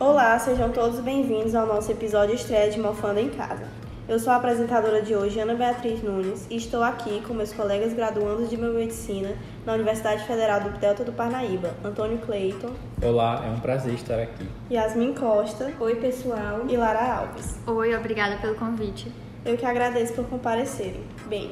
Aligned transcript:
Olá, 0.00 0.38
sejam 0.38 0.72
todos 0.72 1.00
bem-vindos 1.00 1.54
ao 1.54 1.66
nosso 1.66 1.92
episódio 1.92 2.34
estreia 2.34 2.70
de 2.70 2.80
Mofando 2.80 3.20
em 3.20 3.28
Casa. 3.28 3.68
Eu 4.08 4.18
sou 4.18 4.32
a 4.32 4.36
apresentadora 4.36 5.02
de 5.02 5.14
hoje, 5.14 5.38
Ana 5.38 5.54
Beatriz 5.54 6.02
Nunes, 6.02 6.46
e 6.48 6.56
estou 6.56 6.82
aqui 6.82 7.20
com 7.28 7.34
meus 7.34 7.52
colegas 7.52 7.92
graduandos 7.92 8.48
de 8.48 8.56
biomedicina 8.56 9.36
na 9.66 9.74
Universidade 9.74 10.24
Federal 10.24 10.62
do 10.62 10.70
Delta 10.78 11.04
do 11.04 11.12
Parnaíba, 11.12 11.74
Antônio 11.84 12.16
Cleiton. 12.20 12.72
Olá, 13.02 13.44
é 13.46 13.50
um 13.50 13.60
prazer 13.60 13.92
estar 13.92 14.18
aqui. 14.18 14.48
Yasmin 14.70 15.12
Costa. 15.12 15.74
Oi, 15.78 15.96
pessoal. 15.96 16.62
E 16.70 16.74
Lara 16.74 17.18
Alves. 17.18 17.58
Oi, 17.66 17.94
obrigada 17.94 18.38
pelo 18.38 18.54
convite. 18.54 19.12
Eu 19.44 19.58
que 19.58 19.66
agradeço 19.66 20.14
por 20.14 20.24
comparecerem. 20.24 21.02
Bem, 21.26 21.50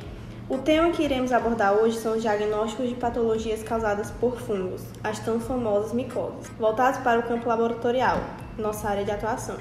o 0.48 0.58
tema 0.58 0.92
que 0.92 1.02
iremos 1.02 1.32
abordar 1.32 1.74
hoje 1.74 1.98
são 1.98 2.14
os 2.14 2.22
diagnósticos 2.22 2.88
de 2.88 2.94
patologias 2.94 3.64
causadas 3.64 4.12
por 4.12 4.40
fungos, 4.40 4.82
as 5.02 5.18
tão 5.18 5.40
famosas 5.40 5.92
micoses, 5.92 6.48
voltados 6.58 7.00
para 7.00 7.18
o 7.18 7.22
campo 7.24 7.48
laboratorial, 7.48 8.18
nossa 8.56 8.88
área 8.88 9.04
de 9.04 9.10
atuação. 9.10 9.56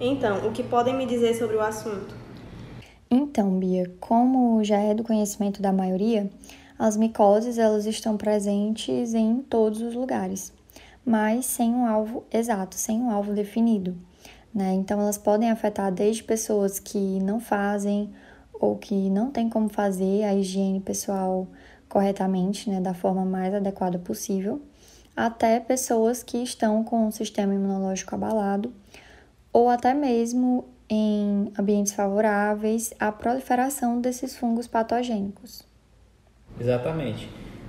Então, 0.00 0.48
o 0.48 0.52
que 0.52 0.62
podem 0.62 0.96
me 0.96 1.04
dizer 1.04 1.34
sobre 1.34 1.56
o 1.56 1.60
assunto? 1.60 2.14
Então, 3.10 3.58
Bia, 3.58 3.92
como 4.00 4.64
já 4.64 4.78
é 4.78 4.94
do 4.94 5.04
conhecimento 5.04 5.60
da 5.60 5.72
maioria, 5.72 6.30
as 6.78 6.96
micoses 6.96 7.58
elas 7.58 7.84
estão 7.84 8.16
presentes 8.16 9.12
em 9.12 9.42
todos 9.42 9.82
os 9.82 9.94
lugares, 9.94 10.52
mas 11.04 11.44
sem 11.44 11.70
um 11.70 11.84
alvo 11.84 12.24
exato, 12.32 12.76
sem 12.76 12.98
um 12.98 13.10
alvo 13.10 13.34
definido. 13.34 13.94
Né? 14.54 14.74
Então, 14.74 15.00
elas 15.00 15.18
podem 15.18 15.50
afetar 15.50 15.90
desde 15.90 16.22
pessoas 16.22 16.78
que 16.78 16.98
não 17.20 17.40
fazem 17.40 18.12
ou 18.52 18.76
que 18.76 19.10
não 19.10 19.30
têm 19.30 19.48
como 19.48 19.68
fazer 19.68 20.24
a 20.24 20.34
higiene 20.34 20.80
pessoal 20.80 21.48
corretamente, 21.88 22.70
né, 22.70 22.80
da 22.80 22.94
forma 22.94 23.24
mais 23.24 23.52
adequada 23.52 23.98
possível, 23.98 24.62
até 25.14 25.60
pessoas 25.60 26.22
que 26.22 26.38
estão 26.38 26.82
com 26.82 27.06
o 27.06 27.12
sistema 27.12 27.54
imunológico 27.54 28.14
abalado 28.14 28.72
ou 29.52 29.68
até 29.68 29.92
mesmo 29.92 30.64
em 30.88 31.52
ambientes 31.58 31.92
favoráveis 31.92 32.94
à 32.98 33.12
proliferação 33.12 34.00
desses 34.00 34.36
fungos 34.36 34.66
patogênicos. 34.66 35.62
Exatamente. 36.58 37.28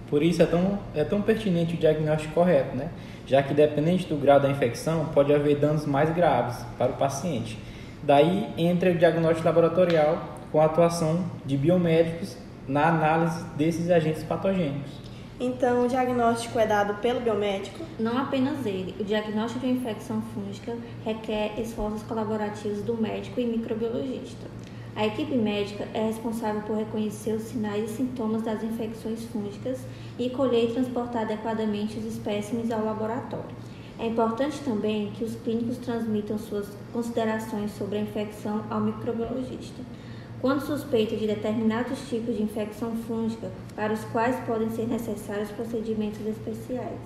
Por 0.10 0.22
isso 0.22 0.42
é 0.42 0.46
tão, 0.46 0.80
é 0.94 1.04
tão 1.04 1.22
pertinente 1.22 1.76
o 1.76 1.78
diagnóstico 1.78 2.34
correto, 2.34 2.76
né? 2.76 2.90
Já 3.34 3.42
que 3.42 3.52
dependente 3.52 4.06
do 4.06 4.16
grau 4.16 4.40
da 4.40 4.48
infecção 4.48 5.06
pode 5.06 5.34
haver 5.34 5.56
danos 5.56 5.88
mais 5.88 6.14
graves 6.14 6.64
para 6.78 6.92
o 6.92 6.98
paciente. 6.98 7.58
Daí 8.04 8.48
entra 8.56 8.92
o 8.92 8.96
diagnóstico 8.96 9.48
laboratorial 9.48 10.24
com 10.52 10.62
a 10.62 10.66
atuação 10.66 11.26
de 11.44 11.58
biomédicos 11.58 12.38
na 12.68 12.90
análise 12.90 13.44
desses 13.58 13.90
agentes 13.90 14.24
patogênicos. 14.24 14.92
Então, 15.40 15.84
o 15.84 15.88
diagnóstico 15.88 16.60
é 16.60 16.68
dado 16.68 17.02
pelo 17.02 17.22
biomédico? 17.22 17.84
Não 18.00 18.20
apenas 18.20 18.68
ele. 18.68 18.94
O 19.00 19.04
diagnóstico 19.04 19.66
de 19.66 19.72
infecção 19.72 20.22
fúngica 20.36 20.78
requer 21.04 21.60
esforços 21.60 22.04
colaborativos 22.04 22.84
do 22.84 22.96
médico 22.96 23.40
e 23.40 23.48
microbiologista. 23.48 24.46
A 24.96 25.08
equipe 25.08 25.36
médica 25.36 25.88
é 25.94 26.06
responsável 26.06 26.62
por 26.62 26.78
reconhecer 26.78 27.34
os 27.34 27.44
sinais 27.44 27.90
e 27.90 27.96
sintomas 27.96 28.44
das 28.44 28.64
infecções 28.64 29.24
fúngicas 29.26 29.80
e 30.20 30.30
colher 30.30 30.70
e 30.70 30.74
transportar 30.74 31.24
adequadamente 31.24 31.98
os 31.98 32.06
espécimes 32.06 32.70
ao 32.70 32.86
laboratório. 32.86 33.56
É 33.98 34.08
importante 34.08 34.60
também 34.64 35.12
que 35.12 35.24
os 35.24 35.36
clínicos 35.36 35.78
transmitam 35.78 36.38
suas 36.38 36.68
considerações 36.92 37.72
sobre 37.72 37.98
a 37.98 38.02
infecção 38.02 38.64
ao 38.70 38.82
microbiologista 38.82 39.82
quando 40.44 40.60
suspeita 40.60 41.16
de 41.16 41.26
determinados 41.26 41.98
tipos 42.10 42.36
de 42.36 42.44
infecção 42.44 42.98
fúngica 43.08 43.50
para 43.78 43.94
os 43.94 44.04
quais 44.12 44.36
podem 44.46 44.70
ser 44.72 44.86
necessários 44.90 45.50
procedimentos 45.52 46.20
especiais. 46.28 47.00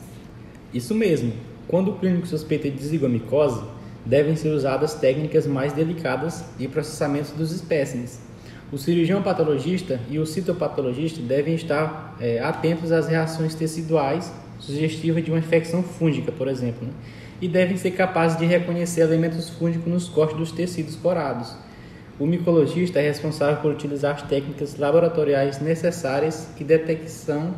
Isso 0.74 0.96
mesmo. 0.96 1.32
Quando 1.68 1.92
o 1.92 2.00
clínico 2.00 2.26
suspeita 2.26 2.68
de 2.68 2.84
zigomicose, 2.84 3.62
devem 4.08 4.36
ser 4.36 4.50
usadas 4.50 4.96
técnicas 4.96 5.46
mais 5.46 5.74
delicadas 5.74 6.44
de 6.58 6.68
processamento 6.68 7.34
dos 7.34 7.52
espécimes. 7.52 8.20
O 8.72 8.78
cirurgião 8.78 9.22
patologista 9.22 10.00
e 10.10 10.18
o 10.20 10.26
citopatologista 10.26 11.22
devem 11.22 11.56
estar 11.56 12.16
é, 12.20 12.40
atentos 12.40 12.92
às 12.92 13.08
reações 13.08 13.54
teciduais 13.54 14.32
sugestivas 14.60 15.24
de 15.24 15.30
uma 15.30 15.40
infecção 15.40 15.84
fúngica, 15.84 16.32
por 16.32 16.48
exemplo, 16.48 16.88
né? 16.88 16.94
e 17.40 17.48
devem 17.48 17.78
ser 17.78 17.92
capazes 17.92 18.38
de 18.38 18.46
reconhecer 18.46 19.02
elementos 19.02 19.50
fúngicos 19.50 19.92
nos 19.92 20.10
cortes 20.10 20.38
dos 20.38 20.52
tecidos 20.52 20.96
corados 20.96 21.56
o 22.20 22.26
micologista 22.26 23.00
é 23.00 23.04
responsável 23.04 23.58
por 23.58 23.72
utilizar 23.72 24.16
as 24.16 24.24
técnicas 24.24 24.76
laboratoriais 24.76 25.60
necessárias 25.60 26.50
e 26.60 26.64
detecção 26.64 27.54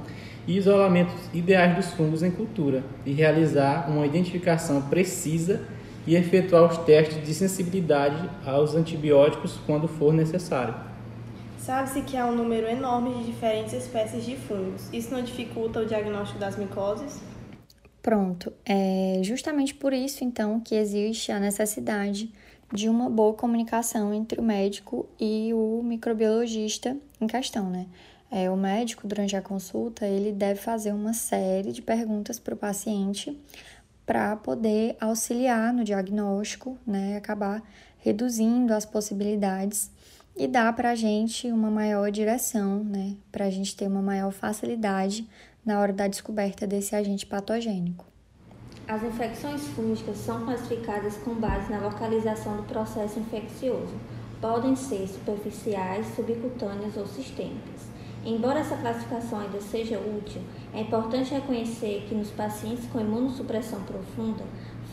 e 0.46 0.58
isolamento 0.58 1.14
ideais 1.34 1.78
dos 1.78 1.94
fungos 1.94 2.24
em 2.24 2.32
cultura 2.32 2.84
e 3.06 3.14
realizar 3.14 3.90
uma 3.90 4.06
identificação 4.06 4.82
precisa 4.82 5.62
e 6.10 6.16
efetuar 6.16 6.72
os 6.72 6.80
testes 6.80 7.24
de 7.24 7.32
sensibilidade 7.36 8.28
aos 8.44 8.74
antibióticos 8.74 9.60
quando 9.68 9.88
for 9.88 10.12
necessário. 10.12 10.74
Sabe-se 11.60 12.02
que 12.02 12.18
há 12.18 12.26
um 12.26 12.36
número 12.36 12.66
enorme 12.66 13.14
de 13.14 13.26
diferentes 13.26 13.74
espécies 13.74 14.26
de 14.26 14.36
fungos. 14.36 14.92
Isso 14.92 15.14
não 15.14 15.22
dificulta 15.22 15.82
o 15.82 15.86
diagnóstico 15.86 16.40
das 16.40 16.58
micoses? 16.58 17.22
Pronto, 18.02 18.52
é 18.66 19.22
justamente 19.22 19.76
por 19.76 19.94
isso 19.94 20.24
então 20.24 20.60
que 20.60 20.74
existe 20.74 21.32
a 21.32 21.40
necessidade 21.40 22.32
de 22.74 22.90
uma 22.90 23.08
boa 23.08 23.36
comunicação 23.36 24.12
entre 24.12 24.40
o 24.40 24.44
médico 24.44 25.08
e 25.20 25.54
o 25.54 25.84
microbiologista 25.84 26.98
em 27.22 27.28
questão, 27.28 27.70
né? 27.70 27.86
É, 28.32 28.50
o 28.50 28.56
médico, 28.56 29.08
durante 29.08 29.36
a 29.36 29.42
consulta, 29.42 30.08
ele 30.08 30.32
deve 30.32 30.60
fazer 30.60 30.92
uma 30.92 31.14
série 31.14 31.72
de 31.72 31.82
perguntas 31.84 32.40
para 32.40 32.54
o 32.54 32.58
paciente 32.58 33.36
para 34.10 34.36
poder 34.38 34.98
auxiliar 35.00 35.72
no 35.72 35.84
diagnóstico, 35.84 36.76
né? 36.84 37.16
Acabar 37.16 37.62
reduzindo 38.00 38.74
as 38.74 38.84
possibilidades 38.84 39.92
e 40.36 40.48
dar 40.48 40.76
para 40.76 40.90
a 40.90 40.96
gente 40.96 41.52
uma 41.52 41.70
maior 41.70 42.10
direção, 42.10 42.84
né? 42.84 43.18
Para 43.32 43.46
a 43.46 43.52
gente 43.52 43.76
ter 43.76 43.86
uma 43.86 44.02
maior 44.02 44.32
facilidade 44.32 45.30
na 45.64 45.80
hora 45.80 45.94
da 45.94 46.08
descoberta 46.08 46.66
desse 46.66 46.96
agente 46.96 47.24
patogênico. 47.24 48.04
As 48.88 49.04
infecções 49.04 49.62
fúngicas 49.68 50.18
são 50.18 50.44
classificadas 50.44 51.16
com 51.18 51.36
base 51.36 51.72
na 51.72 51.78
localização 51.78 52.58
do 52.58 52.64
processo 52.64 53.20
infeccioso. 53.20 53.94
Podem 54.42 54.76
ser 54.76 55.08
superficiais, 55.08 56.08
subcutâneas 56.16 56.98
ou 56.98 57.06
sistêmicas. 57.06 57.89
Embora 58.30 58.60
essa 58.60 58.78
classificação 58.78 59.40
ainda 59.40 59.60
seja 59.60 59.98
útil, 59.98 60.40
é 60.72 60.82
importante 60.82 61.34
reconhecer 61.34 62.06
que 62.08 62.14
nos 62.14 62.30
pacientes 62.30 62.86
com 62.92 63.02
imunossupressão 63.02 63.82
profunda, 63.82 64.44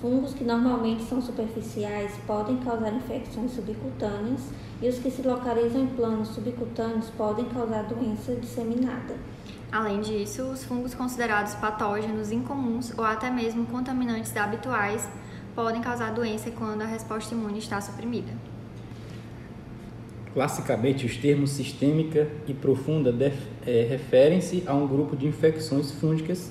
fungos 0.01 0.33
que 0.33 0.43
normalmente 0.43 1.03
são 1.03 1.21
superficiais 1.21 2.13
podem 2.27 2.57
causar 2.57 2.95
infecções 2.95 3.53
subcutâneas 3.53 4.41
e 4.81 4.89
os 4.89 4.99
que 4.99 5.11
se 5.11 5.21
localizam 5.21 5.83
em 5.83 5.87
planos 5.87 6.29
subcutâneos 6.29 7.11
podem 7.11 7.45
causar 7.45 7.83
doença 7.83 8.35
disseminada. 8.37 9.15
Além 9.71 10.01
disso, 10.01 10.43
os 10.45 10.65
fungos 10.65 10.95
considerados 10.95 11.55
patógenos 11.57 12.33
incomuns 12.33 12.97
ou 12.97 13.05
até 13.05 13.29
mesmo 13.29 13.67
contaminantes 13.67 14.35
habituais 14.35 15.07
podem 15.55 15.83
causar 15.83 16.11
doença 16.15 16.51
quando 16.53 16.81
a 16.81 16.87
resposta 16.87 17.35
imune 17.35 17.59
está 17.59 17.83
suprimida. 17.83 18.33
Classicamente, 20.37 21.07
os 21.07 21.17
termos 21.17 21.49
sistêmica 21.49 22.29
e 22.47 22.53
profunda 22.53 23.11
é, 23.67 23.87
referem-se 23.89 24.63
a 24.67 24.75
um 24.75 24.87
grupo 24.87 25.17
de 25.17 25.27
infecções 25.27 25.93
fúngicas 25.93 26.51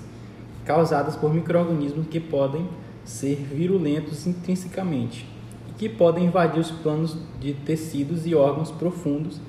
causadas 0.65 1.15
por 1.15 1.31
microrganismos 1.31 2.07
que 2.07 2.19
podem 2.19 2.67
ser 3.03 3.35
virulentos 3.35 4.25
intrinsecamente 4.25 5.27
e 5.69 5.73
que 5.73 5.87
podem 5.87 6.25
invadir 6.25 6.59
os 6.59 6.71
planos 6.71 7.15
de 7.39 7.53
tecidos 7.53 8.25
e 8.25 8.33
órgãos 8.33 8.71
profundos 8.71 9.39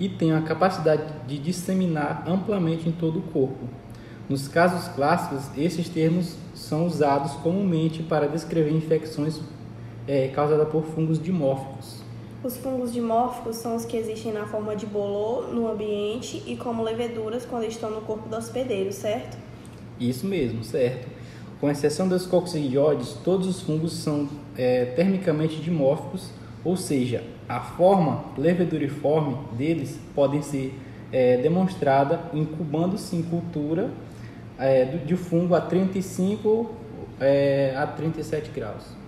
e 0.00 0.08
tem 0.08 0.32
a 0.32 0.40
capacidade 0.40 1.12
de 1.28 1.36
disseminar 1.36 2.24
amplamente 2.26 2.88
em 2.88 2.92
todo 2.92 3.18
o 3.18 3.22
corpo. 3.24 3.68
Nos 4.26 4.48
casos 4.48 4.88
clássicos, 4.94 5.50
esses 5.54 5.90
termos 5.90 6.38
são 6.54 6.86
usados 6.86 7.32
comumente 7.32 8.02
para 8.02 8.26
descrever 8.26 8.72
infecções 8.72 9.38
é, 10.08 10.28
causadas 10.28 10.70
por 10.70 10.82
fungos 10.82 11.22
dimórficos. 11.22 12.01
Os 12.44 12.56
fungos 12.56 12.92
dimórficos 12.92 13.56
são 13.56 13.76
os 13.76 13.84
que 13.84 13.96
existem 13.96 14.32
na 14.32 14.46
forma 14.46 14.74
de 14.74 14.84
bolor 14.84 15.54
no 15.54 15.70
ambiente 15.70 16.42
e 16.44 16.56
como 16.56 16.82
leveduras 16.82 17.46
quando 17.46 17.64
estão 17.64 17.88
no 17.88 18.00
corpo 18.00 18.28
do 18.28 18.36
hospedeiro, 18.36 18.92
certo? 18.92 19.38
Isso 20.00 20.26
mesmo, 20.26 20.64
certo. 20.64 21.06
Com 21.60 21.70
exceção 21.70 22.08
dos 22.08 22.26
coccidioides, 22.26 23.12
todos 23.22 23.46
os 23.46 23.62
fungos 23.62 23.92
são 23.92 24.28
é, 24.56 24.86
termicamente 24.86 25.60
dimórficos, 25.60 26.30
ou 26.64 26.76
seja, 26.76 27.22
a 27.48 27.60
forma 27.60 28.24
leveduriforme 28.36 29.38
deles 29.56 30.00
podem 30.12 30.42
ser 30.42 30.74
é, 31.12 31.36
demonstrada 31.36 32.22
incubando-se 32.34 33.14
em 33.14 33.22
cultura 33.22 33.90
é, 34.58 34.84
de 34.84 35.14
fungo 35.14 35.54
a 35.54 35.60
35 35.60 36.74
é, 37.20 37.72
a 37.76 37.86
37 37.86 38.50
graus. 38.50 39.01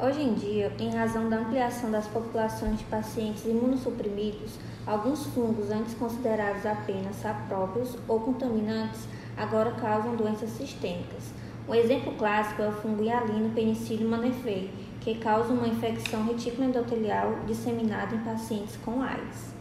Hoje 0.00 0.22
em 0.22 0.34
dia, 0.34 0.72
em 0.78 0.90
razão 0.90 1.28
da 1.28 1.38
ampliação 1.38 1.90
das 1.90 2.06
populações 2.06 2.78
de 2.78 2.84
pacientes 2.84 3.44
imunossuprimidos, 3.44 4.52
alguns 4.86 5.26
fungos 5.26 5.72
antes 5.72 5.92
considerados 5.94 6.64
apenas 6.64 7.16
sapróprios 7.16 7.98
ou 8.06 8.20
contaminantes 8.20 9.08
agora 9.36 9.72
causam 9.72 10.14
doenças 10.14 10.50
sistêmicas. 10.50 11.32
Um 11.68 11.74
exemplo 11.74 12.12
clássico 12.12 12.62
é 12.62 12.68
o 12.68 12.72
fungo 12.72 13.02
hialino 13.02 13.50
penicillium 13.50 14.08
manifei, 14.08 14.70
que 15.00 15.16
causa 15.16 15.52
uma 15.52 15.66
infecção 15.66 16.24
reticuloendotelial 16.26 17.40
disseminada 17.48 18.14
em 18.14 18.20
pacientes 18.20 18.76
com 18.84 19.02
AIDS. 19.02 19.52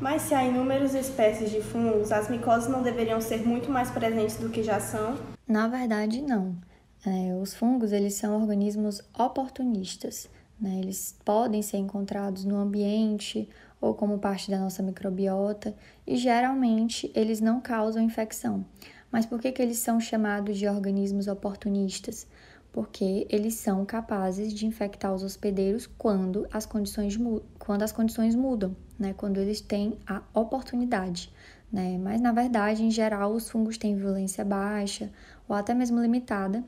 Mas 0.00 0.22
se 0.22 0.34
há 0.34 0.42
inúmeras 0.42 0.94
espécies 0.94 1.50
de 1.50 1.60
fungos, 1.60 2.10
as 2.10 2.30
micoses 2.30 2.66
não 2.66 2.82
deveriam 2.82 3.20
ser 3.20 3.46
muito 3.46 3.70
mais 3.70 3.90
presentes 3.90 4.38
do 4.38 4.48
que 4.48 4.62
já 4.62 4.80
são? 4.80 5.18
Na 5.46 5.68
verdade, 5.68 6.22
não. 6.22 6.56
É, 7.04 7.34
os 7.34 7.52
fungos 7.52 7.90
eles 7.90 8.14
são 8.14 8.40
organismos 8.40 9.02
oportunistas. 9.18 10.30
Né? 10.60 10.78
Eles 10.78 11.16
podem 11.24 11.60
ser 11.60 11.78
encontrados 11.78 12.44
no 12.44 12.56
ambiente 12.56 13.48
ou 13.80 13.92
como 13.94 14.18
parte 14.18 14.48
da 14.48 14.58
nossa 14.60 14.82
microbiota 14.82 15.74
e 16.06 16.16
geralmente 16.16 17.10
eles 17.14 17.40
não 17.40 17.60
causam 17.60 18.00
infecção. 18.00 18.64
Mas 19.10 19.26
por 19.26 19.40
que, 19.40 19.50
que 19.50 19.60
eles 19.60 19.78
são 19.78 20.00
chamados 20.00 20.56
de 20.56 20.68
organismos 20.68 21.26
oportunistas? 21.26 22.28
Porque 22.72 23.26
eles 23.28 23.54
são 23.54 23.84
capazes 23.84 24.54
de 24.54 24.64
infectar 24.64 25.12
os 25.12 25.24
hospedeiros 25.24 25.86
quando 25.98 26.46
as 26.52 26.64
condições, 26.64 27.18
quando 27.58 27.82
as 27.82 27.92
condições 27.92 28.36
mudam, 28.36 28.76
né? 28.96 29.12
quando 29.12 29.38
eles 29.38 29.60
têm 29.60 29.98
a 30.06 30.22
oportunidade. 30.32 31.30
Né? 31.70 31.98
Mas 31.98 32.20
na 32.20 32.30
verdade, 32.30 32.84
em 32.84 32.90
geral, 32.90 33.32
os 33.32 33.50
fungos 33.50 33.76
têm 33.76 33.96
violência 33.96 34.44
baixa 34.44 35.10
ou 35.48 35.56
até 35.56 35.74
mesmo 35.74 36.00
limitada 36.00 36.64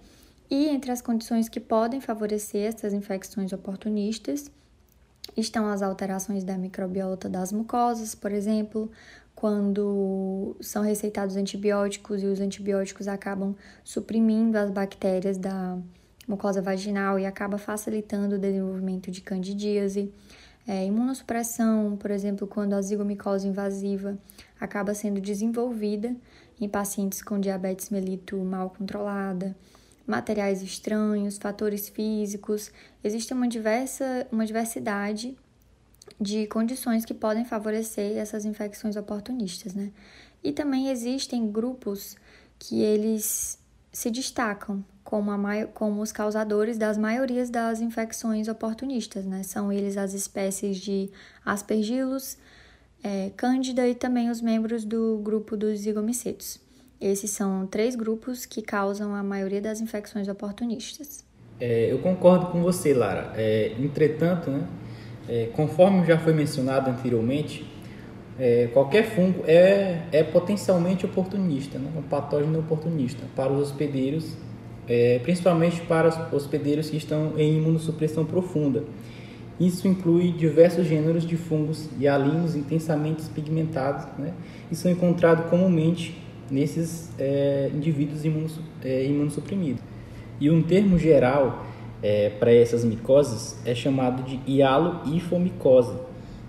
e 0.54 0.68
entre 0.68 0.92
as 0.92 1.02
condições 1.02 1.48
que 1.48 1.58
podem 1.58 2.00
favorecer 2.00 2.72
essas 2.72 2.92
infecções 2.92 3.52
oportunistas 3.52 4.48
estão 5.36 5.66
as 5.66 5.82
alterações 5.82 6.44
da 6.44 6.56
microbiota 6.56 7.28
das 7.28 7.50
mucosas, 7.50 8.14
por 8.14 8.30
exemplo, 8.30 8.88
quando 9.34 10.56
são 10.60 10.84
receitados 10.84 11.34
antibióticos 11.34 12.22
e 12.22 12.26
os 12.26 12.38
antibióticos 12.40 13.08
acabam 13.08 13.56
suprimindo 13.82 14.56
as 14.56 14.70
bactérias 14.70 15.36
da 15.36 15.76
mucosa 16.28 16.62
vaginal 16.62 17.18
e 17.18 17.26
acaba 17.26 17.58
facilitando 17.58 18.36
o 18.36 18.38
desenvolvimento 18.38 19.10
de 19.10 19.22
candidíase. 19.22 20.12
É, 20.68 20.86
imunossupressão, 20.86 21.96
por 21.96 22.12
exemplo, 22.12 22.46
quando 22.46 22.74
a 22.74 22.80
zigomicose 22.80 23.48
invasiva 23.48 24.16
acaba 24.60 24.94
sendo 24.94 25.20
desenvolvida 25.20 26.14
em 26.60 26.68
pacientes 26.68 27.20
com 27.20 27.40
diabetes 27.40 27.90
melito 27.90 28.36
mal 28.36 28.70
controlada 28.70 29.56
materiais 30.06 30.62
estranhos, 30.62 31.38
fatores 31.38 31.88
físicos, 31.88 32.70
existe 33.02 33.32
uma, 33.32 33.48
diversa, 33.48 34.26
uma 34.30 34.44
diversidade 34.44 35.36
de 36.20 36.46
condições 36.46 37.04
que 37.04 37.14
podem 37.14 37.44
favorecer 37.44 38.16
essas 38.16 38.44
infecções 38.44 38.96
oportunistas, 38.96 39.74
né? 39.74 39.90
E 40.42 40.52
também 40.52 40.90
existem 40.90 41.50
grupos 41.50 42.16
que 42.58 42.82
eles 42.82 43.58
se 43.90 44.10
destacam 44.10 44.84
como, 45.02 45.30
a, 45.30 45.66
como 45.72 46.02
os 46.02 46.12
causadores 46.12 46.76
das 46.76 46.98
maiorias 46.98 47.48
das 47.48 47.80
infecções 47.80 48.48
oportunistas, 48.48 49.24
né? 49.24 49.42
São 49.42 49.72
eles 49.72 49.96
as 49.96 50.12
espécies 50.12 50.78
de 50.78 51.10
aspergillus, 51.44 52.36
é, 53.02 53.30
cândida 53.36 53.86
e 53.86 53.94
também 53.94 54.30
os 54.30 54.40
membros 54.40 54.84
do 54.84 55.18
grupo 55.22 55.56
dos 55.56 55.80
zigomicetos. 55.80 56.63
Esses 57.04 57.32
são 57.32 57.66
três 57.66 57.94
grupos 57.94 58.46
que 58.46 58.62
causam 58.62 59.14
a 59.14 59.22
maioria 59.22 59.60
das 59.60 59.78
infecções 59.78 60.26
oportunistas. 60.26 61.22
É, 61.60 61.92
eu 61.92 61.98
concordo 61.98 62.46
com 62.46 62.62
você, 62.62 62.94
Lara. 62.94 63.30
É, 63.36 63.72
entretanto, 63.78 64.50
né, 64.50 64.66
é, 65.28 65.50
conforme 65.52 66.06
já 66.06 66.18
foi 66.18 66.32
mencionado 66.32 66.88
anteriormente, 66.88 67.70
é, 68.38 68.70
qualquer 68.72 69.04
fungo 69.04 69.44
é, 69.46 70.00
é 70.12 70.22
potencialmente 70.22 71.04
oportunista, 71.04 71.78
né, 71.78 71.90
um 71.94 72.00
patógeno 72.00 72.58
oportunista 72.60 73.22
para 73.36 73.52
os 73.52 73.68
hospedeiros, 73.68 74.34
é, 74.88 75.18
principalmente 75.18 75.82
para 75.82 76.08
os 76.08 76.32
hospedeiros 76.32 76.88
que 76.88 76.96
estão 76.96 77.38
em 77.38 77.58
imunossupressão 77.58 78.24
profunda. 78.24 78.82
Isso 79.60 79.86
inclui 79.86 80.32
diversos 80.32 80.86
gêneros 80.86 81.26
de 81.26 81.36
fungos 81.36 81.86
hialinos 82.00 82.56
intensamente 82.56 83.24
pigmentados 83.24 84.06
né, 84.18 84.32
e 84.72 84.74
são 84.74 84.90
encontrados 84.90 85.50
comumente 85.50 86.23
nesses 86.50 87.10
é, 87.18 87.70
indivíduos 87.74 88.24
imunos, 88.24 88.58
é, 88.82 89.04
imunossuprimidos. 89.06 89.82
E 90.40 90.50
um 90.50 90.62
termo 90.62 90.98
geral 90.98 91.64
é, 92.02 92.30
para 92.30 92.52
essas 92.52 92.84
micoses 92.84 93.58
é 93.64 93.74
chamado 93.74 94.22
de 94.22 94.40
hialoifomicose, 94.50 95.94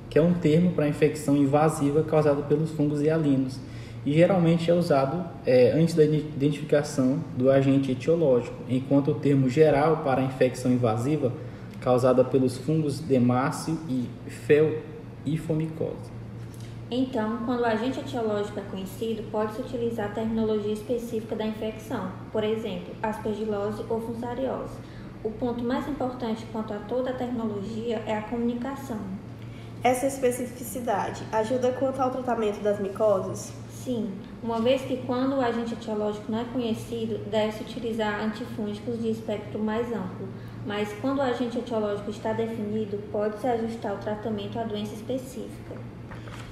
que 0.09 0.17
é 0.17 0.21
um 0.21 0.33
termo 0.33 0.71
para 0.71 0.87
infecção 0.87 1.35
invasiva 1.35 2.03
causada 2.03 2.41
pelos 2.43 2.71
fungos 2.71 3.01
hialinos 3.01 3.59
e 4.05 4.13
geralmente 4.13 4.69
é 4.69 4.73
usado 4.73 5.25
é, 5.45 5.71
antes 5.71 5.95
da 5.95 6.05
identificação 6.05 7.19
do 7.35 7.49
agente 7.49 7.91
etiológico, 7.91 8.55
enquanto 8.69 9.11
o 9.11 9.15
termo 9.15 9.49
geral 9.49 10.03
para 10.03 10.21
a 10.21 10.23
infecção 10.23 10.71
invasiva 10.71 11.33
causada 11.81 12.23
pelos 12.23 12.57
fungos 12.57 12.99
demácio 12.99 13.77
e 13.89 14.07
felifomicose. 14.29 16.14
Então, 16.97 17.39
quando 17.45 17.59
o 17.59 17.65
agente 17.65 17.99
etiológico 17.99 18.57
é 18.57 18.63
conhecido, 18.71 19.29
pode-se 19.29 19.59
utilizar 19.59 20.05
a 20.05 20.13
terminologia 20.13 20.71
específica 20.71 21.35
da 21.35 21.45
infecção, 21.45 22.09
por 22.31 22.41
exemplo, 22.41 22.95
aspergilose 23.03 23.83
ou 23.89 23.99
fusariose. 23.99 24.77
O 25.21 25.29
ponto 25.29 25.61
mais 25.61 25.85
importante 25.89 26.45
quanto 26.53 26.73
a 26.73 26.77
toda 26.77 27.09
a 27.09 27.13
terminologia 27.13 28.01
é 28.07 28.17
a 28.17 28.21
comunicação. 28.21 28.97
Essa 29.83 30.07
especificidade 30.07 31.21
ajuda 31.33 31.73
quanto 31.73 32.01
ao 32.01 32.11
tratamento 32.11 32.63
das 32.63 32.79
micoses? 32.79 33.51
Sim, 33.69 34.13
uma 34.41 34.61
vez 34.61 34.81
que 34.83 34.95
quando 35.05 35.35
o 35.35 35.41
agente 35.41 35.73
etiológico 35.73 36.31
não 36.31 36.39
é 36.39 36.45
conhecido, 36.45 37.17
deve-se 37.29 37.63
utilizar 37.63 38.23
antifúngicos 38.23 39.01
de 39.01 39.09
espectro 39.09 39.59
mais 39.59 39.91
amplo, 39.91 40.29
mas 40.65 40.93
quando 41.01 41.17
o 41.17 41.23
agente 41.23 41.57
etiológico 41.57 42.09
está 42.09 42.31
definido, 42.31 42.97
pode-se 43.11 43.45
ajustar 43.45 43.95
o 43.95 43.97
tratamento 43.97 44.57
à 44.57 44.63
doença 44.63 44.93
específica. 44.93 45.84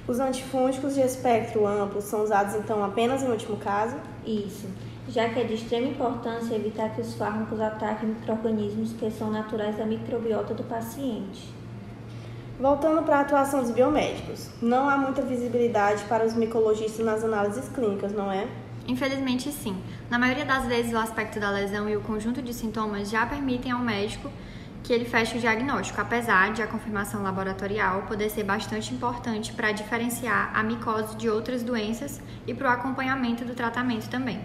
Os 0.06 0.20
antifúngicos 0.20 0.94
de 0.94 1.00
espectro 1.00 1.66
amplo 1.66 2.02
são 2.02 2.22
usados 2.22 2.54
então 2.56 2.84
apenas 2.84 3.22
em 3.22 3.28
último 3.28 3.56
caso? 3.56 3.96
Isso, 4.26 4.68
já 5.08 5.30
que 5.30 5.40
é 5.40 5.44
de 5.44 5.54
extrema 5.54 5.86
importância 5.86 6.54
evitar 6.54 6.90
que 6.90 7.00
os 7.00 7.14
fármacos 7.14 7.58
ataquem 7.58 8.10
microrganismos 8.10 8.92
que 8.92 9.10
são 9.10 9.30
naturais 9.30 9.78
da 9.78 9.86
microbiota 9.86 10.52
do 10.52 10.62
paciente. 10.64 11.54
Voltando 12.60 13.02
para 13.02 13.16
a 13.16 13.20
atuação 13.22 13.62
dos 13.62 13.70
biomédicos, 13.70 14.50
não 14.60 14.90
há 14.90 14.98
muita 14.98 15.22
visibilidade 15.22 16.04
para 16.04 16.24
os 16.24 16.34
micologistas 16.34 17.04
nas 17.04 17.24
análises 17.24 17.66
clínicas, 17.70 18.12
não 18.12 18.30
é? 18.30 18.46
Infelizmente, 18.86 19.50
sim. 19.50 19.74
Na 20.10 20.18
maioria 20.18 20.44
das 20.44 20.66
vezes, 20.66 20.92
o 20.92 20.98
aspecto 20.98 21.40
da 21.40 21.50
lesão 21.50 21.88
e 21.88 21.96
o 21.96 22.02
conjunto 22.02 22.42
de 22.42 22.52
sintomas 22.52 23.08
já 23.08 23.24
permitem 23.24 23.72
ao 23.72 23.80
médico 23.80 24.30
que 24.84 24.92
ele 24.92 25.06
feche 25.06 25.38
o 25.38 25.40
diagnóstico, 25.40 25.98
apesar 25.98 26.52
de 26.52 26.60
a 26.60 26.66
confirmação 26.66 27.22
laboratorial 27.22 28.02
poder 28.02 28.28
ser 28.28 28.44
bastante 28.44 28.94
importante 28.94 29.54
para 29.54 29.72
diferenciar 29.72 30.52
a 30.54 30.62
micose 30.62 31.16
de 31.16 31.28
outras 31.28 31.62
doenças 31.62 32.20
e 32.46 32.52
para 32.52 32.68
o 32.68 32.70
acompanhamento 32.70 33.46
do 33.46 33.54
tratamento 33.54 34.10
também. 34.10 34.38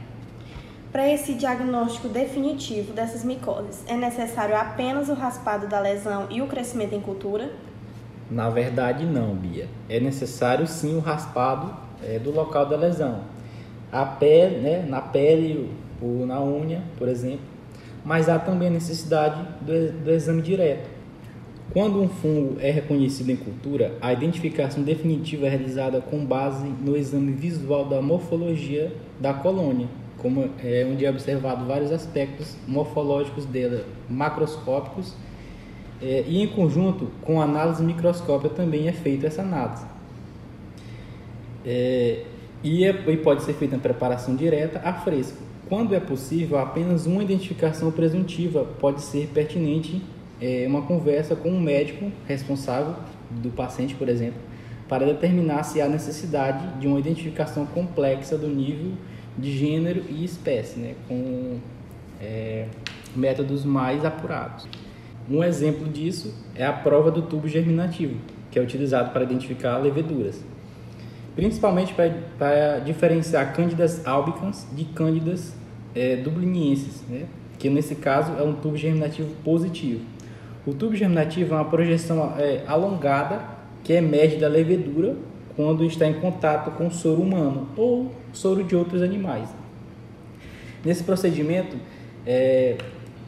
Para 0.94 1.08
esse 1.08 1.34
diagnóstico 1.34 2.08
definitivo 2.08 2.94
dessas 2.94 3.24
micoses, 3.24 3.84
é 3.86 3.98
necessário 3.98 4.56
apenas 4.56 5.10
o 5.10 5.14
raspado 5.14 5.68
da 5.68 5.80
lesão 5.80 6.28
e 6.30 6.42
o 6.42 6.48
crescimento 6.48 6.96
em 6.96 7.02
cultura? 7.02 7.52
Na 8.32 8.50
verdade, 8.50 9.06
não, 9.06 9.36
Bia. 9.36 9.68
É 9.90 10.00
necessário 10.00 10.66
sim 10.66 10.96
o 10.96 11.00
raspado 11.00 11.76
é, 12.02 12.18
do 12.18 12.32
local 12.32 12.66
da 12.66 12.78
lesão. 12.78 13.24
A 13.92 14.06
pele, 14.06 14.60
né, 14.60 14.86
na 14.88 15.02
pele 15.02 15.70
ou 16.02 16.26
na 16.26 16.42
unha, 16.42 16.82
por 16.98 17.10
exemplo, 17.10 17.49
mas 18.04 18.30
há 18.30 18.40
também 18.40 18.68
a 18.68 18.72
necessidade 18.72 19.42
do, 19.62 20.04
do 20.04 20.12
exame 20.12 20.42
direto. 20.42 20.90
Quando 21.72 22.02
um 22.02 22.10
fungo 22.10 22.58
é 22.60 22.72
reconhecido 22.72 23.30
em 23.30 23.36
cultura, 23.36 23.94
a 24.02 24.12
identificação 24.12 24.82
definitiva 24.82 25.46
é 25.46 25.50
realizada 25.50 26.02
com 26.02 26.26
base 26.26 26.68
no 26.68 26.98
exame 26.98 27.32
visual 27.32 27.86
da 27.86 28.02
morfologia 28.02 28.92
da 29.20 29.34
colônia, 29.36 29.88
como 30.18 30.50
é, 30.64 30.88
onde 30.92 31.06
é 31.06 31.10
observado 31.10 31.66
vários 31.66 31.92
aspectos 31.92 32.58
morfológicos 32.68 33.46
dela, 33.46 33.86
macroscópicos, 34.10 35.16
é, 36.02 36.24
e 36.28 36.42
em 36.42 36.48
conjunto 36.48 37.10
com 37.22 37.40
análise 37.40 37.84
microscópica 37.84 38.50
também 38.50 38.88
é 38.88 38.92
feita 38.92 39.28
essa 39.28 39.44
análise. 39.44 39.86
É, 41.64 42.24
e, 42.64 42.84
é, 42.84 42.90
e 42.90 43.18
pode 43.18 43.44
ser 43.44 43.54
feita 43.54 43.76
em 43.76 43.80
preparação 43.80 44.36
direta 44.36 44.82
a 44.84 44.94
fresco. 44.94 45.49
Quando 45.70 45.94
é 45.94 46.00
possível, 46.00 46.58
apenas 46.58 47.06
uma 47.06 47.22
identificação 47.22 47.92
presuntiva 47.92 48.66
pode 48.80 49.04
ser 49.04 49.28
pertinente 49.28 50.02
é, 50.42 50.66
uma 50.68 50.82
conversa 50.82 51.36
com 51.36 51.50
um 51.50 51.60
médico 51.60 52.12
responsável 52.28 52.96
do 53.30 53.52
paciente, 53.52 53.94
por 53.94 54.10
exemplo, 54.10 54.40
para 54.88 55.06
determinar 55.06 55.62
se 55.62 55.80
há 55.80 55.88
necessidade 55.88 56.80
de 56.80 56.88
uma 56.88 56.98
identificação 56.98 57.68
complexa 57.68 58.36
do 58.36 58.48
nível 58.48 58.94
de 59.38 59.56
gênero 59.56 60.04
e 60.10 60.26
espécie, 60.26 60.80
né, 60.80 60.96
com 61.08 61.60
é, 62.20 62.66
métodos 63.16 63.64
mais 63.64 64.04
apurados. 64.04 64.68
Um 65.30 65.44
exemplo 65.44 65.88
disso 65.88 66.34
é 66.56 66.66
a 66.66 66.74
prova 66.74 67.12
do 67.12 67.22
tubo 67.22 67.48
germinativo, 67.48 68.16
que 68.50 68.58
é 68.58 68.62
utilizado 68.62 69.12
para 69.12 69.22
identificar 69.22 69.78
leveduras, 69.78 70.44
principalmente 71.36 71.94
para, 71.94 72.12
para 72.40 72.80
diferenciar 72.80 73.54
cândidas 73.54 74.08
albicans 74.08 74.66
de 74.76 74.86
cândidas 74.86 75.59
é, 76.00 76.24
né? 77.10 77.26
que 77.58 77.70
nesse 77.70 77.96
caso 77.96 78.32
é 78.40 78.44
um 78.44 78.54
tubo 78.54 78.78
germinativo 78.78 79.30
positivo. 79.44 80.02
O 80.66 80.74
tubo 80.74 80.96
germinativo 80.96 81.54
é 81.54 81.58
uma 81.58 81.66
projeção 81.66 82.34
é, 82.38 82.64
alongada 82.68 83.42
que 83.84 83.94
emerge 83.94 84.38
da 84.38 84.48
levedura 84.48 85.16
quando 85.56 85.84
está 85.84 86.08
em 86.08 86.14
contato 86.14 86.72
com 86.72 86.88
o 86.88 86.92
soro 86.92 87.22
humano 87.22 87.68
ou 87.76 88.12
soro 88.32 88.64
de 88.64 88.76
outros 88.76 89.02
animais. 89.02 89.50
Nesse 90.86 91.04
procedimento, 91.04 91.76
é, 92.26 92.78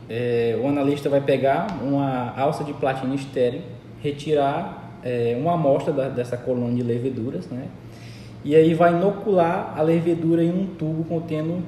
é, 0.10 0.58
o 0.62 0.68
analista 0.68 1.10
vai 1.10 1.20
pegar 1.20 1.80
uma 1.82 2.34
alça 2.38 2.64
de 2.64 2.74
platina 2.74 3.14
estéreo, 3.16 3.62
retirar 4.02 5.00
é, 5.04 5.38
uma 5.40 5.54
amostra 5.54 5.92
da, 5.92 6.08
dessa 6.08 6.38
colônia 6.38 6.76
de 6.76 6.84
leveduras, 6.84 7.48
né? 7.48 7.68
e 8.44 8.56
aí 8.56 8.74
vai 8.74 8.94
inocular 8.94 9.74
a 9.76 9.82
levedura 9.82 10.44
em 10.44 10.52
um 10.52 10.68
tubo 10.68 11.04
contendo 11.04 11.62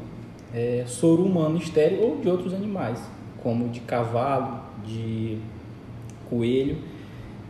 é, 0.53 0.83
soro 0.85 1.23
humano 1.23 1.57
estéreo 1.57 2.01
ou 2.01 2.17
de 2.17 2.29
outros 2.29 2.53
animais, 2.53 2.99
como 3.41 3.69
de 3.69 3.79
cavalo, 3.81 4.61
de 4.85 5.37
coelho, 6.29 6.77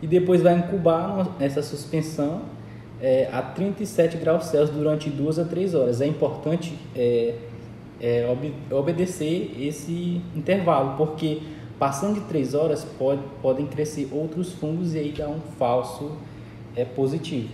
e 0.02 0.06
depois 0.06 0.42
vai 0.42 0.58
incubar 0.58 1.36
essa 1.40 1.62
suspensão 1.62 2.42
é, 3.00 3.28
a 3.32 3.42
37 3.42 4.16
graus 4.16 4.46
Celsius 4.46 4.76
durante 4.76 5.10
duas 5.10 5.38
a 5.38 5.44
três 5.44 5.74
horas. 5.74 6.00
É 6.00 6.06
importante 6.06 6.74
é, 6.94 7.34
é, 8.00 8.28
ob 8.30 8.52
obedecer 8.70 9.54
esse 9.58 10.20
intervalo, 10.34 10.96
porque 10.96 11.40
passando 11.78 12.20
de 12.20 12.26
três 12.26 12.54
horas 12.54 12.84
pode, 12.98 13.22
podem 13.42 13.66
crescer 13.66 14.08
outros 14.12 14.52
fungos 14.52 14.94
e 14.94 14.98
aí 14.98 15.12
dá 15.16 15.28
um 15.28 15.40
falso 15.58 16.12
é, 16.76 16.84
positivo. 16.84 17.48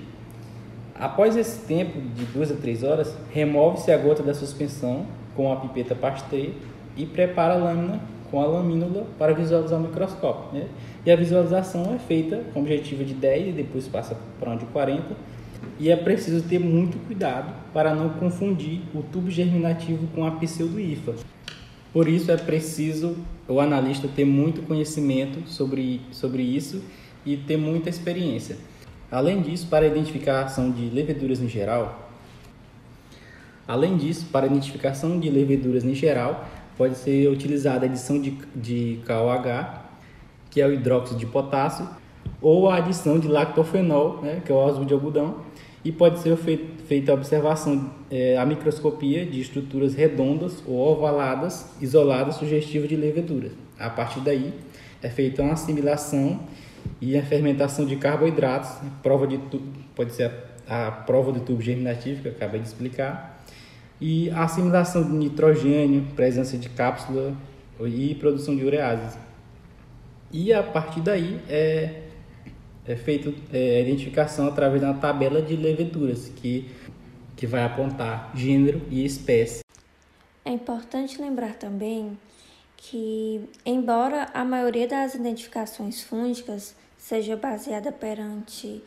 Após 0.95 1.37
esse 1.37 1.61
tempo 1.67 1.99
de 2.01 2.27
duas 2.27 2.51
a 2.51 2.55
três 2.55 2.83
horas, 2.83 3.17
remove-se 3.33 3.91
a 3.91 3.97
gota 3.97 4.23
da 4.23 4.35
suspensão 4.35 5.07
com 5.35 5.53
a 5.53 5.57
pipeta 5.57 5.95
Pasteur 5.95 6.51
e 6.97 7.07
prepara 7.07 7.55
a 7.55 7.57
lâmina 7.57 8.01
com 8.31 8.41
a 8.41 8.47
lamínula 8.47 9.07
para 9.19 9.35
visualizar 9.35 9.79
o 9.79 9.83
microscópio. 9.83 10.59
Né? 10.59 10.69
E 11.05 11.11
a 11.11 11.17
visualização 11.17 11.95
é 11.95 11.99
feita 11.99 12.45
com 12.55 12.61
objetivo 12.61 13.05
de 13.05 13.15
10 13.15 13.49
e 13.49 13.53
depois 13.53 13.89
passa 13.89 14.17
para 14.39 14.51
um 14.51 14.57
de 14.57 14.67
40. 14.67 15.17
E 15.79 15.91
é 15.91 15.97
preciso 15.97 16.43
ter 16.47 16.59
muito 16.59 16.99
cuidado 17.07 17.53
para 17.75 17.95
não 17.95 18.09
confundir 18.11 18.81
o 18.95 19.03
tubo 19.03 19.31
germinativo 19.31 20.07
com 20.15 20.25
a 20.25 20.31
pseudo-IFA. 20.33 21.15
Por 21.93 22.09
isso 22.09 22.31
é 22.31 22.37
preciso 22.37 23.17
o 23.49 23.61
analista 23.61 24.09
ter 24.09 24.25
muito 24.25 24.63
conhecimento 24.63 25.49
sobre, 25.49 26.01
sobre 26.13 26.43
isso 26.43 26.83
e 27.27 27.37
ter 27.37 27.57
muita 27.57 27.91
experiência. 27.91 28.57
Além 29.11 29.43
disso, 29.43 29.67
para 29.67 29.85
a 29.85 29.89
identificação 29.89 30.71
de 30.71 30.89
leveduras 30.89 31.41
em 31.41 31.49
geral, 31.49 32.10
além 33.71 33.97
disso, 33.97 34.27
para 34.33 34.47
identificação 34.47 35.21
de 35.21 35.31
leveduras 35.31 35.85
em 35.85 35.95
geral, 35.95 36.45
pode 36.77 36.97
ser 36.97 37.29
utilizada 37.29 37.87
a 37.87 37.89
adição 37.89 38.21
de, 38.21 38.37
de 38.53 38.99
KOH, 39.07 39.81
que 40.51 40.61
é 40.61 40.67
o 40.67 40.73
hidróxido 40.73 41.21
de 41.21 41.27
potássio, 41.27 41.89
ou 42.43 42.69
a 42.69 42.79
adição 42.79 43.17
de 43.21 43.29
lactofenol, 43.29 44.23
né, 44.23 44.43
que 44.45 44.51
é 44.51 44.55
o 44.55 44.67
azul 44.67 44.85
de 44.85 44.93
algodão, 44.93 45.37
e 45.85 45.93
pode 45.93 46.19
ser 46.19 46.37
feita 46.37 47.13
a 47.13 47.15
observação, 47.15 47.93
é, 48.11 48.37
a 48.37 48.45
microscopia 48.45 49.25
de 49.25 49.41
estruturas 49.41 49.95
redondas 49.95 50.65
ou 50.67 50.77
ovaladas, 50.77 51.71
isoladas, 51.81 52.35
sugestivas 52.37 52.89
de 52.89 52.97
leveduras. 52.97 53.53
A 53.79 53.89
partir 53.89 54.19
daí, 54.19 54.53
é 55.01 55.09
feita 55.09 55.43
uma 55.43 55.53
assimilação 55.53 56.41
e 57.01 57.17
a 57.17 57.23
fermentação 57.23 57.87
de 57.87 57.95
carboidratos, 57.95 58.71
prova 59.01 59.29
de 59.29 59.39
pode 59.95 60.13
ser 60.13 60.33
a, 60.69 60.89
a 60.89 60.91
prova 60.91 61.31
do 61.31 61.39
tubo 61.39 61.63
germinativo, 61.63 62.23
que 62.23 62.29
eu 62.29 62.33
acabei 62.33 62.61
de 62.61 62.67
explicar, 62.67 63.40
e 64.01 64.31
a 64.31 64.45
assimilação 64.45 65.03
de 65.03 65.11
nitrogênio, 65.11 66.07
presença 66.17 66.57
de 66.57 66.69
cápsula 66.69 67.37
e 67.81 68.15
produção 68.15 68.57
de 68.57 68.65
ureases. 68.65 69.19
E 70.33 70.53
a 70.53 70.63
partir 70.63 71.01
daí 71.01 71.41
é, 71.49 72.03
é 72.87 72.97
feita 72.97 73.33
é, 73.53 73.79
a 73.79 73.81
identificação 73.81 74.47
através 74.47 74.81
de 74.81 74.87
uma 74.87 74.99
tabela 74.99 75.43
de 75.43 75.57
leveduras 75.57 76.31
que, 76.37 76.71
que 77.37 77.47
vai 77.47 77.65
apontar 77.65 78.31
gênero 78.35 78.81
e 78.91 79.05
espécie. 79.05 79.61
É 80.45 80.51
importante 80.51 81.21
lembrar 81.21 81.55
também 81.55 82.17
que, 82.77 83.43
embora 83.67 84.29
a 84.33 84.45
maioria 84.45 84.89
das 84.89 85.15
identificações 85.15 86.03
fúngicas 86.03 86.75
seja 86.97 87.37
baseada 87.37 87.93
perante 87.93 88.83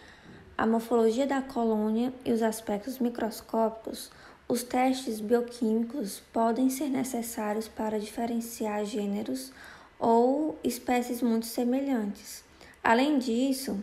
a 0.58 0.66
morfologia 0.66 1.28
da 1.28 1.42
colônia 1.42 2.14
e 2.26 2.32
os 2.32 2.42
aspectos 2.42 3.00
microscópicos, 3.00 4.12
os 4.48 4.64
testes 4.64 5.20
bioquímicos 5.20 6.22
podem 6.32 6.70
ser 6.70 6.90
necessários 6.90 7.68
para 7.68 8.00
diferenciar 8.00 8.86
gêneros 8.86 9.52
ou 9.98 10.60
espécies 10.64 11.22
muito 11.22 11.46
semelhantes. 11.46 12.44
Além 12.84 13.18
disso, 13.18 13.82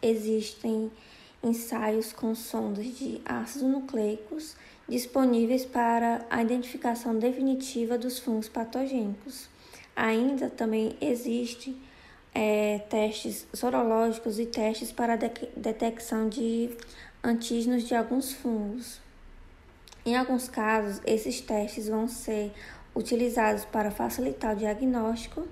existem 0.00 0.90
ensaios 1.42 2.12
com 2.12 2.34
sondas 2.34 2.86
de 2.96 3.20
ácidos 3.24 3.68
nucleicos 3.68 4.56
disponíveis 4.88 5.66
para 5.66 6.24
a 6.30 6.42
identificação 6.42 7.18
definitiva 7.18 7.98
dos 7.98 8.18
fungos 8.18 8.48
patogênicos. 8.48 9.48
Ainda 9.94 10.48
também 10.48 10.96
existem 11.00 11.76
é, 12.34 12.78
testes 12.88 13.46
sorológicos 13.52 14.38
e 14.38 14.46
testes 14.46 14.90
para 14.90 15.14
a 15.14 15.16
de 15.16 15.30
detecção 15.56 16.28
de 16.28 16.70
antígenos 17.22 17.84
de 17.84 17.94
alguns 17.94 18.32
fungos. 18.32 19.00
Em 20.08 20.16
alguns 20.16 20.48
casos, 20.48 21.02
esses 21.04 21.38
testes 21.38 21.86
vão 21.86 22.08
ser 22.08 22.50
utilizados 22.94 23.66
para 23.66 23.90
facilitar 23.90 24.54
o 24.54 24.56
diagnóstico 24.56 25.46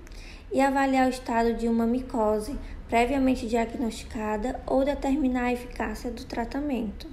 e 0.51 0.59
avaliar 0.59 1.05
o 1.05 1.11
estado 1.11 1.53
de 1.53 1.67
uma 1.67 1.85
micose 1.85 2.57
previamente 2.89 3.45
diagnosticada 3.45 4.59
ou 4.65 4.83
determinar 4.83 5.43
a 5.43 5.53
eficácia 5.53 6.09
do 6.09 6.25
tratamento. 6.25 7.07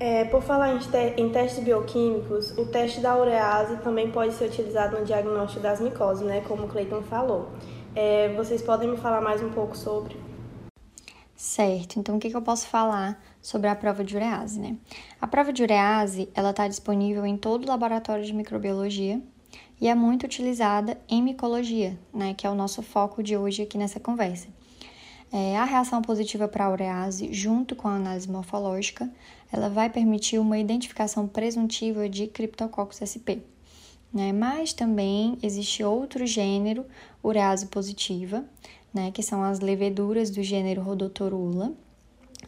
É, 0.00 0.24
por 0.24 0.40
falar 0.40 0.74
em, 0.74 0.78
te 0.78 0.96
em, 1.18 1.28
testes 1.28 1.62
bioquímicos, 1.62 2.56
o 2.56 2.64
teste 2.64 3.00
da 3.00 3.18
urease 3.18 3.76
também 3.82 4.10
pode 4.10 4.32
ser 4.32 4.46
utilizado 4.46 4.98
no 4.98 5.04
diagnóstico 5.04 5.62
das 5.62 5.78
micoses, 5.78 6.26
né, 6.26 6.40
como 6.48 6.64
o 6.64 6.68
Cleiton 6.68 7.02
falou. 7.02 7.50
É, 7.94 8.32
vocês 8.32 8.62
podem 8.62 8.88
me 8.88 8.96
falar 8.96 9.20
mais 9.20 9.42
um 9.42 9.50
pouco 9.50 9.76
sobre? 9.76 10.16
Certo, 11.36 11.98
então 11.98 12.16
o 12.16 12.18
que, 12.18 12.30
que 12.30 12.36
eu 12.36 12.40
posso 12.40 12.66
falar 12.66 13.20
sobre 13.40 13.68
a 13.68 13.74
prova 13.74 14.04
de 14.04 14.16
urease, 14.16 14.58
né? 14.58 14.76
A 15.20 15.26
prova 15.26 15.52
de 15.52 15.62
urease, 15.62 16.28
ela 16.34 16.50
está 16.50 16.68
disponível 16.68 17.24
em 17.24 17.36
todo 17.36 17.68
laboratório 17.68 18.24
de 18.24 18.32
microbiologia 18.32 19.20
e 19.80 19.88
é 19.88 19.94
muito 19.94 20.24
utilizada 20.24 21.00
em 21.08 21.22
micologia, 21.22 21.98
né, 22.12 22.34
que 22.34 22.46
é 22.46 22.50
o 22.50 22.54
nosso 22.54 22.82
foco 22.82 23.22
de 23.22 23.36
hoje 23.36 23.62
aqui 23.62 23.78
nessa 23.78 23.98
conversa. 23.98 24.48
É, 25.32 25.56
a 25.56 25.64
reação 25.64 26.02
positiva 26.02 26.48
para 26.48 26.66
a 26.66 26.70
urease, 26.70 27.32
junto 27.32 27.76
com 27.76 27.88
a 27.88 27.94
análise 27.94 28.28
morfológica, 28.28 29.08
ela 29.52 29.68
vai 29.68 29.88
permitir 29.88 30.38
uma 30.38 30.58
identificação 30.58 31.26
presuntiva 31.26 32.08
de 32.08 32.26
Cryptococcus 32.26 33.00
sp. 33.06 33.40
Né? 34.12 34.32
Mas 34.32 34.72
também 34.72 35.38
existe 35.40 35.84
outro 35.84 36.26
gênero, 36.26 36.84
urease 37.22 37.66
positiva, 37.66 38.44
né, 38.92 39.12
que 39.12 39.22
são 39.22 39.42
as 39.42 39.60
leveduras 39.60 40.30
do 40.30 40.42
gênero 40.42 40.82
Rhodotorula. 40.82 41.72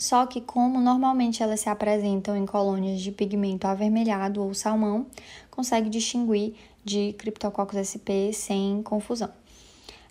Só 0.02 0.26
que 0.26 0.40
como 0.40 0.80
normalmente 0.80 1.44
elas 1.44 1.60
se 1.60 1.68
apresentam 1.68 2.36
em 2.36 2.44
colônias 2.44 3.00
de 3.00 3.12
pigmento 3.12 3.68
avermelhado 3.68 4.42
ou 4.42 4.52
salmão, 4.52 5.06
consegue 5.48 5.88
distinguir 5.88 6.56
de 6.84 7.12
Cryptococcus 7.12 7.78
sp 7.86 8.34
sem 8.34 8.82
confusão. 8.82 9.30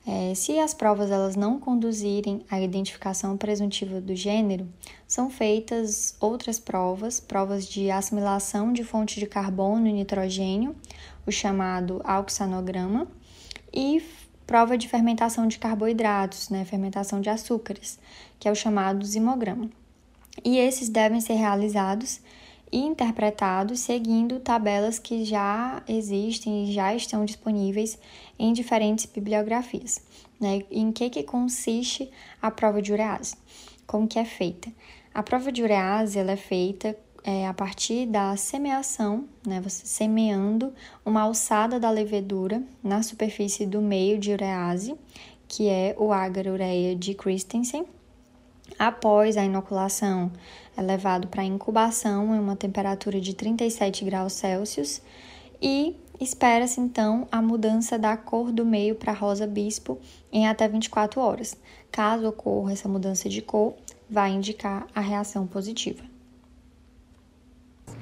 É, 0.07 0.33
se 0.33 0.57
as 0.59 0.73
provas 0.73 1.11
elas 1.11 1.35
não 1.35 1.59
conduzirem 1.59 2.41
à 2.49 2.61
identificação 2.61 3.35
presuntiva 3.35 3.99
do 3.99 4.15
gênero, 4.15 4.65
são 5.05 5.29
feitas 5.29 6.15
outras 6.21 6.57
provas, 6.57 7.19
provas 7.19 7.67
de 7.67 7.91
assimilação 7.91 8.71
de 8.71 8.85
fonte 8.85 9.19
de 9.19 9.25
carbono 9.25 9.89
e 9.89 9.91
nitrogênio, 9.91 10.73
o 11.27 11.31
chamado 11.33 11.99
auxanograma, 12.05 13.09
e 13.73 14.01
prova 14.47 14.77
de 14.77 14.87
fermentação 14.87 15.49
de 15.49 15.59
carboidratos, 15.59 16.47
né, 16.47 16.63
fermentação 16.63 17.19
de 17.19 17.29
açúcares, 17.29 17.99
que 18.39 18.47
é 18.47 18.51
o 18.51 18.55
chamado 18.55 19.05
zimograma. 19.05 19.69
E 20.43 20.57
esses 20.57 20.89
devem 20.89 21.21
ser 21.21 21.33
realizados 21.33 22.19
e 22.71 22.79
interpretados 22.79 23.81
seguindo 23.81 24.39
tabelas 24.39 24.97
que 24.97 25.25
já 25.25 25.83
existem 25.87 26.63
e 26.63 26.71
já 26.71 26.95
estão 26.95 27.25
disponíveis 27.25 27.99
em 28.39 28.53
diferentes 28.53 29.05
bibliografias. 29.05 30.01
Né? 30.39 30.63
Em 30.71 30.91
que, 30.91 31.09
que 31.09 31.23
consiste 31.23 32.09
a 32.41 32.49
prova 32.49 32.81
de 32.81 32.93
urease? 32.93 33.35
Como 33.85 34.07
que 34.07 34.17
é 34.17 34.25
feita? 34.25 34.71
A 35.13 35.21
prova 35.21 35.51
de 35.51 35.61
urease 35.61 36.17
ela 36.17 36.31
é 36.31 36.37
feita 36.37 36.97
é, 37.23 37.45
a 37.45 37.53
partir 37.53 38.07
da 38.07 38.35
semeação, 38.35 39.25
né, 39.45 39.61
você 39.61 39.85
semeando 39.85 40.73
uma 41.05 41.21
alçada 41.21 41.79
da 41.79 41.89
levedura 41.89 42.63
na 42.83 43.03
superfície 43.03 43.65
do 43.65 43.81
meio 43.81 44.17
de 44.17 44.31
urease, 44.31 44.95
que 45.47 45.67
é 45.67 45.95
o 45.99 46.11
agar-ureia 46.11 46.95
de 46.95 47.13
Christensen. 47.13 47.85
Após 48.81 49.37
a 49.37 49.45
inoculação, 49.45 50.31
é 50.75 50.81
levado 50.81 51.27
para 51.27 51.43
incubação 51.43 52.33
em 52.33 52.39
uma 52.39 52.55
temperatura 52.55 53.21
de 53.21 53.35
37 53.35 54.03
graus 54.03 54.33
Celsius 54.33 55.03
e 55.61 55.95
espera-se 56.19 56.81
então 56.81 57.27
a 57.31 57.43
mudança 57.43 57.99
da 57.99 58.17
cor 58.17 58.51
do 58.51 58.65
meio 58.65 58.95
para 58.95 59.13
rosa 59.13 59.45
bispo 59.45 59.99
em 60.31 60.47
até 60.47 60.67
24 60.67 61.21
horas. 61.21 61.55
Caso 61.91 62.27
ocorra 62.27 62.71
essa 62.71 62.89
mudança 62.89 63.29
de 63.29 63.43
cor, 63.43 63.75
vai 64.09 64.31
indicar 64.31 64.87
a 64.95 64.99
reação 64.99 65.45
positiva. 65.45 66.03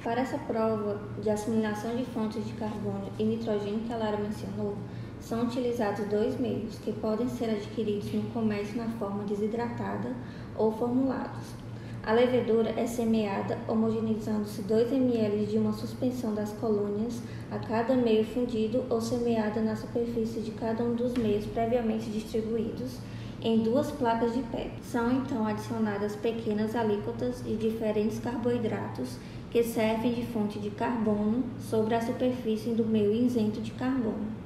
Para 0.02 0.22
essa 0.22 0.38
prova 0.38 0.98
de 1.20 1.28
assimilação 1.28 1.94
de 1.94 2.06
fontes 2.06 2.42
de 2.46 2.54
carbono 2.54 3.12
e 3.18 3.24
nitrogênio 3.24 3.80
que 3.80 3.92
a 3.92 3.98
Lara 3.98 4.16
mencionou, 4.16 4.78
são 5.20 5.42
utilizados 5.42 6.06
dois 6.06 6.40
meios 6.40 6.78
que 6.78 6.92
podem 6.92 7.28
ser 7.28 7.50
adquiridos 7.50 8.10
no 8.12 8.22
comércio 8.30 8.76
na 8.76 8.88
forma 8.92 9.24
desidratada 9.24 10.16
ou 10.60 10.70
formulados. 10.70 11.58
A 12.02 12.12
levedura 12.12 12.72
é 12.76 12.86
semeada 12.86 13.58
homogeneizando-se 13.68 14.62
2 14.62 14.92
ml 14.92 15.46
de 15.46 15.58
uma 15.58 15.72
suspensão 15.72 16.34
das 16.34 16.52
colônias 16.52 17.20
a 17.50 17.58
cada 17.58 17.94
meio 17.94 18.24
fundido 18.24 18.84
ou 18.88 19.00
semeada 19.00 19.60
na 19.60 19.76
superfície 19.76 20.40
de 20.40 20.50
cada 20.52 20.82
um 20.82 20.94
dos 20.94 21.14
meios 21.14 21.46
previamente 21.46 22.10
distribuídos 22.10 22.98
em 23.42 23.62
duas 23.62 23.90
placas 23.90 24.34
de 24.34 24.42
PEP. 24.42 24.70
São 24.82 25.10
então 25.12 25.46
adicionadas 25.46 26.14
pequenas 26.16 26.74
alíquotas 26.74 27.42
de 27.42 27.56
diferentes 27.56 28.18
carboidratos 28.18 29.16
que 29.50 29.62
servem 29.62 30.12
de 30.12 30.26
fonte 30.26 30.58
de 30.58 30.70
carbono 30.70 31.42
sobre 31.58 31.94
a 31.94 32.00
superfície 32.00 32.70
do 32.70 32.84
meio 32.84 33.12
isento 33.12 33.60
de 33.60 33.72
carbono. 33.72 34.40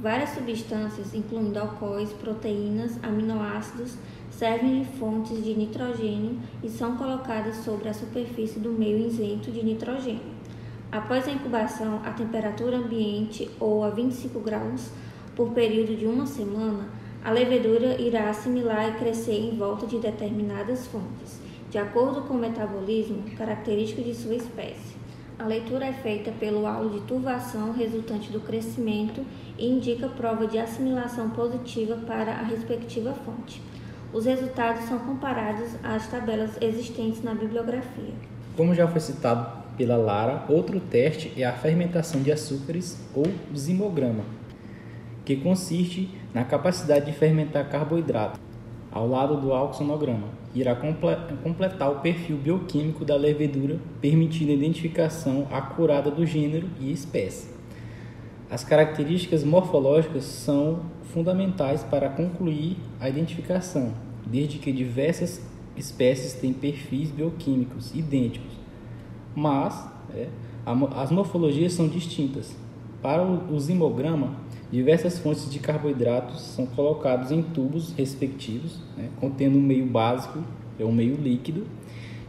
Várias 0.00 0.30
substâncias, 0.30 1.14
incluindo 1.14 1.58
alcoóis, 1.58 2.12
proteínas, 2.12 2.98
aminoácidos, 3.04 3.96
servem 4.32 4.82
de 4.82 4.98
fontes 4.98 5.44
de 5.44 5.54
nitrogênio 5.54 6.38
e 6.62 6.68
são 6.68 6.96
colocadas 6.96 7.56
sobre 7.56 7.88
a 7.88 7.94
superfície 7.94 8.58
do 8.58 8.70
meio 8.70 9.06
isento 9.06 9.50
de 9.50 9.62
nitrogênio. 9.64 10.32
Após 10.90 11.28
a 11.28 11.32
incubação 11.32 12.00
a 12.04 12.10
temperatura 12.10 12.76
ambiente 12.76 13.48
ou 13.60 13.84
a 13.84 13.90
25 13.90 14.40
graus 14.40 14.90
por 15.36 15.50
período 15.50 15.96
de 15.96 16.06
uma 16.06 16.26
semana, 16.26 16.88
a 17.24 17.30
levedura 17.30 18.00
irá 18.00 18.28
assimilar 18.30 18.90
e 18.90 18.98
crescer 18.98 19.38
em 19.38 19.56
volta 19.56 19.86
de 19.86 19.98
determinadas 19.98 20.86
fontes, 20.88 21.40
de 21.70 21.78
acordo 21.78 22.22
com 22.22 22.34
o 22.34 22.38
metabolismo 22.38 23.22
característico 23.36 24.02
de 24.02 24.14
sua 24.14 24.34
espécie. 24.34 24.96
A 25.38 25.46
leitura 25.46 25.86
é 25.86 25.92
feita 25.92 26.30
pelo 26.32 26.66
halo 26.66 26.90
de 26.90 27.00
turvação 27.00 27.72
resultante 27.72 28.30
do 28.30 28.40
crescimento 28.40 29.24
e 29.58 29.66
indica 29.66 30.08
prova 30.08 30.46
de 30.46 30.58
assimilação 30.58 31.30
positiva 31.30 31.96
para 32.06 32.32
a 32.32 32.42
respectiva 32.42 33.12
fonte. 33.12 33.62
Os 34.12 34.26
resultados 34.26 34.84
são 34.84 34.98
comparados 34.98 35.70
às 35.82 36.06
tabelas 36.08 36.50
existentes 36.60 37.22
na 37.22 37.34
bibliografia. 37.34 38.14
Como 38.56 38.74
já 38.74 38.86
foi 38.86 39.00
citado 39.00 39.62
pela 39.76 39.96
Lara, 39.96 40.44
outro 40.48 40.78
teste 40.78 41.32
é 41.36 41.44
a 41.44 41.52
fermentação 41.52 42.20
de 42.20 42.30
açúcares 42.30 42.98
ou 43.14 43.26
zimograma, 43.56 44.24
que 45.24 45.36
consiste 45.36 46.10
na 46.34 46.44
capacidade 46.44 47.06
de 47.06 47.12
fermentar 47.12 47.68
carboidrato 47.70 48.38
ao 48.92 49.08
lado 49.08 49.40
do 49.40 49.52
alxonograma 49.54 50.42
irá 50.54 50.76
completar 51.42 51.90
o 51.90 52.00
perfil 52.00 52.36
bioquímico 52.36 53.04
da 53.04 53.16
levedura, 53.16 53.78
permitindo 54.00 54.50
a 54.50 54.54
identificação 54.54 55.46
acurada 55.50 56.10
do 56.10 56.26
gênero 56.26 56.68
e 56.78 56.92
espécie. 56.92 57.51
As 58.52 58.62
características 58.62 59.42
morfológicas 59.42 60.24
são 60.24 60.80
fundamentais 61.12 61.82
para 61.82 62.08
concluir 62.10 62.76
a 63.00 63.08
identificação, 63.08 63.94
desde 64.26 64.58
que 64.58 64.70
diversas 64.70 65.40
espécies 65.76 66.34
têm 66.34 66.52
perfis 66.52 67.10
bioquímicos 67.10 67.94
idênticos, 67.94 68.52
mas 69.34 69.88
é, 70.14 70.28
as 70.94 71.10
morfologias 71.10 71.72
são 71.72 71.88
distintas. 71.88 72.54
Para 73.00 73.22
o 73.24 73.58
zimograma, 73.58 74.36
Diversas 74.72 75.18
fontes 75.18 75.52
de 75.52 75.58
carboidratos 75.58 76.40
são 76.40 76.64
colocados 76.64 77.30
em 77.30 77.42
tubos 77.42 77.92
respectivos, 77.92 78.78
né, 78.96 79.10
contendo 79.20 79.58
um 79.58 79.60
meio 79.60 79.84
básico, 79.84 80.42
é 80.80 80.84
um 80.84 80.90
meio 80.90 81.14
líquido, 81.14 81.66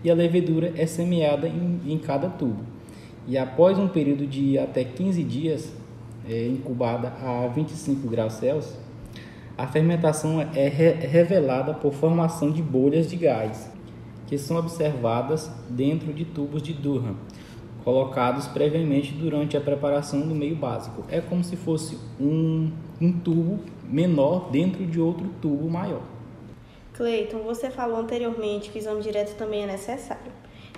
e 0.03 0.11
a 0.11 0.13
levedura 0.13 0.73
é 0.75 0.85
semeada 0.85 1.47
em, 1.47 1.79
em 1.87 1.97
cada 1.97 2.27
tubo. 2.27 2.61
E 3.25 3.37
após 3.37 3.79
um 3.79 3.87
período 3.87 4.27
de 4.27 4.59
até 4.59 4.83
15 4.83 5.23
dias, 5.23 5.73
é, 6.27 6.47
incubada 6.47 7.09
a 7.21 7.47
25 7.47 8.07
graus 8.07 8.33
Celsius, 8.33 8.75
a 9.57 9.67
fermentação 9.67 10.41
é 10.41 10.67
re 10.67 10.93
revelada 11.05 11.73
por 11.73 11.93
formação 11.93 12.51
de 12.51 12.61
bolhas 12.61 13.09
de 13.09 13.15
gás, 13.15 13.71
que 14.25 14.37
são 14.37 14.57
observadas 14.57 15.51
dentro 15.69 16.11
de 16.11 16.25
tubos 16.25 16.61
de 16.61 16.73
Durham, 16.73 17.15
colocados 17.83 18.47
previamente 18.47 19.13
durante 19.13 19.55
a 19.55 19.61
preparação 19.61 20.27
do 20.27 20.33
meio 20.33 20.55
básico. 20.55 21.03
É 21.07 21.21
como 21.21 21.43
se 21.43 21.55
fosse 21.55 21.99
um, 22.19 22.71
um 22.99 23.11
tubo 23.11 23.59
menor 23.83 24.49
dentro 24.49 24.85
de 24.85 24.99
outro 24.99 25.29
tubo 25.39 25.69
maior. 25.69 26.01
Cleiton, 26.93 27.39
você 27.39 27.69
falou 27.69 27.97
anteriormente 27.97 28.69
que 28.69 28.77
o 28.77 28.79
exame 28.79 29.01
direto 29.01 29.35
também 29.35 29.63
é 29.63 29.67
necessário. 29.67 30.31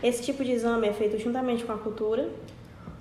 Esse 0.04 0.22
tipo 0.24 0.44
de 0.44 0.52
exame 0.52 0.88
é 0.88 0.94
feito 0.94 1.18
juntamente 1.18 1.64
com 1.64 1.72
a 1.72 1.78
cultura? 1.78 2.30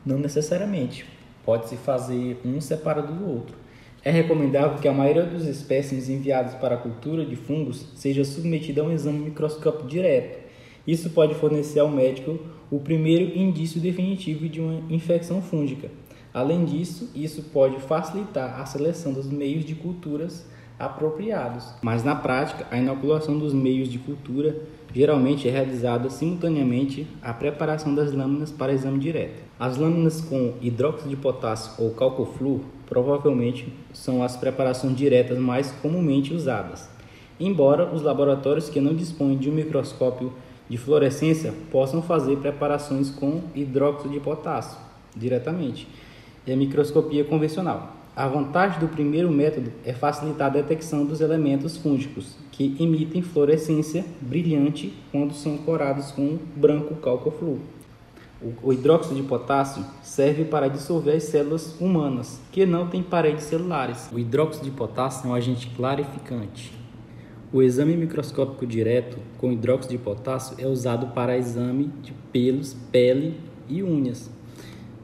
Não 0.06 0.18
necessariamente. 0.18 1.06
Pode-se 1.44 1.76
fazer 1.76 2.40
um 2.44 2.60
separado 2.60 3.12
do 3.12 3.30
outro. 3.30 3.56
É 4.02 4.10
recomendável 4.10 4.78
que 4.78 4.88
a 4.88 4.92
maioria 4.92 5.24
dos 5.24 5.46
espécimes 5.46 6.08
enviados 6.08 6.54
para 6.54 6.74
a 6.74 6.78
cultura 6.78 7.24
de 7.24 7.36
fungos 7.36 7.86
seja 7.94 8.24
submetida 8.24 8.82
a 8.82 8.84
um 8.84 8.92
exame 8.92 9.18
microscópico 9.18 9.88
direto. 9.88 10.44
Isso 10.86 11.10
pode 11.10 11.34
fornecer 11.34 11.80
ao 11.80 11.88
médico 11.88 12.38
o 12.70 12.78
primeiro 12.78 13.38
indício 13.38 13.80
definitivo 13.80 14.48
de 14.48 14.60
uma 14.60 14.82
infecção 14.90 15.40
fúngica. 15.40 15.90
Além 16.34 16.64
disso, 16.64 17.10
isso 17.14 17.42
pode 17.44 17.80
facilitar 17.80 18.60
a 18.60 18.66
seleção 18.66 19.12
dos 19.12 19.30
meios 19.30 19.64
de 19.64 19.74
culturas 19.74 20.44
apropriados. 20.78 21.72
Mas 21.80 22.02
na 22.02 22.16
prática, 22.16 22.66
a 22.70 22.76
inoculação 22.76 23.38
dos 23.38 23.54
meios 23.54 23.88
de 23.88 23.98
cultura 23.98 24.56
geralmente 24.92 25.48
é 25.48 25.50
realizada 25.50 26.10
simultaneamente 26.10 27.06
à 27.22 27.32
preparação 27.32 27.94
das 27.94 28.12
lâminas 28.12 28.50
para 28.50 28.72
exame 28.72 28.98
direto. 28.98 29.43
As 29.58 29.76
lâminas 29.76 30.20
com 30.20 30.54
hidróxido 30.60 31.08
de 31.08 31.16
potássio 31.16 31.72
ou 31.78 31.92
calcoflu 31.92 32.62
provavelmente 32.86 33.72
são 33.92 34.22
as 34.22 34.36
preparações 34.36 34.96
diretas 34.96 35.38
mais 35.38 35.70
comumente 35.80 36.34
usadas, 36.34 36.88
embora 37.38 37.94
os 37.94 38.02
laboratórios 38.02 38.68
que 38.68 38.80
não 38.80 38.94
dispõem 38.94 39.36
de 39.36 39.48
um 39.48 39.54
microscópio 39.54 40.32
de 40.68 40.76
fluorescência 40.76 41.54
possam 41.70 42.02
fazer 42.02 42.36
preparações 42.38 43.10
com 43.10 43.42
hidróxido 43.54 44.12
de 44.12 44.18
potássio 44.18 44.78
diretamente. 45.16 45.86
É 46.46 46.52
a 46.52 46.56
microscopia 46.56 47.24
convencional. 47.24 47.94
A 48.16 48.26
vantagem 48.28 48.80
do 48.80 48.88
primeiro 48.88 49.30
método 49.30 49.72
é 49.84 49.92
facilitar 49.92 50.48
a 50.48 50.54
detecção 50.54 51.04
dos 51.04 51.20
elementos 51.20 51.76
fúngicos, 51.76 52.36
que 52.52 52.76
emitem 52.80 53.22
fluorescência 53.22 54.04
brilhante 54.20 54.92
quando 55.10 55.32
são 55.32 55.56
corados 55.58 56.12
com 56.12 56.38
branco 56.56 56.94
calcoflu. 56.96 57.60
O 58.62 58.72
hidróxido 58.72 59.14
de 59.14 59.22
potássio 59.22 59.84
serve 60.02 60.44
para 60.44 60.68
dissolver 60.68 61.16
as 61.16 61.24
células 61.24 61.80
humanas, 61.80 62.40
que 62.52 62.66
não 62.66 62.88
têm 62.88 63.02
paredes 63.02 63.44
celulares. 63.44 64.10
O 64.12 64.18
hidróxido 64.18 64.66
de 64.66 64.70
potássio 64.70 65.26
é 65.26 65.30
um 65.30 65.34
agente 65.34 65.68
clarificante 65.76 66.84
o 67.54 67.62
exame 67.62 67.96
microscópico 67.96 68.66
direto 68.66 69.16
com 69.38 69.52
hidróxido 69.52 69.92
de 69.96 69.98
potássio 69.98 70.56
é 70.58 70.66
usado 70.66 71.14
para 71.14 71.38
exame 71.38 71.88
de 72.02 72.12
pelos, 72.32 72.74
pele 72.90 73.38
e 73.68 73.80
unhas. 73.80 74.28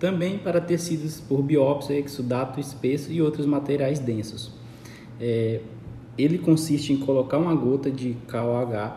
Também 0.00 0.36
para 0.36 0.60
tecidos 0.60 1.20
por 1.20 1.42
biópsia, 1.42 1.94
exudato 1.94 2.58
espesso 2.58 3.12
e 3.12 3.22
outros 3.22 3.46
materiais 3.46 4.00
densos. 4.00 4.52
É, 5.20 5.60
ele 6.18 6.38
consiste 6.38 6.92
em 6.92 6.96
colocar 6.96 7.38
uma 7.38 7.54
gota 7.54 7.88
de 7.88 8.16
KOH 8.28 8.96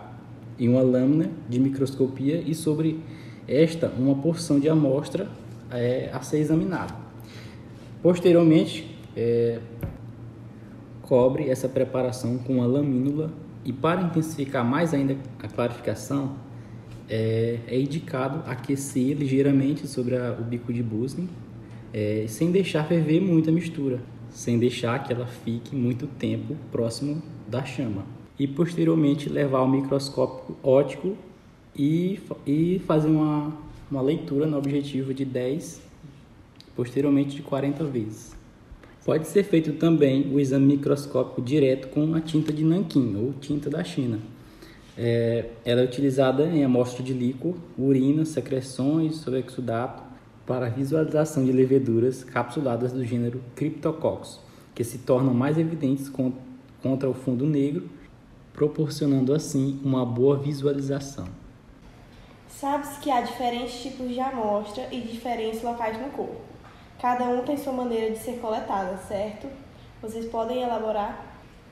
em 0.58 0.68
uma 0.68 0.82
lâmina 0.82 1.30
de 1.48 1.60
microscopia 1.60 2.42
e 2.44 2.56
sobre 2.56 3.02
esta 3.48 3.88
uma 3.98 4.16
porção 4.16 4.60
de 4.60 4.70
amostra 4.70 5.28
é, 5.72 6.10
a 6.14 6.22
ser 6.22 6.38
examinada. 6.38 6.94
Posteriormente, 8.02 8.98
é, 9.16 9.60
cobre 11.02 11.50
essa 11.50 11.70
preparação 11.70 12.38
com 12.38 12.56
uma 12.56 12.66
lamínula 12.66 13.32
e 13.66 13.72
para 13.72 14.02
intensificar 14.02 14.66
mais 14.66 14.94
ainda 14.94 15.16
a 15.42 15.48
clarificação, 15.48 16.36
é, 17.10 17.60
é 17.68 17.80
indicado 17.80 18.42
aquecer 18.50 19.16
ligeiramente 19.16 19.88
sobre 19.88 20.16
a, 20.16 20.36
o 20.40 20.44
bico 20.44 20.74
de 20.74 20.82
Busney, 20.82 21.28
é, 21.94 22.26
sem 22.28 22.52
deixar 22.52 22.86
ferver 22.86 23.22
muito 23.22 23.50
a 23.50 23.54
mistura, 23.54 24.00
sem 24.30 24.58
deixar 24.58 25.04
que 25.04 25.14
ela 25.14 25.28
fique 25.28 25.76
muito 25.76 26.08
tempo 26.08 26.56
próximo 26.72 27.22
da 27.48 27.64
chama. 27.64 28.04
E 28.38 28.48
posteriormente 28.48 29.30
levar 29.30 29.60
ao 29.60 29.70
microscópio 29.70 30.58
óptico 30.64 31.16
e, 31.76 32.20
e 32.46 32.82
fazer 32.86 33.08
uma, 33.08 33.54
uma 33.90 34.02
leitura 34.02 34.46
no 34.46 34.58
objetivo 34.58 35.14
de 35.14 35.26
10, 35.26 35.82
posteriormente 36.76 37.36
de 37.36 37.42
40 37.42 37.84
vezes. 37.86 38.36
Pode 39.06 39.28
ser 39.28 39.44
feito 39.44 39.74
também 39.74 40.32
o 40.34 40.40
exame 40.40 40.78
microscópico 40.78 41.42
direto 41.42 41.90
com 41.90 42.16
a 42.16 42.22
tinta 42.22 42.54
de 42.54 42.64
nanquim 42.64 43.16
ou 43.18 43.34
tinta 43.34 43.70
da 43.70 43.84
China. 43.84 44.20
É, 44.98 45.50
ela 45.66 45.82
é 45.82 45.84
utilizada 45.84 46.46
em 46.46 46.64
amostra 46.64 47.04
de 47.04 47.14
líquor, 47.14 47.56
urina, 47.78 48.24
secreções 48.26 49.16
sobre 49.16 49.40
exudato 49.40 50.04
para 50.46 50.70
visualização 50.70 51.44
de 51.44 51.52
leveduras 51.52 52.24
capsuladas 52.24 52.94
do 52.94 53.04
gênero 53.04 53.42
Cryptococcus, 53.56 54.40
que 54.76 54.84
se 54.84 55.00
tornam 55.00 55.34
mais 55.34 55.58
evidentes 55.58 56.12
contra 56.82 57.10
o 57.10 57.14
fundo 57.14 57.46
negro, 57.46 57.90
proporcionando 58.54 59.34
assim 59.34 59.80
uma 59.84 60.06
boa 60.06 60.38
visualização. 60.38 61.43
Sabe-se 62.60 63.00
que 63.00 63.12
há 63.12 63.22
diferentes 63.22 63.82
tipos 63.82 64.08
de 64.08 64.20
amostra 64.20 64.88
e 64.92 65.02
diferentes 65.02 65.62
locais 65.62 66.00
no 66.00 66.10
corpo. 66.10 66.40
Cada 67.02 67.26
um 67.26 67.44
tem 67.44 67.58
sua 67.58 67.74
maneira 67.74 68.12
de 68.12 68.20
ser 68.20 68.38
coletada, 68.40 68.96
certo? 68.98 69.48
Vocês 70.02 70.26
podem 70.28 70.62
elaborar? 70.62 71.26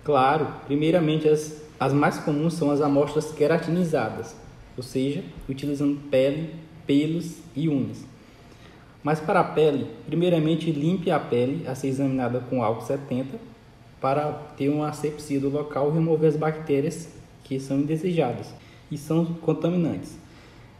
Claro, 0.03 0.47
primeiramente 0.65 1.29
as, 1.29 1.61
as 1.79 1.93
mais 1.93 2.17
comuns 2.19 2.55
são 2.55 2.71
as 2.71 2.81
amostras 2.81 3.31
queratinizadas, 3.31 4.35
ou 4.75 4.83
seja, 4.83 5.23
utilizando 5.47 5.99
pele, 6.09 6.55
pelos 6.85 7.37
e 7.55 7.69
unhas. 7.69 8.03
Mas 9.03 9.19
para 9.19 9.39
a 9.39 9.43
pele, 9.45 9.89
primeiramente 10.05 10.71
limpe 10.71 11.09
a 11.11 11.19
pele 11.19 11.65
a 11.67 11.75
ser 11.75 11.87
examinada 11.87 12.39
com 12.49 12.63
álcool 12.63 12.85
70 12.85 13.37
para 14.01 14.31
ter 14.57 14.69
uma 14.69 14.89
asepsia 14.89 15.39
do 15.39 15.49
local 15.49 15.89
e 15.89 15.93
remover 15.93 16.27
as 16.27 16.35
bactérias 16.35 17.07
que 17.43 17.59
são 17.59 17.77
indesejadas 17.77 18.53
e 18.91 18.97
são 18.97 19.25
contaminantes. 19.25 20.20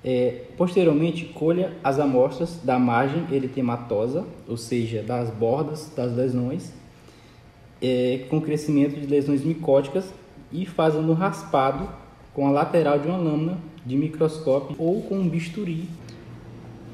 É, 0.04 0.46
posteriormente, 0.58 1.26
colha 1.26 1.74
as 1.84 2.00
amostras 2.00 2.60
da 2.64 2.80
margem 2.80 3.24
eritematosa, 3.32 4.26
ou 4.48 4.58
seja, 4.58 5.04
das 5.04 5.30
bordas 5.30 5.92
das 5.96 6.16
lesões, 6.16 6.74
é, 7.82 8.26
com 8.30 8.42
crescimento 8.42 9.00
de 9.00 9.06
lesões 9.06 9.44
micóticas 9.44 10.12
e 10.52 10.66
fazendo 10.66 11.14
raspado 11.14 11.88
com 12.34 12.48
a 12.48 12.52
lateral 12.52 12.98
de 12.98 13.08
uma 13.08 13.18
lâmina 13.18 13.58
de 13.86 13.96
microscópio 13.96 14.76
ou 14.80 15.02
com 15.04 15.16
um 15.16 15.30
bisturi. 15.30 15.88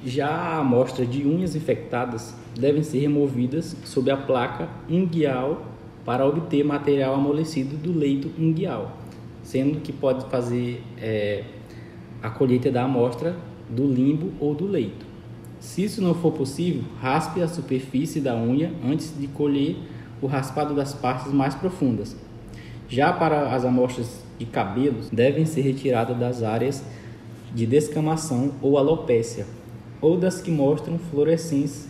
Já 0.06 0.30
a 0.30 0.58
amostra 0.60 1.06
de 1.06 1.26
unhas 1.26 1.56
infectadas 1.56 2.34
devem 2.58 2.84
ser 2.84 3.00
removidas 3.00 3.76
sob 3.84 4.12
a 4.12 4.18
placa 4.18 4.70
unguial 4.90 5.66
para 6.06 6.26
obter 6.26 6.64
material 6.64 7.16
amolecido 7.16 7.76
do 7.76 7.98
leito 7.98 8.32
unguial, 8.40 8.98
sendo 9.44 9.82
que 9.82 9.92
pode 9.92 10.30
fazer 10.30 10.82
é, 10.98 11.44
a 12.22 12.30
colheita 12.30 12.72
da 12.72 12.84
amostra 12.84 13.36
do 13.70 13.86
limbo 13.86 14.32
ou 14.40 14.56
do 14.56 14.66
leito. 14.66 15.06
Se 15.60 15.84
isso 15.84 16.02
não 16.02 16.14
for 16.14 16.32
possível, 16.32 16.84
raspe 17.02 17.42
a 17.42 17.48
superfície 17.48 18.22
da 18.22 18.36
unha 18.36 18.72
antes 18.86 19.14
de 19.18 19.28
colher 19.28 19.76
o 20.22 20.28
raspado 20.28 20.76
das 20.76 20.94
partes 20.94 21.32
mais 21.32 21.56
profundas. 21.56 22.16
Já 22.88 23.12
para 23.12 23.54
as 23.54 23.66
amostras 23.66 24.24
de 24.38 24.46
cabelos, 24.46 25.10
devem 25.10 25.46
ser 25.46 25.62
retiradas 25.62 26.18
das 26.18 26.44
áreas 26.44 26.84
de 27.54 27.66
descamação 27.66 28.52
ou 28.62 28.78
alopécia, 28.78 29.46
ou 30.00 30.18
das 30.18 30.42
que 30.42 30.52
mostram 30.52 30.98
fluorescência 30.98 31.90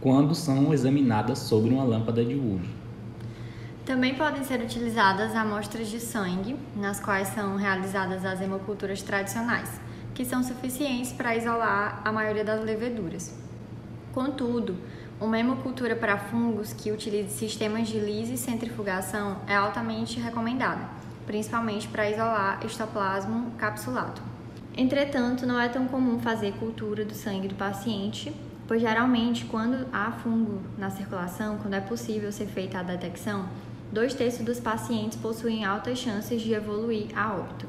quando 0.00 0.34
são 0.34 0.72
examinadas 0.72 1.38
sobre 1.40 1.70
uma 1.70 1.84
lâmpada 1.84 2.24
de 2.24 2.34
Wood. 2.34 2.77
Também 3.88 4.14
podem 4.16 4.44
ser 4.44 4.60
utilizadas 4.60 5.34
amostras 5.34 5.88
de 5.88 5.98
sangue, 5.98 6.58
nas 6.76 7.00
quais 7.00 7.28
são 7.28 7.56
realizadas 7.56 8.22
as 8.22 8.38
hemoculturas 8.38 9.00
tradicionais, 9.00 9.80
que 10.14 10.26
são 10.26 10.44
suficientes 10.44 11.10
para 11.10 11.34
isolar 11.34 12.02
a 12.04 12.12
maioria 12.12 12.44
das 12.44 12.62
leveduras. 12.62 13.34
Contudo, 14.12 14.76
uma 15.18 15.38
hemocultura 15.38 15.96
para 15.96 16.18
fungos 16.18 16.74
que 16.74 16.92
utilize 16.92 17.30
sistemas 17.30 17.88
de 17.88 17.98
lise 17.98 18.34
e 18.34 18.36
centrifugação 18.36 19.38
é 19.46 19.54
altamente 19.54 20.20
recomendada, 20.20 20.86
principalmente 21.24 21.88
para 21.88 22.10
isolar 22.10 22.60
estoplasmo 22.66 23.52
capsulado. 23.56 24.20
Entretanto, 24.76 25.46
não 25.46 25.58
é 25.58 25.66
tão 25.66 25.88
comum 25.88 26.20
fazer 26.20 26.52
cultura 26.58 27.06
do 27.06 27.14
sangue 27.14 27.48
do 27.48 27.54
paciente, 27.54 28.36
pois 28.66 28.82
geralmente, 28.82 29.46
quando 29.46 29.86
há 29.90 30.12
fungo 30.12 30.60
na 30.76 30.90
circulação, 30.90 31.56
quando 31.56 31.72
é 31.72 31.80
possível 31.80 32.30
ser 32.30 32.48
feita 32.48 32.80
a 32.80 32.82
detecção, 32.82 33.48
dois 33.92 34.14
terços 34.14 34.44
dos 34.44 34.60
pacientes 34.60 35.18
possuem 35.18 35.64
altas 35.64 35.98
chances 35.98 36.42
de 36.42 36.52
evoluir 36.52 37.08
a 37.16 37.34
óbito. 37.34 37.66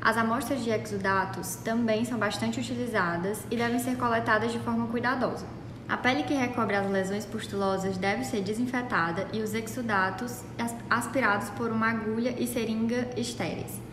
As 0.00 0.16
amostras 0.16 0.62
de 0.62 0.70
exudatos 0.70 1.56
também 1.56 2.04
são 2.04 2.18
bastante 2.18 2.60
utilizadas 2.60 3.42
e 3.50 3.56
devem 3.56 3.78
ser 3.78 3.96
coletadas 3.96 4.52
de 4.52 4.58
forma 4.58 4.86
cuidadosa. 4.88 5.46
A 5.88 5.96
pele 5.96 6.22
que 6.22 6.34
recobre 6.34 6.76
as 6.76 6.90
lesões 6.90 7.26
pustulosas 7.26 7.96
deve 7.96 8.24
ser 8.24 8.42
desinfetada 8.42 9.26
e 9.32 9.40
os 9.40 9.54
exudatos 9.54 10.42
aspirados 10.88 11.50
por 11.50 11.70
uma 11.70 11.90
agulha 11.90 12.34
e 12.38 12.46
seringa 12.46 13.08
estéreis. 13.16 13.83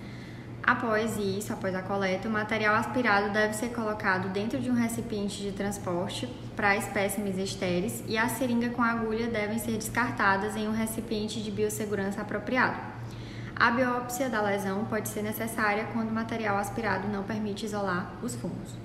Após 0.63 1.17
isso, 1.17 1.51
após 1.51 1.73
a 1.73 1.81
coleta, 1.81 2.27
o 2.27 2.31
material 2.31 2.75
aspirado 2.75 3.31
deve 3.31 3.53
ser 3.53 3.69
colocado 3.69 4.29
dentro 4.29 4.59
de 4.59 4.69
um 4.69 4.75
recipiente 4.75 5.41
de 5.41 5.51
transporte 5.51 6.27
para 6.55 6.77
espécimes 6.77 7.37
estéreis 7.37 8.03
e 8.07 8.17
a 8.17 8.29
seringa 8.29 8.69
com 8.69 8.81
a 8.81 8.91
agulha 8.91 9.27
devem 9.27 9.57
ser 9.57 9.73
descartadas 9.73 10.55
em 10.55 10.67
um 10.67 10.71
recipiente 10.71 11.41
de 11.41 11.49
biossegurança 11.49 12.21
apropriado. 12.21 12.79
A 13.55 13.71
biópsia 13.71 14.29
da 14.29 14.41
lesão 14.41 14.85
pode 14.85 15.09
ser 15.09 15.23
necessária 15.23 15.87
quando 15.93 16.09
o 16.09 16.13
material 16.13 16.57
aspirado 16.57 17.07
não 17.07 17.23
permite 17.23 17.65
isolar 17.65 18.13
os 18.23 18.35
fungos. 18.35 18.75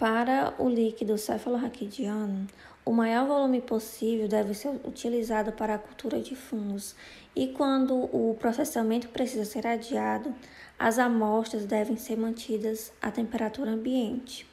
Para 0.00 0.54
o 0.58 0.66
líquido 0.66 1.18
cefalorraquidiano, 1.18 2.46
o 2.86 2.90
maior 2.90 3.26
volume 3.26 3.60
possível 3.60 4.26
deve 4.26 4.54
ser 4.54 4.70
utilizado 4.82 5.52
para 5.52 5.74
a 5.74 5.78
cultura 5.78 6.18
de 6.18 6.34
fungos, 6.34 6.96
e 7.36 7.48
quando 7.48 7.94
o 7.94 8.34
processamento 8.40 9.10
precisa 9.10 9.44
ser 9.44 9.66
adiado, 9.66 10.34
as 10.78 10.98
amostras 10.98 11.66
devem 11.66 11.98
ser 11.98 12.16
mantidas 12.16 12.90
à 13.02 13.10
temperatura 13.10 13.72
ambiente. 13.72 14.46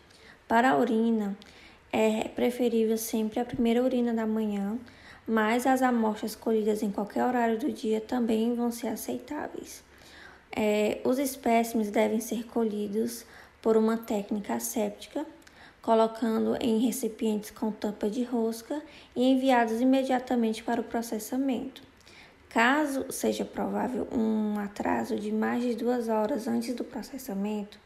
Para 0.50 0.72
a 0.72 0.78
urina, 0.78 1.38
é 1.94 2.28
preferível 2.28 2.98
sempre 2.98 3.40
a 3.40 3.46
primeira 3.46 3.82
urina 3.82 4.14
da 4.14 4.28
manhã, 4.28 4.78
mas 5.26 5.66
as 5.66 5.82
amostras 5.82 6.36
colhidas 6.36 6.84
em 6.84 6.92
qualquer 6.92 7.24
horário 7.24 7.58
do 7.58 7.72
dia 7.72 8.02
também 8.02 8.54
vão 8.54 8.70
ser 8.70 8.90
aceitáveis. 8.90 9.82
É, 10.54 11.00
os 11.06 11.18
espécimes 11.18 11.90
devem 11.90 12.20
ser 12.20 12.44
colhidos 12.48 13.26
por 13.62 13.78
uma 13.78 13.98
técnica 13.98 14.56
asséptica 14.56 15.26
colocando 15.88 16.58
em 16.60 16.80
recipientes 16.80 17.50
com 17.50 17.72
tampa 17.72 18.10
de 18.10 18.22
rosca 18.22 18.84
e 19.16 19.24
enviados 19.24 19.80
imediatamente 19.80 20.62
para 20.62 20.82
o 20.82 20.84
processamento. 20.84 21.82
Caso 22.50 23.10
seja 23.10 23.46
provável 23.46 24.06
um 24.12 24.60
atraso 24.60 25.16
de 25.16 25.32
mais 25.32 25.64
de 25.64 25.76
duas 25.76 26.10
horas 26.10 26.46
antes 26.46 26.76
do 26.76 26.84
processamento, 26.84 27.80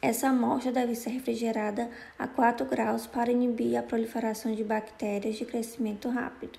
essa 0.00 0.30
amostra 0.30 0.72
deve 0.72 0.94
ser 0.94 1.10
refrigerada 1.10 1.90
a 2.18 2.26
4 2.26 2.64
graus 2.64 3.06
para 3.06 3.30
inibir 3.30 3.76
a 3.76 3.82
proliferação 3.82 4.54
de 4.54 4.64
bactérias 4.64 5.36
de 5.36 5.44
crescimento 5.44 6.08
rápido. 6.08 6.58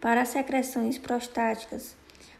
Para 0.00 0.24
secreções 0.24 0.98
prostáticas, 0.98 1.94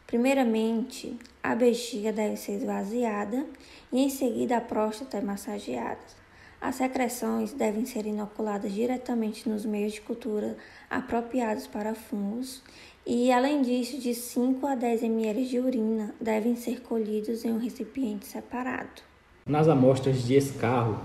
primeiramente 0.05 1.17
a 1.41 1.55
bexiga 1.55 2.13
deve 2.13 2.37
ser 2.37 2.55
esvaziada 2.55 3.47
e 3.93 4.03
em 4.03 4.11
seguida 4.11 4.57
a 4.57 4.61
próstata 4.61 5.19
é 5.19 5.21
massageada. 5.21 6.18
As 6.61 6.75
secreções 6.75 7.53
devem 7.53 7.87
ser 7.87 8.05
inoculadas 8.05 8.73
diretamente 8.73 9.49
nos 9.49 9.65
meios 9.65 9.93
de 9.93 10.01
cultura 10.01 10.57
apropriados 10.91 11.69
para 11.69 11.95
fungos 11.95 12.63
e, 13.07 13.31
além 13.31 13.63
disso, 13.63 14.01
de 14.01 14.13
5 14.13 14.67
a 14.67 14.75
10 14.75 15.05
ml 15.05 15.47
de 15.47 15.61
urina 15.61 16.13
devem 16.21 16.57
ser 16.57 16.81
colhidos 16.81 17.45
em 17.45 17.53
um 17.53 17.59
recipiente 17.59 18.27
separado. 18.27 19.03
Nas 19.47 19.69
amostras 19.69 20.25
de 20.25 20.35
escarro, 20.35 20.99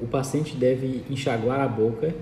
o 0.00 0.06
paciente 0.06 0.56
deve 0.56 1.04
enxaguar 1.08 1.60
a 1.60 1.68
boca 1.68 2.12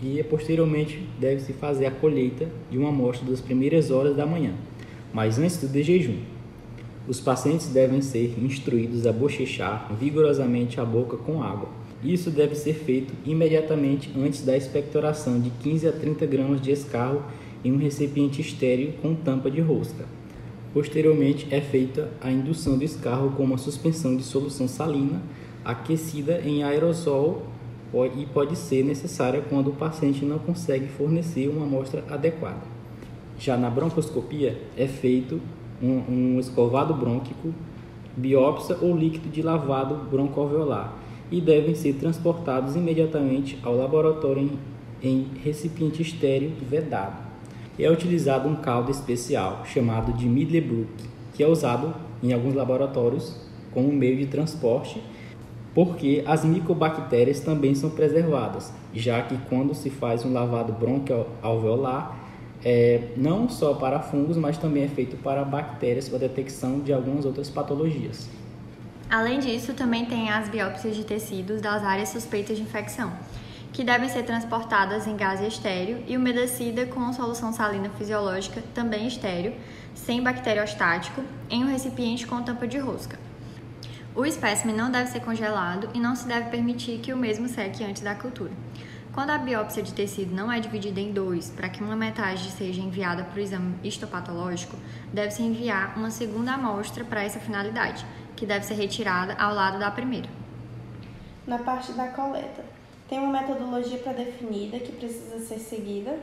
e 0.00 0.22
posteriormente 0.22 0.98
deve-se 1.18 1.52
fazer 1.52 1.86
a 1.86 1.90
colheita 1.90 2.48
de 2.70 2.78
uma 2.78 2.90
amostra 2.90 3.28
das 3.28 3.40
primeiras 3.40 3.90
horas 3.90 4.16
da 4.16 4.24
manhã, 4.24 4.54
mas 5.12 5.40
antes 5.40 5.58
do 5.58 5.82
jejum. 5.82 6.20
Os 7.08 7.20
pacientes 7.20 7.66
devem 7.66 8.00
ser 8.00 8.38
instruídos 8.38 9.08
a 9.08 9.12
bochechar 9.12 9.92
vigorosamente 9.96 10.80
a 10.80 10.84
boca 10.84 11.16
com 11.16 11.42
água 11.42 11.81
isso 12.04 12.30
deve 12.30 12.54
ser 12.56 12.74
feito 12.74 13.14
imediatamente 13.24 14.10
antes 14.18 14.44
da 14.44 14.56
expectoração 14.56 15.40
de 15.40 15.50
15 15.50 15.88
a 15.88 15.92
30 15.92 16.26
gramas 16.26 16.60
de 16.60 16.72
escarro 16.72 17.22
em 17.64 17.72
um 17.72 17.76
recipiente 17.76 18.40
estéreo 18.40 18.94
com 19.00 19.14
tampa 19.14 19.48
de 19.50 19.60
rosca. 19.60 20.04
Posteriormente 20.74 21.46
é 21.50 21.60
feita 21.60 22.10
a 22.20 22.30
indução 22.30 22.76
do 22.76 22.82
escarro 22.82 23.30
com 23.32 23.44
uma 23.44 23.58
suspensão 23.58 24.16
de 24.16 24.24
solução 24.24 24.66
salina 24.66 25.22
aquecida 25.64 26.40
em 26.40 26.64
aerosol 26.64 27.46
e 28.18 28.26
pode 28.26 28.56
ser 28.56 28.82
necessária 28.82 29.42
quando 29.48 29.68
o 29.68 29.74
paciente 29.74 30.24
não 30.24 30.38
consegue 30.38 30.88
fornecer 30.88 31.48
uma 31.48 31.64
amostra 31.64 32.02
adequada. 32.08 32.62
Já 33.38 33.56
na 33.56 33.70
broncoscopia 33.70 34.60
é 34.76 34.88
feito 34.88 35.40
um, 35.80 36.02
um 36.08 36.40
escovado 36.40 36.94
brônquico, 36.94 37.54
biópsia 38.16 38.76
ou 38.80 38.96
líquido 38.96 39.28
de 39.28 39.42
lavado 39.42 39.94
broncoalveolar 40.10 41.01
e 41.32 41.40
devem 41.40 41.74
ser 41.74 41.94
transportados 41.94 42.76
imediatamente 42.76 43.58
ao 43.62 43.74
laboratório 43.74 44.50
em 45.02 45.26
recipiente 45.42 46.02
estéreo 46.02 46.52
vedado. 46.68 47.16
É 47.78 47.90
utilizado 47.90 48.46
um 48.46 48.54
caldo 48.54 48.90
especial 48.90 49.64
chamado 49.64 50.12
de 50.12 50.28
Middlebrook, 50.28 50.92
que 51.32 51.42
é 51.42 51.48
usado 51.48 51.94
em 52.22 52.34
alguns 52.34 52.54
laboratórios 52.54 53.34
como 53.72 53.90
meio 53.90 54.18
de 54.18 54.26
transporte, 54.26 55.02
porque 55.74 56.22
as 56.26 56.44
micobactérias 56.44 57.40
também 57.40 57.74
são 57.74 57.88
preservadas, 57.88 58.70
já 58.92 59.22
que 59.22 59.36
quando 59.48 59.74
se 59.74 59.88
faz 59.88 60.26
um 60.26 60.32
lavado 60.34 60.74
bronquialveolar, 60.74 62.20
é, 62.62 63.08
não 63.16 63.48
só 63.48 63.72
para 63.72 64.00
fungos, 64.00 64.36
mas 64.36 64.58
também 64.58 64.84
é 64.84 64.88
feito 64.88 65.16
para 65.16 65.42
bactérias 65.42 66.10
para 66.10 66.18
detecção 66.18 66.80
de 66.80 66.92
algumas 66.92 67.24
outras 67.24 67.48
patologias. 67.48 68.28
Além 69.12 69.40
disso, 69.40 69.74
também 69.74 70.06
tem 70.06 70.30
as 70.30 70.48
biópsias 70.48 70.96
de 70.96 71.04
tecidos 71.04 71.60
das 71.60 71.84
áreas 71.84 72.08
suspeitas 72.08 72.56
de 72.56 72.62
infecção, 72.62 73.12
que 73.70 73.84
devem 73.84 74.08
ser 74.08 74.22
transportadas 74.22 75.06
em 75.06 75.14
gás 75.14 75.38
estéreo 75.42 76.02
e 76.08 76.16
umedecida 76.16 76.86
com 76.86 77.12
solução 77.12 77.52
salina 77.52 77.90
fisiológica, 77.90 78.62
também 78.74 79.06
estéreo, 79.06 79.54
sem 79.94 80.22
bacteriostático, 80.22 81.22
em 81.50 81.62
um 81.62 81.66
recipiente 81.66 82.26
com 82.26 82.42
tampa 82.42 82.66
de 82.66 82.78
rosca. 82.78 83.20
O 84.14 84.24
espécime 84.24 84.72
não 84.72 84.90
deve 84.90 85.10
ser 85.10 85.20
congelado 85.20 85.90
e 85.92 86.00
não 86.00 86.16
se 86.16 86.26
deve 86.26 86.48
permitir 86.48 86.98
que 87.00 87.12
o 87.12 87.16
mesmo 87.16 87.50
seque 87.50 87.84
antes 87.84 88.00
da 88.00 88.14
cultura. 88.14 88.52
Quando 89.12 89.28
a 89.28 89.36
biópsia 89.36 89.82
de 89.82 89.92
tecido 89.92 90.34
não 90.34 90.50
é 90.50 90.58
dividida 90.58 90.98
em 90.98 91.12
dois 91.12 91.50
para 91.50 91.68
que 91.68 91.84
uma 91.84 91.94
metade 91.94 92.50
seja 92.50 92.80
enviada 92.80 93.24
para 93.24 93.38
o 93.38 93.42
exame 93.42 93.74
histopatológico, 93.84 94.74
deve-se 95.12 95.42
enviar 95.42 95.98
uma 95.98 96.10
segunda 96.10 96.54
amostra 96.54 97.04
para 97.04 97.22
essa 97.22 97.38
finalidade, 97.38 98.06
que 98.42 98.46
deve 98.46 98.66
ser 98.66 98.74
retirada 98.74 99.34
ao 99.34 99.54
lado 99.54 99.78
da 99.78 99.88
primeira. 99.88 100.28
Na 101.46 101.60
parte 101.60 101.92
da 101.92 102.08
coleta, 102.08 102.64
tem 103.08 103.20
uma 103.20 103.40
metodologia 103.40 103.98
pré-definida 103.98 104.80
que 104.80 104.90
precisa 104.90 105.38
ser 105.38 105.60
seguida? 105.60 106.18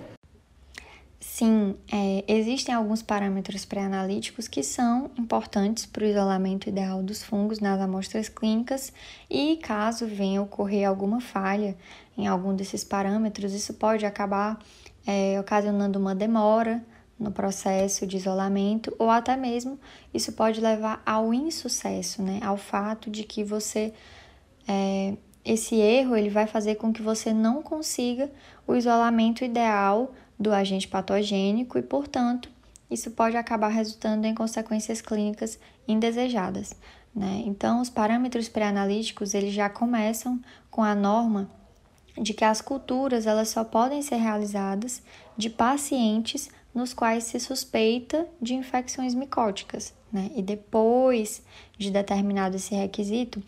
Sim, 1.18 1.78
é, 1.90 2.26
existem 2.28 2.76
alguns 2.76 3.02
parâmetros 3.02 3.64
pré-analíticos 3.64 4.50
que 4.50 4.62
são 4.64 5.10
importantes 5.18 5.86
para 5.86 6.04
o 6.04 6.08
isolamento 6.08 6.68
ideal 6.68 7.02
dos 7.02 7.24
fungos 7.24 7.62
nas 7.62 7.80
amostras 7.80 8.28
clínicas 8.28 8.92
e 9.30 9.56
caso 9.56 10.06
venha 10.06 10.42
ocorrer 10.42 10.86
alguma 10.86 11.22
falha 11.22 11.78
em 12.18 12.28
algum 12.28 12.54
desses 12.54 12.84
parâmetros, 12.84 13.54
isso 13.54 13.74
pode 13.76 14.06
acabar 14.06 14.60
é, 15.08 15.40
ocasionando 15.40 15.98
uma 15.98 16.14
demora 16.14 16.84
no 17.20 17.32
processo 17.32 18.08
de 18.08 18.18
isolamento 18.18 18.96
ou 18.98 19.10
até 19.10 19.36
mesmo 19.36 19.78
isso 20.14 20.32
pode 20.32 20.62
levar 20.62 21.02
ao 21.06 21.34
insucesso, 21.34 22.24
né? 22.24 22.40
Ao 22.42 22.56
fato 22.56 23.10
de 23.10 23.24
que 23.24 23.44
você 23.44 23.94
é, 24.68 25.18
esse 25.44 25.76
erro 25.76 26.16
ele 26.16 26.30
vai 26.30 26.48
fazer 26.48 26.76
com 26.76 26.94
que 26.94 27.02
você 27.02 27.34
não 27.34 27.62
consiga 27.62 28.32
o 28.68 28.76
isolamento 28.76 29.44
ideal 29.44 30.14
do 30.40 30.54
agente 30.54 30.88
patogênico 30.88 31.78
e, 31.78 31.82
portanto, 31.82 32.50
isso 32.90 33.12
pode 33.12 33.36
acabar 33.36 33.70
resultando 33.70 34.26
em 34.26 34.34
consequências 34.34 35.02
clínicas 35.02 35.60
indesejadas. 35.88 36.74
Né? 37.16 37.44
Então, 37.46 37.82
os 37.82 37.90
parâmetros 37.90 38.48
pré-analíticos 38.48 39.34
eles 39.34 39.54
já 39.54 39.70
começam 39.70 40.40
com 40.70 40.84
a 40.84 40.96
norma 40.96 41.50
de 42.18 42.34
que 42.34 42.46
as 42.46 42.62
culturas 42.62 43.26
elas 43.26 43.50
só 43.50 43.64
podem 43.64 44.02
ser 44.02 44.18
realizadas 44.18 45.02
de 45.38 45.50
pacientes 45.50 46.50
nos 46.74 46.94
quais 46.94 47.26
se 47.26 47.40
suspeita 47.40 48.28
de 48.42 48.54
infecções 48.54 49.14
micóticas, 49.14 49.94
né? 50.12 50.32
E 50.36 50.42
depois 50.42 51.42
de 51.78 51.92
determinado 51.92 52.56
esse 52.56 52.76
requisito, 52.76 53.42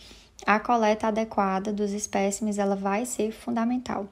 a 0.46 0.60
coleta 0.60 1.08
adequada 1.08 1.72
dos 1.72 1.92
espécimes 1.92 2.58
ela 2.58 2.76
vai 2.76 3.06
ser 3.06 3.32
fundamental. 3.32 4.08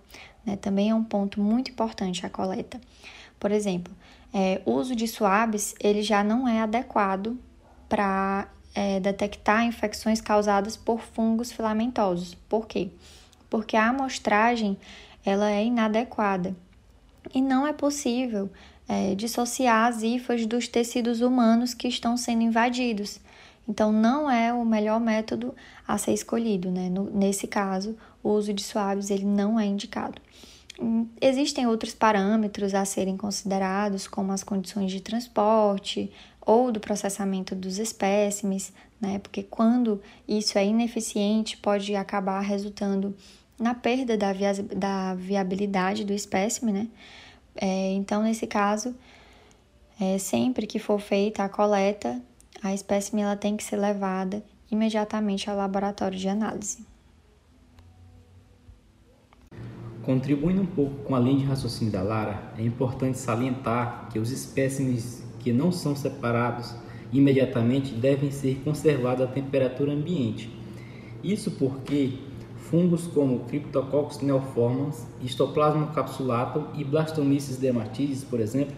Né? 0.46 0.56
Também 0.56 0.90
é 0.90 0.96
um 0.96 1.04
ponto 1.04 1.42
muito 1.42 1.72
importante 1.72 2.26
a 2.26 2.30
coleta. 2.30 2.80
Por 3.40 3.52
exemplo, 3.52 3.94
é, 4.34 4.62
o 4.66 4.74
uso 4.74 4.96
de 4.96 5.08
suaves 5.08 5.74
ele 5.80 6.02
já 6.02 6.24
não 6.24 6.48
é 6.48 6.62
adequado 6.62 7.38
para 7.88 8.48
é, 8.76 9.00
detectar 9.00 9.66
infecções 9.66 10.22
causadas 10.22 10.78
por 10.78 11.02
fungos 11.02 11.52
filamentosos. 11.52 12.36
Por 12.48 12.68
quê? 12.68 12.90
Porque 13.50 13.76
a 13.76 13.90
amostragem 13.90 14.78
ela 15.26 15.50
é 15.52 15.66
inadequada 15.66 16.56
e 17.34 17.42
não 17.42 17.66
é 17.68 17.74
possível 17.74 18.50
é, 18.90 19.14
dissociar 19.14 19.88
as 19.88 20.02
hifas 20.02 20.48
dos 20.48 20.68
tecidos 20.68 21.22
humanos 21.22 21.76
que 21.76 21.88
estão 21.88 22.18
sendo 22.18 22.42
invadidos. 22.42 23.20
Então, 23.68 23.92
não 23.92 24.30
é 24.32 24.52
o 24.52 24.66
melhor 24.66 25.00
método 25.00 25.54
a 25.88 25.96
ser 26.00 26.12
escolhido, 26.12 26.72
né? 26.72 26.90
No, 26.90 27.04
nesse 27.04 27.46
caso, 27.46 27.96
o 28.24 28.32
uso 28.32 28.52
de 28.52 28.64
suaves 28.64 29.12
ele 29.12 29.26
não 29.26 29.60
é 29.60 29.66
indicado. 29.68 30.20
Hum, 30.82 31.08
existem 31.22 31.68
outros 31.68 31.94
parâmetros 31.94 32.74
a 32.74 32.84
serem 32.84 33.16
considerados, 33.16 34.08
como 34.08 34.32
as 34.32 34.44
condições 34.44 34.92
de 34.92 35.02
transporte 35.02 36.12
ou 36.42 36.72
do 36.72 36.80
processamento 36.80 37.54
dos 37.54 37.78
espécimes, 37.78 38.74
né? 39.00 39.20
Porque 39.20 39.44
quando 39.44 40.02
isso 40.28 40.58
é 40.58 40.66
ineficiente, 40.66 41.58
pode 41.58 41.96
acabar 41.96 42.40
resultando 42.40 43.16
na 43.60 43.76
perda 43.76 44.18
da, 44.18 44.34
da 44.76 45.14
viabilidade 45.14 46.04
do 46.04 46.14
espécime, 46.14 46.72
né? 46.72 46.88
É, 47.56 47.92
então, 47.94 48.24
nesse 48.24 48.48
caso, 48.48 48.96
é, 50.00 50.18
sempre 50.18 50.66
que 50.66 50.80
for 50.80 51.00
feita 51.00 51.44
a 51.44 51.50
coleta, 51.50 52.22
a 52.62 52.74
espécime 52.74 53.22
ela 53.22 53.36
tem 53.36 53.58
que 53.58 53.64
ser 53.64 53.78
levada 53.78 54.44
imediatamente 54.72 55.50
ao 55.50 55.58
laboratório 55.58 56.18
de 56.18 56.28
análise. 56.28 56.86
Contribuindo 60.04 60.62
um 60.62 60.66
pouco 60.66 61.04
com 61.04 61.16
a 61.16 61.20
linha 61.20 61.40
de 61.40 61.46
raciocínio 61.46 61.92
da 61.92 62.02
Lara, 62.02 62.54
é 62.58 62.64
importante 62.64 63.18
salientar 63.18 64.10
que 64.12 64.18
os 64.18 64.32
espécimes 64.32 65.24
que 65.40 65.52
não 65.52 65.72
são 65.72 65.96
separados 65.96 66.74
imediatamente 67.12 67.94
devem 67.94 68.32
ser 68.32 68.62
conservados 68.64 69.24
à 69.24 69.28
temperatura 69.28 69.92
ambiente. 69.92 70.50
Isso 71.24 71.52
porque 71.52 72.14
fungos 72.70 73.08
como 73.08 73.40
Cryptococcus 73.46 74.22
neoformans, 74.22 75.06
Histoplasma 75.22 75.88
capsulatum 75.88 76.66
e 76.76 76.84
Blastomyces 76.84 77.58
dermatitis, 77.58 78.24
por 78.24 78.40
exemplo, 78.40 78.76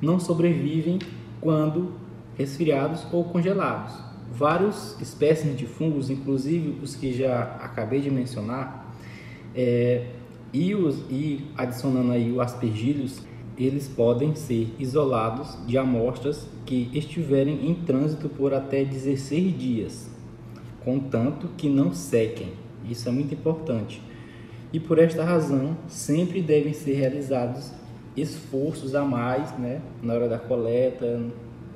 não 0.00 0.18
sobrevivem 0.18 0.98
quando 1.40 1.92
resfriados 2.36 3.06
ou 3.12 3.24
congelados. 3.24 3.94
Vários 4.32 5.00
espécimes 5.00 5.56
de 5.56 5.66
fungos, 5.66 6.10
inclusive 6.10 6.80
os 6.82 6.96
que 6.96 7.12
já 7.12 7.42
acabei 7.60 8.00
de 8.00 8.10
mencionar, 8.10 8.92
é, 9.54 10.06
e, 10.52 10.74
os, 10.74 10.96
e 11.10 11.46
adicionando 11.56 12.12
aí 12.12 12.32
o 12.32 12.40
aspergillus, 12.40 13.20
eles 13.56 13.86
podem 13.86 14.34
ser 14.34 14.74
isolados 14.78 15.58
de 15.66 15.78
amostras 15.78 16.48
que 16.66 16.90
estiverem 16.92 17.68
em 17.68 17.74
trânsito 17.74 18.28
por 18.28 18.52
até 18.52 18.84
16 18.84 19.58
dias, 19.58 20.10
contanto 20.84 21.48
que 21.56 21.68
não 21.68 21.92
sequem. 21.92 22.61
Isso 22.84 23.08
é 23.08 23.12
muito 23.12 23.34
importante. 23.34 24.02
E 24.72 24.80
por 24.80 24.98
esta 24.98 25.22
razão, 25.22 25.76
sempre 25.86 26.40
devem 26.40 26.72
ser 26.72 26.94
realizados 26.94 27.70
esforços 28.16 28.94
a 28.94 29.04
mais 29.04 29.56
né, 29.58 29.80
na 30.02 30.14
hora 30.14 30.28
da 30.28 30.38
coleta, 30.38 31.20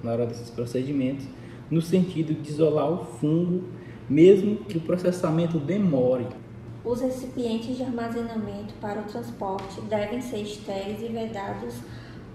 na 0.02 0.12
hora 0.12 0.26
desses 0.26 0.50
procedimentos, 0.50 1.26
no 1.70 1.82
sentido 1.82 2.34
de 2.34 2.50
isolar 2.50 2.90
o 2.90 3.04
fungo, 3.04 3.64
mesmo 4.08 4.56
que 4.56 4.78
o 4.78 4.80
processamento 4.80 5.58
demore. 5.58 6.26
Os 6.84 7.00
recipientes 7.00 7.76
de 7.76 7.82
armazenamento 7.82 8.74
para 8.80 9.00
o 9.00 9.04
transporte 9.04 9.80
devem 9.82 10.20
ser 10.20 10.42
estéreis 10.42 11.02
e 11.02 11.08
vedados 11.08 11.74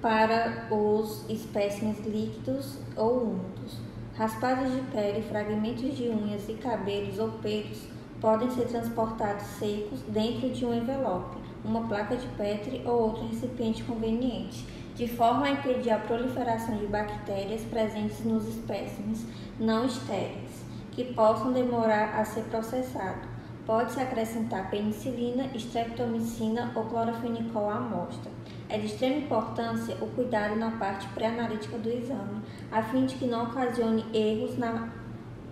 para 0.01 0.67
os 0.69 1.23
espécimes 1.29 1.99
líquidos 2.05 2.77
ou 2.97 3.23
úmidos. 3.23 3.77
Raspados 4.13 4.71
de 4.73 4.81
pele, 4.91 5.21
fragmentos 5.21 5.95
de 5.95 6.10
unhas 6.10 6.49
e 6.49 6.53
cabelos 6.53 7.17
ou 7.17 7.29
pelos 7.34 7.88
podem 8.21 8.49
ser 8.51 8.67
transportados 8.67 9.43
secos 9.57 9.99
dentro 10.07 10.49
de 10.49 10.65
um 10.65 10.73
envelope, 10.73 11.38
uma 11.65 11.88
placa 11.88 12.15
de 12.15 12.27
Petri 12.29 12.81
ou 12.86 13.01
outro 13.01 13.27
recipiente 13.27 13.84
conveniente 13.84 14.65
de 14.95 15.07
forma 15.07 15.47
a 15.47 15.51
impedir 15.51 15.89
a 15.89 15.97
proliferação 15.97 16.77
de 16.77 16.86
bactérias 16.86 17.63
presentes 17.63 18.23
nos 18.23 18.47
espécimes 18.47 19.25
não 19.60 19.86
estéreis, 19.86 20.63
que 20.91 21.13
possam 21.13 21.51
demorar 21.51 22.19
a 22.19 22.25
ser 22.25 22.43
processado. 22.43 23.27
Pode-se 23.65 23.99
acrescentar 23.99 24.69
penicilina, 24.69 25.45
streptomicina 25.55 26.71
ou 26.75 26.86
clorofenicol 26.86 27.69
à 27.69 27.77
amostra. 27.77 28.31
É 28.69 28.77
de 28.77 28.88
extrema 28.88 29.17
importância 29.17 29.95
o 30.01 30.07
cuidado 30.07 30.55
na 30.55 30.71
parte 30.71 31.07
pré-analítica 31.10 31.77
do 31.77 31.89
exame, 31.89 32.41
a 32.71 32.84
fim 32.84 33.05
de 33.05 33.15
que 33.15 33.25
não 33.25 33.45
ocasione 33.45 34.05
erros 34.13 34.57
na, 34.57 34.89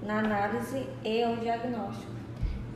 na 0.03 0.19
análise 0.19 0.85
e 1.03 1.25
ou 1.25 1.37
diagnóstico. 1.37 2.18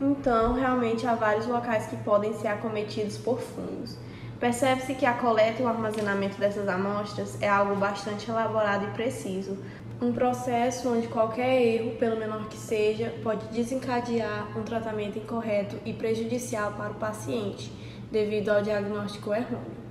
Então, 0.05 0.53
realmente 0.53 1.07
há 1.07 1.15
vários 1.15 1.47
locais 1.47 1.87
que 1.87 1.95
podem 1.95 2.33
ser 2.33 2.49
acometidos 2.49 3.17
por 3.17 3.39
fungos. 3.39 3.97
Percebe-se 4.37 4.95
que 4.95 5.05
a 5.05 5.13
coleta 5.13 5.61
e 5.61 5.65
o 5.65 5.69
armazenamento 5.69 6.37
dessas 6.37 6.67
amostras 6.67 7.41
é 7.41 7.47
algo 7.47 7.75
bastante 7.75 8.29
elaborado 8.29 8.85
e 8.85 8.91
preciso, 8.91 9.57
um 10.01 10.11
processo 10.11 10.93
onde 10.93 11.07
qualquer 11.07 11.61
erro, 11.61 11.91
pelo 11.91 12.19
menor 12.19 12.49
que 12.49 12.57
seja, 12.57 13.13
pode 13.23 13.45
desencadear 13.47 14.49
um 14.57 14.63
tratamento 14.63 15.17
incorreto 15.17 15.77
e 15.85 15.93
prejudicial 15.93 16.73
para 16.73 16.91
o 16.91 16.95
paciente. 16.95 17.71
devido 18.11 18.49
ao 18.49 18.61
diagnóstico 18.61 19.33
errôneo. 19.33 19.83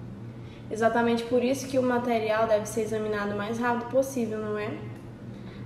Exatamente 0.71 1.25
por 1.25 1.43
isso 1.43 1.67
que 1.67 1.77
o 1.77 1.83
material 1.83 2.47
deve 2.47 2.67
ser 2.67 2.83
examinado 2.83 3.33
o 3.33 3.37
mais 3.37 3.59
rápido 3.59 3.91
possível, 3.91 4.39
não 4.39 4.57
é? 4.57 4.92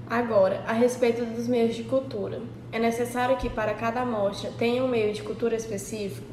Agora, 0.08 0.62
a 0.68 0.72
respeito 0.72 1.24
dos 1.26 1.48
meios 1.48 1.74
de 1.74 1.82
cultura. 1.82 2.40
É 2.70 2.78
necessário 2.78 3.36
que 3.38 3.50
para 3.50 3.74
cada 3.74 4.02
amostra 4.02 4.52
tenha 4.52 4.84
um 4.84 4.88
meio 4.88 5.12
de 5.12 5.20
cultura 5.20 5.56
específico? 5.56 6.24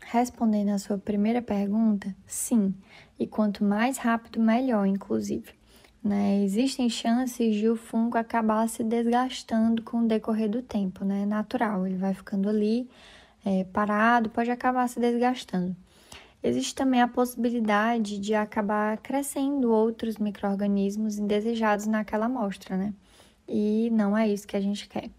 Respondendo 0.00 0.70
à 0.70 0.78
sua 0.78 0.98
primeira 0.98 1.40
pergunta, 1.40 2.12
sim, 2.26 2.74
e 3.16 3.24
quanto 3.24 3.62
mais 3.62 3.98
rápido, 3.98 4.40
melhor, 4.40 4.84
inclusive. 4.84 5.52
Né? 6.02 6.42
Existem 6.42 6.88
chances 6.88 7.54
de 7.54 7.68
o 7.68 7.76
fungo 7.76 8.18
acabar 8.18 8.68
se 8.68 8.82
desgastando 8.82 9.80
com 9.82 9.98
o 9.98 10.08
decorrer 10.08 10.48
do 10.48 10.62
tempo, 10.62 11.04
né? 11.04 11.24
Natural, 11.24 11.86
ele 11.86 11.96
vai 11.96 12.14
ficando 12.14 12.48
ali 12.48 12.88
é, 13.44 13.64
parado, 13.64 14.30
pode 14.30 14.50
acabar 14.50 14.88
se 14.88 14.98
desgastando. 14.98 15.76
Existe 16.42 16.74
também 16.74 17.02
a 17.02 17.08
possibilidade 17.08 18.18
de 18.18 18.32
acabar 18.32 18.98
crescendo 18.98 19.72
outros 19.72 20.18
micro-organismos 20.18 21.18
indesejados 21.18 21.86
naquela 21.86 22.26
amostra, 22.26 22.76
né? 22.76 22.94
E 23.48 23.90
não 23.90 24.16
é 24.16 24.28
isso 24.28 24.46
que 24.46 24.56
a 24.56 24.60
gente 24.60 24.88
quer. 24.88 25.10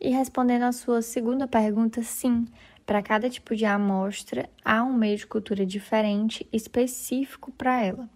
E 0.00 0.08
respondendo 0.08 0.62
à 0.62 0.72
sua 0.72 1.02
segunda 1.02 1.46
pergunta, 1.46 2.02
sim, 2.02 2.46
para 2.86 3.02
cada 3.02 3.28
tipo 3.28 3.54
de 3.54 3.66
amostra 3.66 4.48
há 4.64 4.82
um 4.82 4.94
meio 4.94 5.18
de 5.18 5.26
cultura 5.26 5.66
diferente 5.66 6.48
específico 6.50 7.52
para 7.52 7.84
ela. 7.84 8.08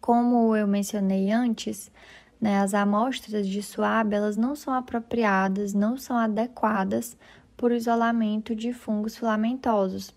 Como 0.00 0.56
eu 0.56 0.66
mencionei 0.66 1.30
antes, 1.30 1.92
né, 2.40 2.58
as 2.60 2.72
amostras 2.72 3.46
de 3.46 3.62
suave 3.62 4.14
elas 4.14 4.38
não 4.38 4.56
são 4.56 4.72
apropriadas, 4.72 5.74
não 5.74 5.98
são 5.98 6.16
adequadas 6.16 7.16
por 7.54 7.70
isolamento 7.70 8.54
de 8.54 8.72
fungos 8.72 9.16
filamentosos 9.16 10.14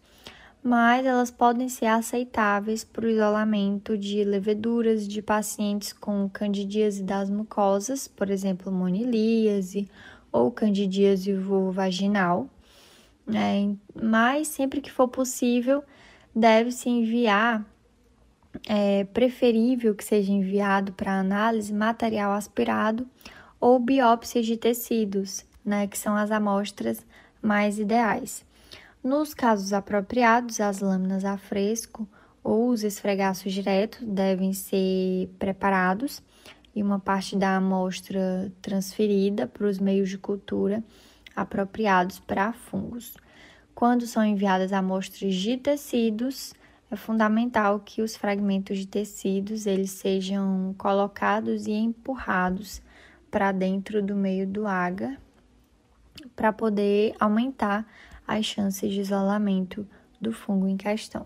mas 0.64 1.06
elas 1.06 1.32
podem 1.32 1.70
ser 1.70 1.86
aceitáveis 1.86 2.84
para 2.84 3.06
o 3.06 3.10
isolamento 3.10 3.98
de 3.98 4.24
leveduras 4.24 5.08
de 5.08 5.22
pacientes 5.22 5.94
com 5.94 6.30
candidíase 6.30 7.04
das 7.04 7.30
mucosas, 7.30 8.08
por 8.08 8.30
exemplo, 8.30 8.72
monilíase 8.72 9.88
ou 10.32 10.52
candidíase 10.52 11.34
vulvovaginal. 11.34 12.50
É, 13.34 13.76
mas 14.02 14.48
sempre 14.48 14.80
que 14.80 14.92
for 14.92 15.08
possível, 15.08 15.84
deve-se 16.34 16.90
enviar, 16.90 17.66
é 18.68 19.04
preferível 19.06 19.94
que 19.94 20.04
seja 20.04 20.32
enviado 20.32 20.94
para 20.94 21.20
análise 21.20 21.74
material 21.74 22.32
aspirado 22.32 23.08
ou 23.60 23.80
biópsia 23.80 24.42
de 24.42 24.56
tecidos, 24.56 25.46
né, 25.64 25.88
que 25.88 25.98
são 25.98 26.16
as 26.16 26.32
amostras 26.32 27.06
mais 27.42 27.80
ideais. 27.80 28.46
Nos 29.08 29.34
casos 29.34 29.72
apropriados, 29.72 30.60
as 30.60 30.82
lâminas 30.82 31.24
a 31.24 31.38
fresco 31.38 32.06
ou 32.44 32.68
os 32.68 32.84
esfregaços 32.84 33.54
diretos 33.54 34.06
devem 34.06 34.52
ser 34.52 35.30
preparados 35.40 36.22
e 36.76 36.84
uma 36.84 37.00
parte 37.00 37.34
da 37.38 37.56
amostra 37.56 38.52
transferida 38.62 39.48
para 39.48 39.66
os 39.66 39.80
meios 39.80 40.10
de 40.10 40.18
cultura 40.18 40.84
apropriados 41.34 42.20
para 42.20 42.52
fungos. 42.52 43.16
Quando 43.74 44.06
são 44.06 44.26
enviadas 44.26 44.74
amostras 44.74 45.34
de 45.36 45.56
tecidos, 45.56 46.54
é 46.92 46.98
fundamental 46.98 47.80
que 47.80 48.02
os 48.02 48.14
fragmentos 48.14 48.78
de 48.78 48.88
tecidos 48.88 49.66
eles 49.66 49.92
sejam 49.92 50.76
colocados 50.78 51.66
e 51.66 51.72
empurrados 51.72 52.82
para 53.32 53.54
dentro 53.54 54.04
do 54.04 54.18
meio 54.18 54.46
do 54.46 54.68
agar 54.68 55.18
para 56.36 56.52
poder 56.52 57.16
aumentar 57.20 57.86
as 58.28 58.46
chances 58.46 58.92
de 58.92 59.00
isolamento 59.00 59.88
do 60.20 60.34
fungo 60.34 60.68
em 60.68 60.76
questão. 60.76 61.26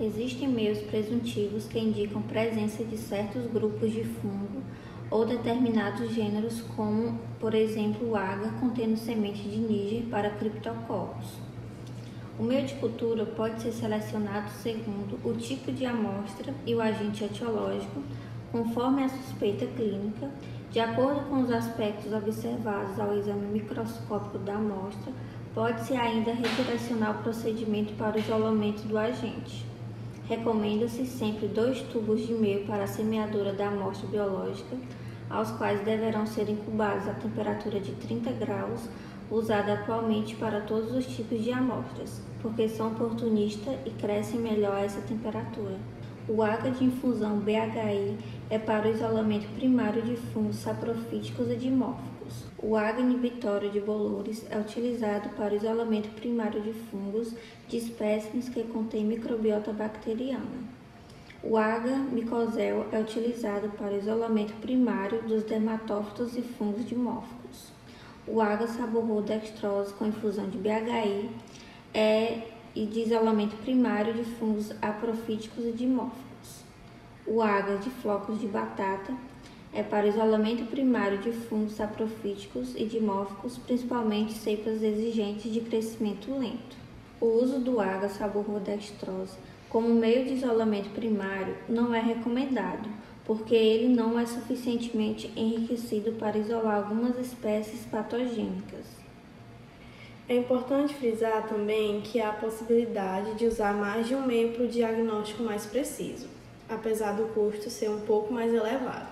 Existem 0.00 0.48
meios 0.48 0.78
presuntivos 0.78 1.66
que 1.66 1.78
indicam 1.78 2.22
presença 2.22 2.84
de 2.84 2.96
certos 2.96 3.46
grupos 3.46 3.92
de 3.92 4.04
fungo 4.04 4.62
ou 5.10 5.26
determinados 5.26 6.12
gêneros, 6.14 6.60
como, 6.74 7.18
por 7.38 7.54
exemplo, 7.54 8.10
o 8.10 8.16
agar 8.16 8.58
contendo 8.58 8.96
semente 8.96 9.42
de 9.42 9.58
níger 9.58 10.04
para 10.04 10.30
criptococcus. 10.30 11.36
O 12.38 12.42
meio 12.42 12.66
de 12.66 12.74
cultura 12.76 13.26
pode 13.26 13.60
ser 13.60 13.72
selecionado 13.72 14.50
segundo 14.50 15.20
o 15.22 15.34
tipo 15.34 15.70
de 15.70 15.84
amostra 15.84 16.54
e 16.66 16.74
o 16.74 16.80
agente 16.80 17.22
etiológico, 17.22 18.02
conforme 18.50 19.04
a 19.04 19.08
suspeita 19.08 19.66
clínica 19.66 20.30
de 20.72 20.80
acordo 20.80 21.20
com 21.28 21.42
os 21.42 21.50
aspectos 21.50 22.10
observados 22.14 22.98
ao 22.98 23.14
exame 23.14 23.46
microscópico 23.46 24.38
da 24.38 24.54
amostra, 24.54 25.12
pode-se 25.54 25.94
ainda 25.94 26.32
redirecionar 26.32 27.10
o 27.10 27.22
procedimento 27.22 27.92
para 27.92 28.16
o 28.16 28.18
isolamento 28.18 28.88
do 28.88 28.96
agente. 28.96 29.66
Recomenda-se 30.26 31.04
sempre 31.04 31.46
dois 31.46 31.82
tubos 31.82 32.26
de 32.26 32.32
meio 32.32 32.64
para 32.66 32.84
a 32.84 32.86
semeadura 32.86 33.52
da 33.52 33.68
amostra 33.68 34.08
biológica, 34.08 34.74
aos 35.28 35.50
quais 35.50 35.84
deverão 35.84 36.24
ser 36.24 36.48
incubados 36.48 37.06
a 37.06 37.12
temperatura 37.12 37.78
de 37.78 37.92
30 37.92 38.32
graus, 38.32 38.88
usada 39.30 39.74
atualmente 39.74 40.36
para 40.36 40.62
todos 40.62 40.94
os 40.94 41.04
tipos 41.04 41.44
de 41.44 41.52
amostras, 41.52 42.22
porque 42.40 42.66
são 42.66 42.92
oportunistas 42.92 43.76
e 43.84 43.90
crescem 43.90 44.40
melhor 44.40 44.76
a 44.76 44.84
essa 44.84 45.02
temperatura. 45.02 45.76
O 46.28 46.40
AGA 46.40 46.70
de 46.70 46.84
infusão 46.84 47.40
BHI 47.40 48.16
é 48.48 48.56
para 48.56 48.86
o 48.86 48.92
isolamento 48.92 49.48
primário 49.56 50.02
de 50.02 50.14
fungos 50.14 50.56
saprofíticos 50.56 51.50
e 51.50 51.56
dimórficos. 51.56 52.44
O 52.56 52.76
AGA 52.76 53.00
inibitório 53.00 53.68
de 53.70 53.80
bolores 53.80 54.46
é 54.48 54.56
utilizado 54.56 55.30
para 55.30 55.52
o 55.52 55.56
isolamento 55.56 56.10
primário 56.10 56.60
de 56.60 56.72
fungos 56.72 57.34
de 57.66 57.76
espécimes 57.76 58.48
que 58.48 58.62
contêm 58.62 59.04
microbiota 59.04 59.72
bacteriana. 59.72 60.62
O 61.42 61.56
AGA 61.56 61.96
micosel 61.96 62.86
é 62.92 63.00
utilizado 63.00 63.70
para 63.70 63.92
o 63.92 63.98
isolamento 63.98 64.54
primário 64.60 65.20
dos 65.22 65.42
dermatófitos 65.42 66.36
e 66.36 66.42
fungos 66.42 66.86
dimórficos. 66.86 67.72
O 68.28 68.40
AGA 68.40 68.68
saborrodextrose 68.68 69.92
com 69.94 70.06
infusão 70.06 70.48
de 70.48 70.56
BHI 70.56 71.30
é 71.92 72.51
e 72.74 72.86
de 72.86 73.00
isolamento 73.00 73.56
primário 73.56 74.14
de 74.14 74.24
fungos 74.24 74.72
aprofíticos 74.80 75.64
e 75.64 75.72
dimórficos. 75.72 76.64
O 77.26 77.42
agar 77.42 77.78
de 77.78 77.90
flocos 77.90 78.40
de 78.40 78.46
batata 78.46 79.14
é 79.72 79.82
para 79.82 80.06
isolamento 80.06 80.64
primário 80.66 81.18
de 81.18 81.32
fungos 81.32 81.72
saprofíticos 81.72 82.74
e 82.76 82.84
dimórficos, 82.84 83.58
principalmente 83.58 84.32
cepas 84.32 84.82
exigentes 84.82 85.52
de 85.52 85.60
crescimento 85.60 86.36
lento. 86.36 86.76
O 87.20 87.26
uso 87.26 87.58
do 87.58 87.80
agar 87.80 88.10
saborrodextrose 88.10 89.36
como 89.68 89.88
meio 89.94 90.26
de 90.26 90.34
isolamento 90.34 90.90
primário 90.90 91.56
não 91.66 91.94
é 91.94 92.00
recomendado, 92.00 92.90
porque 93.24 93.54
ele 93.54 93.94
não 93.94 94.18
é 94.18 94.26
suficientemente 94.26 95.32
enriquecido 95.34 96.12
para 96.12 96.36
isolar 96.36 96.76
algumas 96.76 97.18
espécies 97.18 97.86
patogênicas. 97.86 99.01
É 100.32 100.34
importante 100.34 100.94
frisar 100.94 101.46
também 101.46 102.00
que 102.00 102.18
há 102.18 102.30
a 102.30 102.32
possibilidade 102.32 103.34
de 103.34 103.46
usar 103.46 103.74
mais 103.74 104.08
de 104.08 104.14
um 104.14 104.24
meio 104.24 104.54
para 104.54 104.64
o 104.64 104.66
diagnóstico 104.66 105.42
mais 105.42 105.66
preciso, 105.66 106.26
apesar 106.66 107.12
do 107.12 107.24
custo 107.34 107.68
ser 107.68 107.90
um 107.90 108.00
pouco 108.00 108.32
mais 108.32 108.50
elevado. 108.50 109.08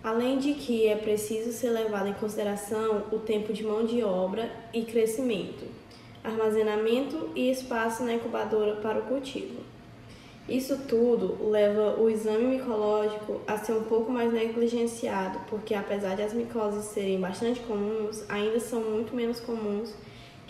Além 0.00 0.38
de 0.38 0.54
que 0.54 0.86
é 0.86 0.94
preciso 0.94 1.50
ser 1.50 1.70
levado 1.70 2.06
em 2.06 2.12
consideração 2.12 3.06
o 3.10 3.18
tempo 3.18 3.52
de 3.52 3.64
mão 3.64 3.84
de 3.84 4.04
obra 4.04 4.48
e 4.72 4.82
crescimento, 4.84 5.64
armazenamento 6.22 7.30
e 7.34 7.50
espaço 7.50 8.04
na 8.04 8.14
incubadora 8.14 8.76
para 8.76 9.00
o 9.00 9.06
cultivo. 9.06 9.60
Isso 10.48 10.86
tudo 10.86 11.50
leva 11.50 12.00
o 12.00 12.08
exame 12.08 12.58
micológico 12.58 13.40
a 13.44 13.58
ser 13.58 13.72
um 13.72 13.82
pouco 13.82 14.12
mais 14.12 14.32
negligenciado, 14.32 15.40
porque 15.50 15.74
apesar 15.74 16.14
de 16.14 16.22
as 16.22 16.32
micoses 16.32 16.84
serem 16.84 17.18
bastante 17.18 17.58
comuns, 17.58 18.24
ainda 18.28 18.60
são 18.60 18.82
muito 18.82 19.16
menos 19.16 19.40
comuns 19.40 19.92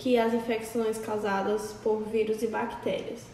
que 0.03 0.19
as 0.19 0.35
infecções 0.35 0.99
causadas 0.99 1.73
por 1.83 2.03
vírus 2.03 2.43
e 2.43 2.49
bactérias. 2.49 3.25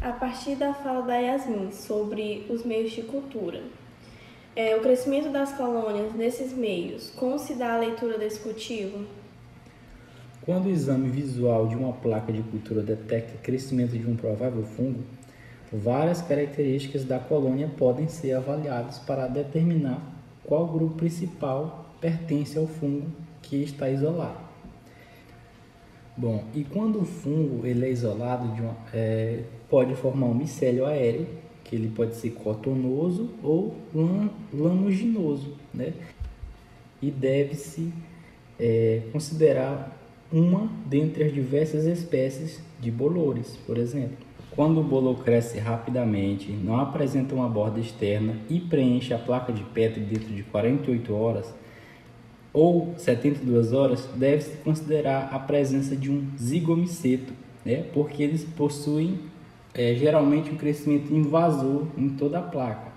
A 0.00 0.12
partir 0.12 0.56
da 0.56 0.72
fala 0.72 1.02
da 1.02 1.16
Yasmin 1.16 1.70
sobre 1.70 2.46
os 2.48 2.64
meios 2.64 2.92
de 2.92 3.02
cultura, 3.02 3.62
é, 4.54 4.74
o 4.74 4.80
crescimento 4.80 5.28
das 5.30 5.52
colônias 5.52 6.14
nesses 6.14 6.52
meios, 6.52 7.10
como 7.10 7.38
se 7.38 7.54
dá 7.54 7.74
a 7.74 7.78
leitura 7.78 8.16
desse 8.16 8.40
cultivo? 8.40 9.04
Quando 10.46 10.66
o 10.66 10.70
exame 10.70 11.10
visual 11.10 11.66
de 11.66 11.74
uma 11.74 11.92
placa 11.92 12.32
de 12.32 12.42
cultura 12.42 12.80
detecta 12.80 13.36
crescimento 13.42 13.98
de 13.98 14.08
um 14.08 14.16
provável 14.16 14.62
fungo, 14.62 15.02
Várias 15.72 16.22
características 16.22 17.04
da 17.04 17.18
colônia 17.18 17.68
podem 17.76 18.06
ser 18.06 18.34
avaliadas 18.34 19.00
para 19.00 19.26
determinar 19.26 20.00
qual 20.44 20.68
grupo 20.68 20.94
principal 20.94 21.92
pertence 22.00 22.56
ao 22.56 22.68
fungo 22.68 23.08
que 23.42 23.64
está 23.64 23.90
isolado. 23.90 24.45
Bom, 26.16 26.44
e 26.54 26.64
quando 26.64 27.00
o 27.00 27.04
fungo 27.04 27.66
ele 27.66 27.84
é 27.84 27.90
isolado, 27.90 28.54
de 28.54 28.62
uma, 28.62 28.74
é, 28.94 29.40
pode 29.68 29.94
formar 29.94 30.26
um 30.26 30.34
micélio 30.34 30.86
aéreo, 30.86 31.26
que 31.62 31.76
ele 31.76 31.88
pode 31.88 32.14
ser 32.14 32.30
cotonoso 32.30 33.30
ou 33.42 33.74
lamuginoso, 34.54 35.54
né? 35.74 35.92
E 37.02 37.10
deve-se 37.10 37.92
é, 38.58 39.02
considerar 39.12 39.94
uma 40.32 40.70
dentre 40.86 41.24
as 41.24 41.34
diversas 41.34 41.84
espécies 41.84 42.62
de 42.80 42.90
bolores, 42.90 43.58
por 43.66 43.76
exemplo. 43.76 44.16
Quando 44.52 44.80
o 44.80 44.84
bolo 44.84 45.14
cresce 45.16 45.58
rapidamente, 45.58 46.50
não 46.50 46.80
apresenta 46.80 47.34
uma 47.34 47.48
borda 47.48 47.78
externa 47.78 48.36
e 48.48 48.58
preenche 48.58 49.12
a 49.12 49.18
placa 49.18 49.52
de 49.52 49.62
Petri 49.62 50.00
dentro 50.00 50.32
de 50.32 50.42
48 50.44 51.14
horas 51.14 51.54
ou 52.56 52.94
72 52.96 53.74
horas, 53.74 54.08
deve-se 54.14 54.56
considerar 54.64 55.28
a 55.30 55.38
presença 55.38 55.94
de 55.94 56.10
um 56.10 56.26
zigomiceto, 56.40 57.34
né? 57.62 57.84
porque 57.92 58.22
eles 58.22 58.44
possuem 58.44 59.18
é, 59.74 59.94
geralmente 59.94 60.50
um 60.50 60.56
crescimento 60.56 61.12
invasor 61.12 61.86
em 61.98 62.08
toda 62.08 62.38
a 62.38 62.42
placa. 62.42 62.90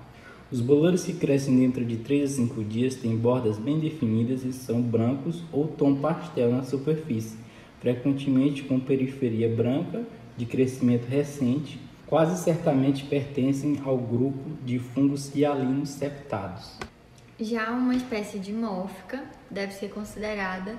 Os 0.50 0.62
bolores 0.62 1.04
que 1.04 1.12
crescem 1.12 1.60
dentro 1.60 1.84
de 1.84 1.98
3 1.98 2.32
a 2.32 2.36
5 2.36 2.64
dias 2.64 2.96
têm 2.96 3.18
bordas 3.18 3.58
bem 3.58 3.82
definidas 3.82 4.46
e 4.46 4.54
são 4.54 4.82
brancos 4.82 5.44
ou 5.52 5.68
tom 5.68 5.94
pastel 5.96 6.52
na 6.52 6.64
superfície, 6.64 7.38
frequentemente 7.82 8.64
com 8.64 8.80
periferia 8.80 9.54
branca 9.54 10.04
de 10.38 10.46
crescimento 10.46 11.06
recente, 11.06 11.78
quase 12.08 12.42
certamente 12.42 13.04
pertencem 13.04 13.78
ao 13.84 13.98
grupo 13.98 14.52
de 14.66 14.80
fungos 14.80 15.36
hialinos 15.36 15.90
septados. 15.90 16.80
Já 17.42 17.72
uma 17.72 17.96
espécie 17.96 18.38
dimórfica 18.38 19.24
deve 19.50 19.72
ser 19.72 19.88
considerada 19.92 20.76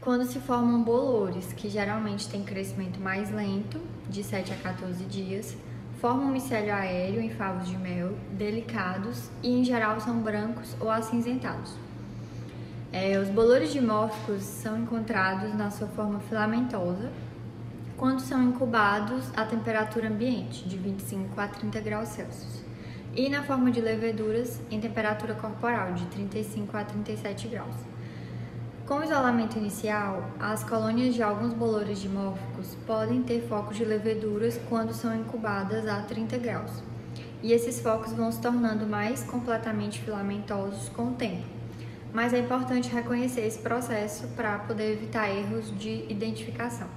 quando 0.00 0.24
se 0.24 0.38
formam 0.38 0.82
bolores, 0.82 1.52
que 1.52 1.68
geralmente 1.68 2.30
têm 2.30 2.42
crescimento 2.42 2.98
mais 2.98 3.30
lento, 3.30 3.78
de 4.08 4.24
7 4.24 4.54
a 4.54 4.56
14 4.56 5.04
dias, 5.04 5.54
formam 6.00 6.32
micélio 6.32 6.72
aéreo 6.72 7.20
em 7.20 7.28
favos 7.28 7.68
de 7.68 7.76
mel, 7.76 8.16
delicados 8.32 9.28
e 9.42 9.50
em 9.50 9.62
geral 9.62 10.00
são 10.00 10.22
brancos 10.22 10.74
ou 10.80 10.90
acinzentados. 10.90 11.74
É, 12.90 13.18
os 13.18 13.28
bolores 13.28 13.70
dimórficos 13.70 14.42
são 14.44 14.78
encontrados 14.78 15.54
na 15.54 15.70
sua 15.70 15.88
forma 15.88 16.20
filamentosa, 16.20 17.12
quando 17.98 18.20
são 18.20 18.42
incubados 18.42 19.30
a 19.36 19.44
temperatura 19.44 20.08
ambiente, 20.08 20.66
de 20.66 20.78
25 20.78 21.38
a 21.38 21.48
30 21.48 21.80
graus 21.80 22.08
Celsius, 22.08 22.61
e 23.14 23.28
na 23.28 23.42
forma 23.42 23.70
de 23.70 23.80
leveduras 23.80 24.60
em 24.70 24.80
temperatura 24.80 25.34
corporal, 25.34 25.92
de 25.92 26.06
35 26.06 26.76
a 26.76 26.84
37 26.84 27.48
graus. 27.48 27.74
Com 28.86 28.98
o 28.98 29.04
isolamento 29.04 29.58
inicial, 29.58 30.30
as 30.40 30.64
colônias 30.64 31.14
de 31.14 31.22
alguns 31.22 31.52
bolores 31.52 32.00
dimórficos 32.00 32.74
podem 32.86 33.22
ter 33.22 33.46
focos 33.48 33.76
de 33.76 33.84
leveduras 33.84 34.58
quando 34.68 34.92
são 34.92 35.14
incubadas 35.14 35.86
a 35.86 36.02
30 36.02 36.38
graus, 36.38 36.82
e 37.42 37.52
esses 37.52 37.80
focos 37.80 38.12
vão 38.12 38.32
se 38.32 38.40
tornando 38.40 38.86
mais 38.86 39.22
completamente 39.24 40.00
filamentosos 40.00 40.88
com 40.88 41.08
o 41.08 41.14
tempo. 41.14 41.44
Mas 42.12 42.32
é 42.32 42.40
importante 42.40 42.92
reconhecer 42.92 43.42
esse 43.42 43.58
processo 43.58 44.26
para 44.28 44.58
poder 44.58 44.92
evitar 44.92 45.30
erros 45.30 45.72
de 45.78 46.04
identificação. 46.10 46.88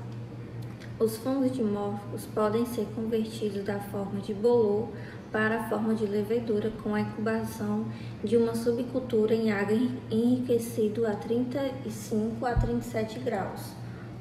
Os 0.98 1.18
fungos 1.18 1.52
dimórficos 1.52 2.26
podem 2.26 2.66
ser 2.66 2.86
convertidos 2.96 3.66
da 3.66 3.80
forma 3.80 4.22
de 4.22 4.34
bolor 4.34 4.90
para 5.36 5.58
a 5.58 5.64
forma 5.68 5.94
de 5.94 6.06
levedura 6.06 6.72
com 6.82 6.96
a 6.96 7.02
incubação 7.02 7.88
de 8.24 8.38
uma 8.38 8.56
subcultura 8.56 9.36
em 9.36 9.52
água 9.52 9.76
enriquecido 10.10 11.06
a 11.06 11.12
35 11.12 12.46
a 12.46 12.54
37 12.54 13.20
graus. 13.20 13.74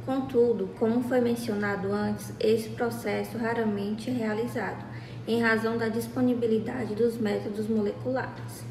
Contudo, 0.05 0.71
como 0.77 1.05
foi 1.05 1.21
mencionado 1.21 1.93
antes, 1.93 2.33
esse 2.41 2.71
processo 2.71 3.39
raramente 3.39 4.11
é 4.11 4.12
realizado, 4.12 4.85
em 5.29 5.41
razão 5.41 5.79
da 5.79 5.87
disponibilidade 5.87 6.97
dos 6.97 7.17
métodos 7.17 7.69
moleculares. 7.69 8.65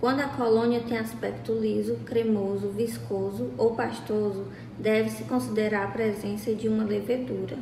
Quando 0.00 0.20
a 0.20 0.28
colônia 0.28 0.80
tem 0.80 0.96
aspecto 0.96 1.52
liso, 1.52 1.96
cremoso, 2.06 2.70
viscoso 2.70 3.50
ou 3.58 3.74
pastoso, 3.74 4.46
deve-se 4.78 5.24
considerar 5.24 5.84
a 5.84 5.90
presença 5.90 6.54
de 6.54 6.66
uma 6.66 6.82
levedura. 6.82 7.58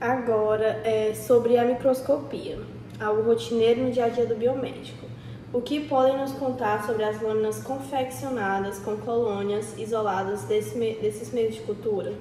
Agora, 0.00 0.80
é 0.84 1.12
sobre 1.14 1.58
a 1.58 1.64
microscopia, 1.64 2.77
algo 3.00 3.22
rotineiro 3.22 3.84
no 3.84 3.90
dia 3.90 4.06
a 4.06 4.08
dia 4.08 4.26
do 4.26 4.34
biomédico. 4.34 5.06
O 5.52 5.62
que 5.62 5.80
podem 5.80 6.18
nos 6.18 6.32
contar 6.32 6.84
sobre 6.84 7.04
as 7.04 7.20
lâminas 7.22 7.62
confeccionadas 7.62 8.78
com 8.80 8.96
colônias 8.98 9.78
isoladas 9.78 10.44
desse, 10.44 10.78
desses 11.00 11.32
meios 11.32 11.54
de 11.54 11.60
cultura? 11.62 12.12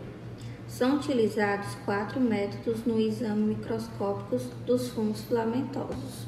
São 0.68 0.96
utilizados 0.96 1.76
quatro 1.86 2.20
métodos 2.20 2.86
no 2.86 3.00
exame 3.00 3.56
microscópico 3.56 4.38
dos 4.66 4.90
fungos 4.90 5.22
filamentosos 5.22 6.28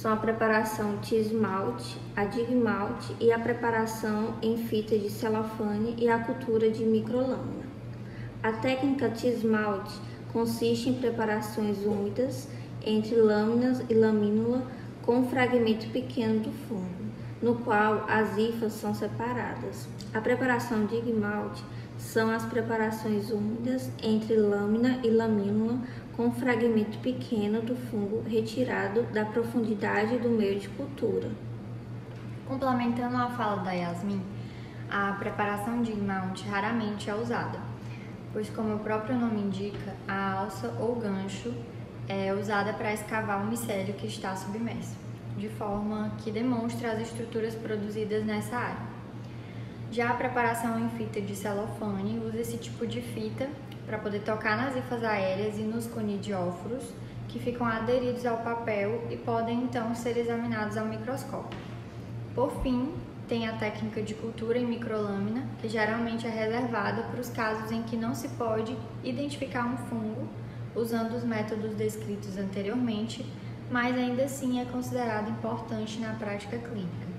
são 0.00 0.14
a 0.14 0.16
preparação 0.16 0.96
de 0.96 1.14
esmalte, 1.16 1.98
a 2.16 2.24
digmalte 2.24 3.14
e 3.20 3.30
a 3.30 3.38
preparação 3.38 4.34
em 4.40 4.56
fita 4.56 4.98
de 4.98 5.10
celofane 5.10 5.94
e 5.98 6.08
a 6.08 6.18
cultura 6.20 6.70
de 6.70 6.86
microlâmina. 6.86 7.66
A 8.42 8.50
técnica 8.50 9.10
de 9.10 9.26
esmalte 9.26 9.92
consiste 10.32 10.88
em 10.88 10.94
preparações 10.94 11.84
úmidas 11.84 12.48
entre 12.84 13.16
lâminas 13.16 13.82
e 13.88 13.94
lamínula 13.94 14.62
com 15.02 15.18
um 15.18 15.28
fragmento 15.28 15.88
pequeno 15.88 16.40
do 16.40 16.52
fungo, 16.68 17.10
no 17.42 17.56
qual 17.56 18.04
as 18.08 18.36
hifas 18.36 18.72
são 18.72 18.94
separadas. 18.94 19.88
A 20.12 20.20
preparação 20.20 20.86
de 20.86 20.96
esmalte 20.96 21.62
são 21.98 22.30
as 22.30 22.44
preparações 22.44 23.30
úmidas 23.30 23.90
entre 24.02 24.36
lâmina 24.36 25.00
e 25.04 25.10
lamínula 25.10 25.78
com 26.16 26.26
um 26.26 26.32
fragmento 26.32 26.98
pequeno 26.98 27.60
do 27.60 27.76
fungo 27.76 28.22
retirado 28.26 29.02
da 29.12 29.24
profundidade 29.24 30.18
do 30.18 30.28
meio 30.28 30.58
de 30.58 30.68
cultura. 30.70 31.30
Complementando 32.46 33.16
a 33.16 33.30
fala 33.30 33.62
da 33.62 33.72
Yasmin, 33.72 34.20
a 34.90 35.12
preparação 35.12 35.82
de 35.82 35.92
esmalte 35.92 36.48
raramente 36.48 37.08
é 37.08 37.14
usada, 37.14 37.60
pois, 38.32 38.50
como 38.50 38.74
o 38.74 38.78
próprio 38.80 39.16
nome 39.16 39.40
indica, 39.40 39.94
a 40.08 40.32
alça 40.40 40.74
ou 40.80 40.96
gancho 40.96 41.54
é 42.08 42.32
usada 42.32 42.72
para 42.72 42.92
escavar 42.92 43.42
o 43.42 43.46
micélio 43.46 43.94
que 43.94 44.06
está 44.06 44.34
submerso, 44.34 44.96
de 45.36 45.48
forma 45.48 46.12
que 46.18 46.30
demonstra 46.30 46.92
as 46.92 47.00
estruturas 47.00 47.54
produzidas 47.54 48.24
nessa 48.24 48.56
área. 48.56 48.90
Já 49.92 50.10
a 50.10 50.14
preparação 50.14 50.78
em 50.78 50.88
fita 50.90 51.20
de 51.20 51.34
celofane 51.34 52.18
usa 52.18 52.38
esse 52.38 52.56
tipo 52.56 52.86
de 52.86 53.00
fita 53.00 53.48
para 53.86 53.98
poder 53.98 54.20
tocar 54.20 54.56
nas 54.56 54.76
hifas 54.76 55.02
aéreas 55.02 55.58
e 55.58 55.62
nos 55.62 55.86
conidióforos, 55.86 56.84
que 57.28 57.38
ficam 57.38 57.66
aderidos 57.66 58.24
ao 58.26 58.38
papel 58.38 59.06
e 59.10 59.16
podem 59.16 59.62
então 59.62 59.94
ser 59.94 60.16
examinados 60.16 60.76
ao 60.76 60.86
microscópio. 60.86 61.58
Por 62.34 62.62
fim, 62.62 62.92
tem 63.28 63.48
a 63.48 63.52
técnica 63.52 64.02
de 64.02 64.14
cultura 64.14 64.58
em 64.58 64.66
microlâmina, 64.66 65.44
que 65.60 65.68
geralmente 65.68 66.26
é 66.26 66.30
reservada 66.30 67.02
para 67.04 67.20
os 67.20 67.30
casos 67.30 67.70
em 67.70 67.82
que 67.82 67.96
não 67.96 68.14
se 68.14 68.28
pode 68.30 68.76
identificar 69.04 69.64
um 69.64 69.76
fungo 69.76 70.28
usando 70.74 71.14
os 71.14 71.24
métodos 71.24 71.74
descritos 71.74 72.36
anteriormente, 72.36 73.24
mas 73.70 73.96
ainda 73.96 74.24
assim 74.24 74.60
é 74.60 74.64
considerada 74.64 75.30
importante 75.30 75.98
na 76.00 76.14
prática 76.14 76.58
clínica. 76.58 77.10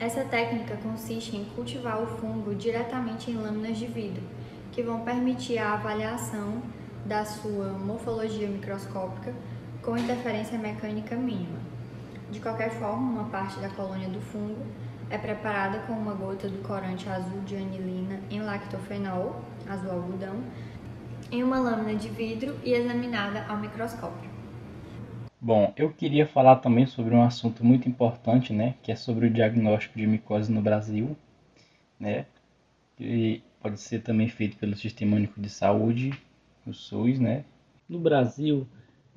Essa 0.00 0.24
técnica 0.24 0.76
consiste 0.76 1.36
em 1.36 1.44
cultivar 1.44 2.02
o 2.02 2.06
fungo 2.06 2.54
diretamente 2.54 3.30
em 3.30 3.34
lâminas 3.34 3.78
de 3.78 3.86
vidro, 3.86 4.22
que 4.70 4.82
vão 4.82 5.00
permitir 5.00 5.58
a 5.58 5.74
avaliação 5.74 6.62
da 7.04 7.24
sua 7.24 7.70
morfologia 7.72 8.46
microscópica 8.48 9.34
com 9.82 9.96
interferência 9.96 10.58
mecânica 10.58 11.16
mínima. 11.16 11.58
De 12.30 12.40
qualquer 12.40 12.70
forma, 12.70 13.20
uma 13.20 13.30
parte 13.30 13.58
da 13.58 13.68
colônia 13.70 14.08
do 14.08 14.20
fungo 14.20 14.66
é 15.10 15.16
preparada 15.16 15.78
com 15.80 15.94
uma 15.94 16.12
gota 16.12 16.48
do 16.48 16.58
corante 16.58 17.08
azul 17.08 17.40
de 17.40 17.56
anilina 17.56 18.20
em 18.30 18.40
lactofenol, 18.40 19.40
azul 19.66 19.90
algodão, 19.90 20.36
em 21.30 21.42
uma 21.42 21.58
lâmina 21.58 21.98
de 21.98 22.08
vidro 22.08 22.56
e 22.64 22.72
examinada 22.72 23.44
ao 23.46 23.58
microscópio. 23.58 24.30
Bom, 25.40 25.72
eu 25.76 25.92
queria 25.92 26.26
falar 26.26 26.56
também 26.56 26.86
sobre 26.86 27.14
um 27.14 27.22
assunto 27.22 27.64
muito 27.64 27.88
importante, 27.88 28.52
né, 28.52 28.74
que 28.82 28.90
é 28.90 28.96
sobre 28.96 29.26
o 29.26 29.30
diagnóstico 29.30 29.98
de 29.98 30.06
micose 30.06 30.50
no 30.50 30.60
Brasil, 30.60 31.16
né, 31.98 32.26
e 32.98 33.40
pode 33.60 33.78
ser 33.80 34.00
também 34.00 34.28
feito 34.28 34.56
pelo 34.56 34.76
Sistema 34.76 35.16
Único 35.16 35.40
de 35.40 35.48
Saúde, 35.48 36.12
o 36.66 36.72
SUS, 36.72 37.20
né. 37.20 37.44
No 37.88 38.00
Brasil, 38.00 38.66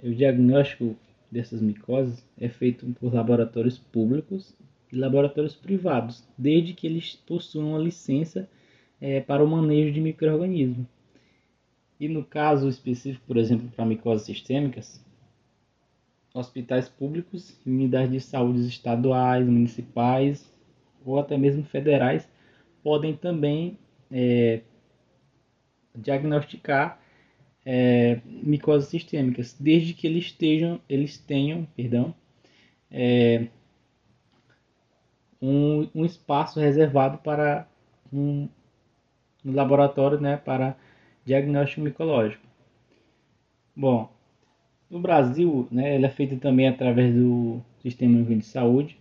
o 0.03 0.11
diagnóstico 0.13 0.95
dessas 1.31 1.61
micoses 1.61 2.23
é 2.39 2.49
feito 2.49 2.85
por 2.99 3.13
laboratórios 3.13 3.77
públicos 3.77 4.53
e 4.91 4.97
laboratórios 4.97 5.55
privados, 5.55 6.23
desde 6.37 6.73
que 6.73 6.85
eles 6.85 7.15
possuam 7.25 7.69
uma 7.69 7.79
licença 7.79 8.47
é, 8.99 9.21
para 9.21 9.43
o 9.43 9.47
manejo 9.47 9.91
de 9.91 10.01
microorganismos. 10.01 10.85
E 12.01 12.07
no 12.07 12.23
caso 12.25 12.67
específico, 12.67 13.23
por 13.27 13.37
exemplo, 13.37 13.69
para 13.75 13.85
micoses 13.85 14.25
sistêmicas, 14.25 14.99
hospitais 16.33 16.89
públicos, 16.89 17.55
unidades 17.63 18.11
de 18.11 18.19
saúde 18.19 18.67
estaduais, 18.67 19.45
municipais 19.45 20.51
ou 21.05 21.19
até 21.19 21.37
mesmo 21.37 21.63
federais 21.63 22.27
podem 22.81 23.15
também 23.15 23.77
é, 24.11 24.61
diagnosticar 25.95 26.99
é, 27.63 28.19
micoses 28.25 28.89
sistêmicas, 28.89 29.55
desde 29.59 29.93
que 29.93 30.07
eles, 30.07 30.25
estejam, 30.25 30.81
eles 30.89 31.19
tenham 31.19 31.67
perdão, 31.75 32.15
é, 32.89 33.45
um, 35.39 35.87
um 35.93 36.03
espaço 36.03 36.59
reservado 36.59 37.19
para 37.19 37.67
um, 38.11 38.49
no 39.43 39.53
laboratório 39.53 40.19
né, 40.19 40.35
para 40.37 40.75
diagnóstico 41.25 41.81
micológico. 41.81 42.45
Bom, 43.75 44.11
no 44.89 44.99
Brasil, 44.99 45.67
né, 45.71 45.95
ele 45.95 46.05
é 46.05 46.09
feito 46.09 46.37
também 46.37 46.67
através 46.67 47.13
do 47.13 47.61
Sistema 47.79 48.17
Único 48.17 48.35
de 48.35 48.45
Saúde, 48.45 48.97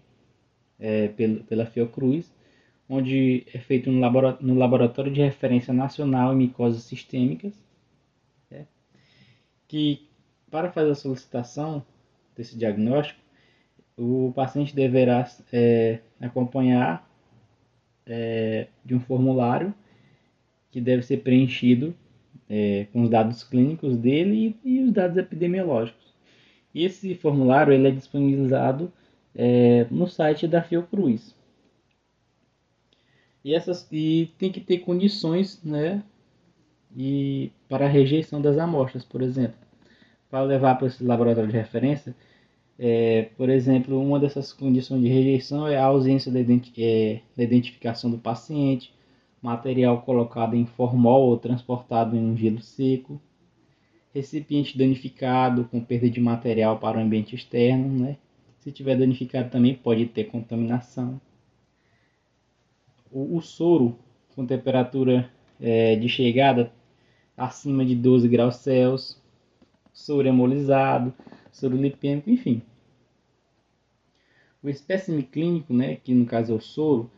é, 0.79 1.09
pelo, 1.09 1.43
pela 1.45 1.67
Fiocruz, 1.67 2.33
onde 2.89 3.45
é 3.53 3.59
feito 3.59 3.91
no, 3.91 4.01
laboratório, 4.01 4.47
no 4.47 4.55
laboratório 4.55 5.13
de 5.13 5.21
Referência 5.21 5.75
Nacional 5.75 6.33
em 6.33 6.37
Micoses 6.37 6.85
Sistêmicas, 6.85 7.55
né, 8.51 8.67
que 9.67 10.09
para 10.51 10.71
fazer 10.71 10.91
a 10.91 10.95
solicitação 10.95 11.85
desse 12.37 12.57
diagnóstico, 12.57 13.21
o 13.97 14.33
paciente 14.35 14.75
deverá 14.75 15.29
é, 15.53 16.01
acompanhar 16.21 17.09
é, 18.07 18.67
de 18.85 18.95
um 18.95 19.01
formulário 19.01 19.75
que 20.71 20.81
deve 20.81 21.03
ser 21.03 21.19
preenchido 21.19 21.95
é, 22.51 22.89
com 22.93 23.03
os 23.03 23.11
dados 23.11 23.45
clínicos 23.45 23.97
dele 23.97 24.59
e, 24.65 24.79
e, 24.79 24.83
os 24.83 24.93
dados 24.93 25.17
epidemiológicos. 25.17 26.13
Esse 26.75 27.15
formulário 27.15 27.73
ele 27.73 27.87
é 27.87 27.91
disponibilizado 27.93 28.93
é, 29.35 29.87
no 29.91 30.09
site 30.09 30.49
da 30.49 30.61
Fiocruz. 30.61 31.35
E, 33.45 33.55
essas, 33.55 33.89
e 33.93 34.33
tem 34.37 34.51
que 34.51 34.61
ter 34.61 34.79
condições 34.79 35.63
né, 35.63 36.03
e 36.97 37.53
para 37.69 37.87
a 37.87 37.89
rejeição 37.89 38.43
das 38.43 38.59
amostras, 38.59 39.05
por 39.05 39.23
exemplo. 39.23 39.57
Para 40.29 40.43
levar 40.43 40.75
para 40.77 40.89
esse 40.89 41.03
laboratório 41.05 41.51
de 41.51 41.57
referência, 41.57 42.15
é, 42.79 43.29
por 43.37 43.49
exemplo, 43.49 44.01
uma 44.01 44.19
dessas 44.19 44.53
condições 44.53 45.03
de 45.03 45.09
rejeição 45.09 45.69
é 45.69 45.77
a 45.77 45.85
ausência 45.85 46.33
da, 46.33 46.41
identi 46.41 46.73
é, 46.83 47.21
da 47.37 47.45
identificação 47.45 48.11
do 48.11 48.19
paciente, 48.19 48.93
material 49.43 50.03
colocado 50.03 50.55
em 50.55 50.67
formol 50.67 51.29
ou 51.29 51.39
transportado 51.39 52.17
em 52.17 52.25
um 52.25 52.37
gelo 52.37 52.61
seco, 52.61 53.21
recipiente 54.13 54.77
danificado 54.77 55.65
com 55.65 55.81
perda 55.83 56.11
de 56.11 56.21
material 56.21 56.79
para 56.79 56.99
o 56.99 57.01
ambiente 57.01 57.35
externo, 57.35 57.89
né? 58.05 58.17
Se 58.59 58.71
tiver 58.71 58.97
danificado 58.97 59.51
também 59.51 59.75
pode 59.75 60.07
ter 60.07 60.25
contaminação. 60.25 61.21
O, 63.11 63.37
o 63.37 63.41
soro 63.41 63.97
com 64.35 64.47
temperatura 64.47 65.31
é, 65.61 65.97
de 65.97 66.09
chegada 66.09 66.73
acima 67.37 67.85
de 67.85 67.95
12 67.95 68.29
graus 68.29 68.57
Celsius, 68.57 69.21
soro 69.93 70.29
hemolizado, 70.29 71.15
soro 71.51 71.77
lipêmico, 71.77 72.31
enfim. 72.31 72.63
O 74.63 74.69
espécime 74.69 75.23
clínico, 75.23 75.73
né, 75.73 75.97
que 75.97 76.13
no 76.13 76.27
caso 76.27 76.53
é 76.53 76.57
o 76.57 76.61
soro, 76.61 77.11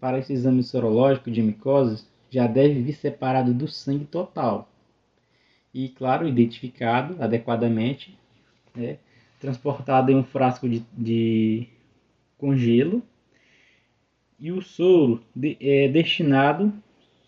para 0.00 0.18
esse 0.18 0.32
exame 0.32 0.62
sorológico 0.62 1.30
de 1.30 1.42
micoses, 1.42 2.08
já 2.30 2.46
deve 2.46 2.80
vir 2.80 2.94
separado 2.94 3.52
do 3.52 3.68
sangue 3.68 4.06
total. 4.06 4.68
E, 5.74 5.88
claro, 5.88 6.26
identificado 6.26 7.16
adequadamente, 7.22 8.18
né, 8.74 8.98
transportado 9.38 10.10
em 10.10 10.16
um 10.16 10.24
frasco 10.24 10.68
de, 10.68 10.82
de 10.96 11.68
congelo. 12.38 13.02
E 14.38 14.50
o 14.50 14.62
soro 14.62 15.22
de, 15.36 15.56
é 15.60 15.86
destinado 15.88 16.72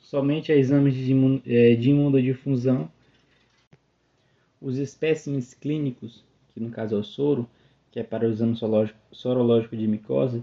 somente 0.01 0.51
a 0.51 0.57
exames 0.57 0.95
de, 0.95 1.13
é, 1.47 1.75
de 1.75 1.91
imunodifusão. 1.91 2.91
Os 4.61 4.79
espécimes 4.79 5.55
clínicos, 5.55 6.25
que 6.55 6.61
no 6.61 6.71
caso 6.71 6.95
é 6.95 6.99
o 6.99 7.05
soro, 7.05 7.49
que 7.91 8.01
é 8.01 8.03
para 8.03 8.27
o 8.27 8.31
exame 8.31 8.57
sorológico, 8.57 8.99
sorológico 9.11 9.77
de 9.77 9.87
micose, 9.87 10.43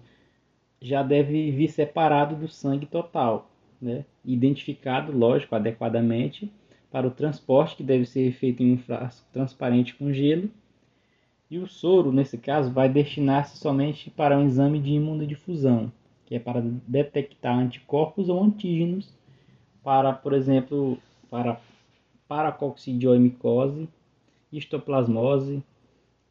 já 0.82 1.03
deve 1.03 1.51
vir 1.51 1.69
separado 1.69 2.36
do 2.36 2.47
sangue 2.47 2.86
total, 2.86 3.49
né? 3.82 4.05
identificado, 4.23 5.11
lógico, 5.11 5.55
adequadamente 5.55 6.51
para 6.91 7.07
o 7.07 7.11
transporte, 7.11 7.77
que 7.77 7.84
deve 7.84 8.05
ser 8.05 8.32
feito 8.32 8.63
em 8.63 8.73
um 8.73 8.77
frasco 8.77 9.27
transparente 9.32 9.95
com 9.95 10.11
gelo. 10.11 10.49
E 11.49 11.57
o 11.57 11.67
soro, 11.67 12.11
nesse 12.11 12.38
caso, 12.38 12.71
vai 12.71 12.88
destinar-se 12.88 13.57
somente 13.57 14.09
para 14.09 14.38
um 14.38 14.45
exame 14.45 14.80
de 14.80 14.91
imunodifusão, 14.91 15.91
que 16.25 16.36
é 16.36 16.39
para 16.39 16.61
detectar 16.88 17.57
anticorpos 17.57 18.30
ou 18.30 18.43
antígenos 18.43 19.11
para, 19.84 20.13
por 20.13 20.34
exemplo, 20.34 20.97
para 21.30 21.59
paracoccidioimicose, 22.27 23.89
histoplasmose, 24.51 25.63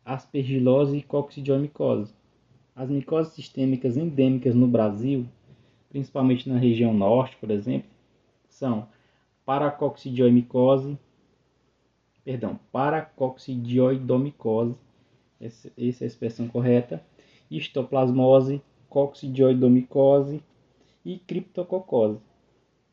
aspergilose 0.05 0.96
e 0.96 1.03
coccidioimicose. 1.03 2.14
As 2.79 2.89
micoses 2.89 3.33
sistêmicas 3.33 3.97
endêmicas 3.97 4.55
no 4.55 4.68
Brasil, 4.68 5.26
principalmente 5.91 6.49
na 6.49 6.57
região 6.57 6.95
norte, 6.95 7.37
por 7.39 7.51
exemplo, 7.51 7.91
são 8.49 8.87
paracoccidioimicose, 9.45 10.97
perdão, 12.24 12.61
paracoccidioidomicose, 12.70 14.76
essa 15.41 15.72
é 15.76 15.87
a 15.87 16.07
expressão 16.07 16.47
correta, 16.47 17.03
histoplasmose, 17.51 18.62
coccidioidomicose 18.89 20.41
e 21.05 21.18
criptococose. 21.18 22.20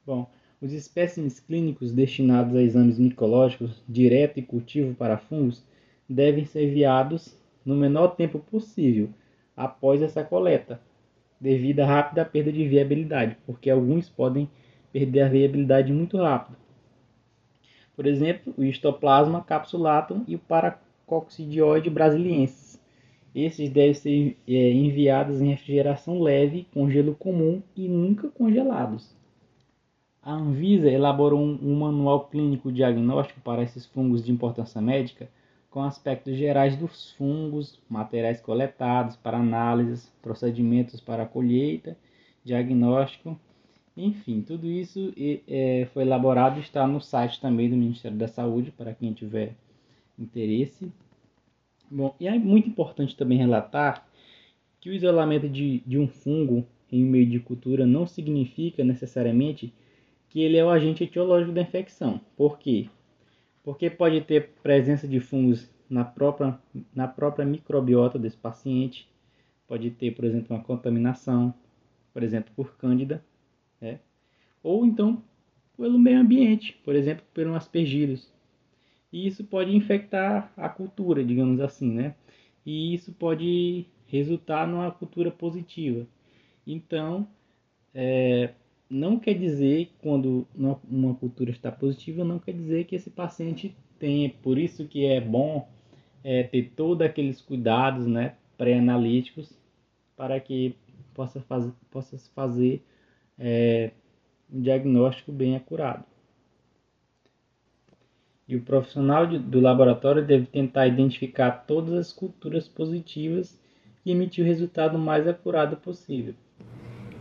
Bom, 0.03 0.27
os 0.59 0.73
espécimes 0.73 1.39
clínicos 1.39 1.91
destinados 1.91 2.55
a 2.55 2.63
exames 2.63 2.97
micológicos 2.97 3.83
direto 3.87 4.39
e 4.39 4.41
cultivo 4.41 4.95
para 4.95 5.19
fungos 5.19 5.63
devem 6.09 6.43
ser 6.43 6.63
enviados 6.63 7.37
no 7.63 7.75
menor 7.75 8.15
tempo 8.15 8.39
possível 8.39 9.11
após 9.55 10.01
essa 10.01 10.23
coleta, 10.23 10.79
devido 11.39 11.81
à 11.81 11.85
rápida 11.85 12.25
perda 12.25 12.51
de 12.51 12.67
viabilidade, 12.67 13.37
porque 13.45 13.69
alguns 13.69 14.09
podem 14.09 14.49
perder 14.91 15.21
a 15.21 15.29
viabilidade 15.29 15.91
muito 15.93 16.17
rápido. 16.17 16.57
Por 17.95 18.05
exemplo, 18.05 18.53
o 18.57 18.63
histoplasma 18.63 19.43
capsulatum 19.43 20.23
e 20.27 20.35
o 20.35 20.39
paracoccidioide 20.39 21.89
brasiliensis. 21.89 22.81
Esses 23.33 23.69
devem 23.69 23.93
ser 23.93 24.37
é, 24.47 24.71
enviados 24.71 25.41
em 25.41 25.49
refrigeração 25.49 26.21
leve, 26.21 26.67
com 26.73 26.89
gelo 26.89 27.15
comum 27.15 27.61
e 27.75 27.87
nunca 27.87 28.29
congelados. 28.29 29.13
A 30.21 30.33
Anvisa 30.33 30.89
elaborou 30.89 31.39
um, 31.39 31.59
um 31.61 31.79
manual 31.79 32.27
clínico 32.27 32.71
diagnóstico 32.71 33.39
para 33.41 33.61
esses 33.61 33.85
fungos 33.85 34.23
de 34.23 34.31
importância 34.31 34.81
médica 34.81 35.29
com 35.75 35.83
aspectos 35.83 36.37
gerais 36.37 36.77
dos 36.77 37.11
fungos, 37.11 37.77
materiais 37.89 38.39
coletados 38.39 39.17
para 39.17 39.39
análises, 39.39 40.09
procedimentos 40.21 41.01
para 41.01 41.25
colheita, 41.25 41.97
diagnóstico, 42.45 43.37
enfim, 43.97 44.39
tudo 44.41 44.67
isso 44.67 45.13
é, 45.45 45.85
foi 45.93 46.03
elaborado 46.03 46.59
e 46.59 46.61
está 46.61 46.87
no 46.87 47.01
site 47.01 47.41
também 47.41 47.69
do 47.69 47.75
Ministério 47.75 48.17
da 48.17 48.29
Saúde 48.29 48.71
para 48.71 48.93
quem 48.93 49.11
tiver 49.11 49.53
interesse. 50.17 50.89
Bom, 51.91 52.15
e 52.21 52.25
é 52.25 52.39
muito 52.39 52.69
importante 52.69 53.13
também 53.13 53.37
relatar 53.37 54.07
que 54.79 54.89
o 54.89 54.93
isolamento 54.93 55.49
de, 55.49 55.83
de 55.85 55.99
um 55.99 56.07
fungo 56.07 56.65
em 56.89 57.03
meio 57.03 57.29
de 57.29 57.41
cultura 57.41 57.85
não 57.85 58.07
significa 58.07 58.81
necessariamente 58.81 59.73
que 60.29 60.39
ele 60.39 60.55
é 60.55 60.63
o 60.63 60.69
agente 60.69 61.03
etiológico 61.03 61.51
da 61.51 61.63
infecção. 61.63 62.21
Por 62.37 62.59
quê? 62.59 62.87
Porque 63.65 63.89
pode 63.89 64.21
ter 64.21 64.51
presença 64.61 65.07
de 65.07 65.19
fungos 65.19 65.67
na 65.89 66.05
própria, 66.05 66.57
na 66.93 67.07
própria 67.07 67.43
microbiota 67.43 68.19
desse 68.19 68.37
paciente, 68.37 69.09
pode 69.67 69.89
ter, 69.89 70.11
por 70.11 70.23
exemplo, 70.23 70.55
uma 70.55 70.63
contaminação, 70.63 71.51
por 72.13 72.21
exemplo, 72.21 72.53
por 72.55 72.77
cândida, 72.77 73.25
né? 73.81 73.99
ou 74.61 74.85
então 74.85 75.21
pelo 75.75 75.97
meio 75.97 76.19
ambiente, 76.19 76.79
por 76.85 76.95
exemplo, 76.95 77.25
por 77.33 77.45
um 77.47 77.55
aspergillus. 77.55 78.31
E 79.11 79.27
isso 79.27 79.43
pode 79.43 79.75
infectar 79.75 80.53
a 80.55 80.69
cultura, 80.69 81.23
digamos 81.23 81.59
assim, 81.59 81.91
né? 81.91 82.15
E 82.65 82.93
isso 82.93 83.11
pode 83.13 83.85
resultar 84.07 84.67
numa 84.67 84.91
cultura 84.91 85.31
positiva. 85.31 86.05
Então, 86.65 87.27
é, 87.93 88.53
não 88.89 89.19
quer 89.19 89.33
dizer, 89.33 89.91
quando 90.01 90.47
uma 90.89 91.15
cultura 91.15 91.51
está 91.51 91.71
positiva, 91.71 92.23
não 92.23 92.39
quer 92.39 92.53
dizer 92.53 92.85
que 92.85 92.95
esse 92.95 93.09
paciente 93.09 93.75
tem. 93.97 94.29
Por 94.29 94.57
isso 94.57 94.87
que 94.87 95.05
é 95.05 95.19
bom 95.19 95.67
é, 96.23 96.43
ter 96.43 96.71
todos 96.75 97.05
aqueles 97.05 97.41
cuidados 97.41 98.05
né, 98.05 98.35
pré-analíticos 98.57 99.57
para 100.15 100.39
que 100.39 100.75
possa, 101.13 101.43
possa 101.89 102.17
fazer 102.33 102.83
é, 103.37 103.91
um 104.51 104.61
diagnóstico 104.61 105.31
bem 105.31 105.55
acurado. 105.55 106.05
E 108.47 108.55
o 108.55 108.61
profissional 108.61 109.25
de, 109.25 109.39
do 109.39 109.59
laboratório 109.59 110.25
deve 110.25 110.45
tentar 110.45 110.85
identificar 110.87 111.65
todas 111.65 111.93
as 111.93 112.13
culturas 112.13 112.67
positivas 112.67 113.59
e 114.05 114.11
emitir 114.11 114.43
o 114.43 114.47
resultado 114.47 114.99
mais 114.99 115.27
acurado 115.27 115.77
possível. 115.77 116.35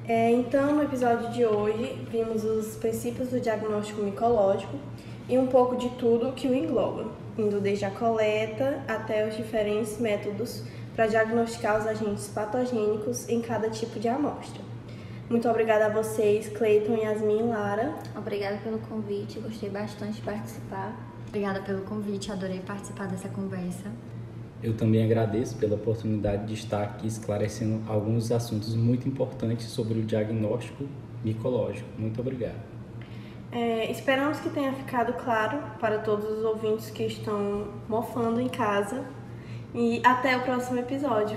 É, 0.06 0.30
então, 0.30 0.74
no 0.74 0.82
episódio 0.82 1.30
de 1.30 1.46
hoje, 1.46 2.06
vimos 2.10 2.44
os 2.44 2.76
princípios 2.76 3.30
do 3.30 3.40
diagnóstico 3.40 4.02
micológico 4.02 4.76
e 5.26 5.38
um 5.38 5.46
pouco 5.46 5.76
de 5.76 5.88
tudo 5.90 6.32
que 6.32 6.46
o 6.46 6.54
engloba, 6.54 7.10
indo 7.38 7.58
desde 7.58 7.86
a 7.86 7.90
coleta 7.90 8.82
até 8.86 9.26
os 9.26 9.34
diferentes 9.34 9.98
métodos 9.98 10.62
para 10.94 11.06
diagnosticar 11.06 11.80
os 11.80 11.86
agentes 11.86 12.28
patogênicos 12.28 13.26
em 13.30 13.40
cada 13.40 13.70
tipo 13.70 13.98
de 13.98 14.06
amostra. 14.06 14.62
Muito 15.30 15.48
obrigada 15.48 15.86
a 15.86 15.88
vocês, 15.88 16.48
Cleiton, 16.50 16.96
Yasmin 16.96 17.38
e 17.38 17.42
Lara. 17.44 17.94
Obrigada 18.14 18.58
pelo 18.58 18.78
convite, 18.80 19.40
gostei 19.40 19.70
bastante 19.70 20.16
de 20.16 20.20
participar. 20.20 20.94
Obrigada 21.28 21.62
pelo 21.62 21.80
convite, 21.80 22.30
adorei 22.30 22.60
participar 22.60 23.08
dessa 23.08 23.30
conversa. 23.30 23.90
Eu 24.64 24.72
também 24.72 25.04
agradeço 25.04 25.58
pela 25.58 25.74
oportunidade 25.74 26.46
de 26.46 26.54
estar 26.54 26.82
aqui 26.82 27.06
esclarecendo 27.06 27.82
alguns 27.86 28.32
assuntos 28.32 28.74
muito 28.74 29.06
importantes 29.06 29.66
sobre 29.66 29.98
o 29.98 30.02
diagnóstico 30.02 30.84
micológico. 31.22 31.86
Muito 31.98 32.18
obrigado. 32.22 32.56
É, 33.52 33.90
esperamos 33.90 34.40
que 34.40 34.48
tenha 34.48 34.72
ficado 34.72 35.12
claro 35.22 35.58
para 35.78 35.98
todos 35.98 36.24
os 36.38 36.42
ouvintes 36.42 36.88
que 36.88 37.04
estão 37.04 37.68
mofando 37.86 38.40
em 38.40 38.48
casa. 38.48 39.04
E 39.74 40.00
até 40.02 40.34
o 40.34 40.40
próximo 40.40 40.78
episódio. 40.78 41.36